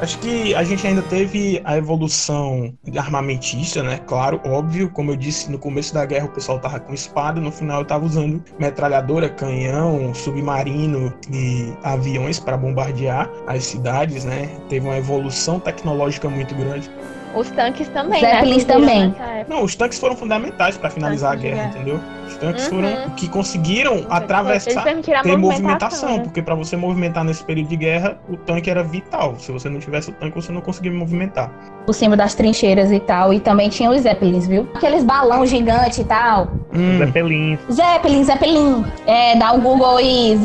[0.00, 3.98] Acho que a gente ainda teve a evolução armamentista, né?
[4.06, 4.88] Claro, óbvio.
[4.90, 7.84] Como eu disse, no começo da guerra o pessoal tava com espada, no final eu
[7.84, 14.46] tava usando metralhadora, canhão, submarino e aviões para bombardear as cidades, né?
[14.68, 16.88] Teve uma evolução tecnológica muito grande.
[17.34, 18.72] Os tanques também, Zeppelins né?
[18.74, 19.14] também.
[19.48, 21.76] Não, os tanques foram fundamentais para finalizar a Tanques guerra, guerra.
[21.80, 22.00] entendeu?
[22.26, 22.70] Os tanques Uhum.
[22.82, 24.84] foram o que conseguiram atravessar
[25.22, 26.22] ter movimentação, né?
[26.24, 29.36] porque para você movimentar nesse período de guerra, o tanque era vital.
[29.38, 31.50] Se você não tivesse o tanque, você não conseguia movimentar.
[31.86, 33.32] Por cima das trincheiras e tal.
[33.32, 34.68] E também tinha os Zeppelins, viu?
[34.74, 36.48] Aqueles balão gigante e tal.
[36.74, 37.58] Hum, Zeppelins.
[37.70, 38.84] Zeppelin, Zeppelin.
[39.06, 40.36] É, dá um Google aí.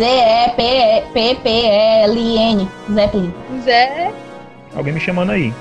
[1.33, 2.67] Z-E-P-P-L-I-N.
[2.91, 3.33] Zeppelin.
[3.63, 4.11] Zé.
[4.75, 5.53] Alguém me chamando aí.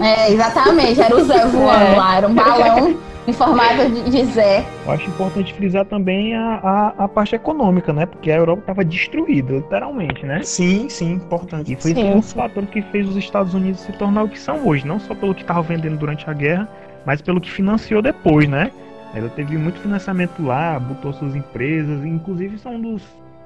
[0.00, 1.00] É, exatamente.
[1.00, 1.96] Era o Zé voando É.
[1.96, 2.16] lá.
[2.16, 4.64] Era um balão em formato de, de Zé.
[4.84, 6.60] Eu acho importante frisar também a,
[6.98, 8.04] a, a parte econômica, né?
[8.06, 10.42] Porque a Europa estava destruída, literalmente, né?
[10.42, 11.72] sim, sim, importante.
[11.72, 12.34] E foi Sim, esse um sim.
[12.36, 15.34] fator que fez os Estados Unidos se tornar o que são hoje, não só pelo
[15.34, 16.68] que estava vendendo durante a guerra,
[17.06, 18.70] mas pelo que financiou depois, né?
[19.14, 23.02] Ela teve muito financiamento lá, botou suas empresas, inclusive são um dos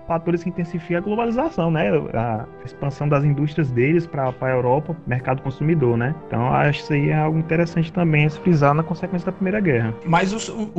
[0.09, 1.91] fatores que intensificam a globalização, né?
[2.15, 6.15] A expansão das indústrias deles para a Europa, mercado consumidor, né?
[6.27, 9.61] Então acho que isso aí é algo interessante também se frisar na consequência da Primeira
[9.61, 9.95] Guerra.
[10.07, 10.73] Mas os, o-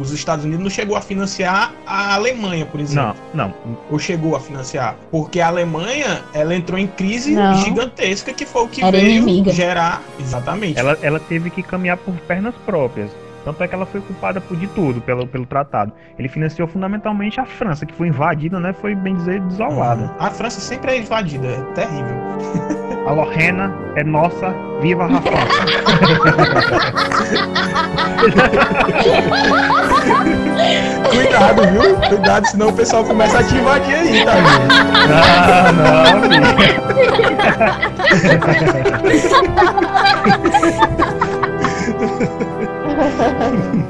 [0.00, 3.16] os Estados Unidos não chegou a financiar a Alemanha, por exemplo.
[3.34, 3.54] Não, não.
[3.90, 4.94] Ou chegou a financiar.
[5.10, 7.54] Porque a Alemanha, ela entrou em crise Não.
[7.56, 9.50] gigantesca, que foi o que Era veio inimiga.
[9.52, 10.00] gerar.
[10.20, 10.78] Exatamente.
[10.78, 13.10] Ela, ela teve que caminhar por pernas próprias.
[13.46, 15.92] Tanto é que ela foi culpada por de tudo pelo, pelo tratado.
[16.18, 18.72] Ele financiou fundamentalmente a França, que foi invadida, né?
[18.72, 20.02] Foi bem dizer desolada.
[20.02, 20.10] Uhum.
[20.18, 22.16] A França sempre é invadida, é terrível.
[23.06, 25.64] A Lorena é nossa, viva a França.
[31.08, 31.94] Cuidado, viu?
[32.08, 34.74] Cuidado, senão o pessoal começa a te invadir aí, tá, gente?
[35.14, 36.22] ah, não,
[42.18, 42.26] filho.
[42.98, 43.82] i don't know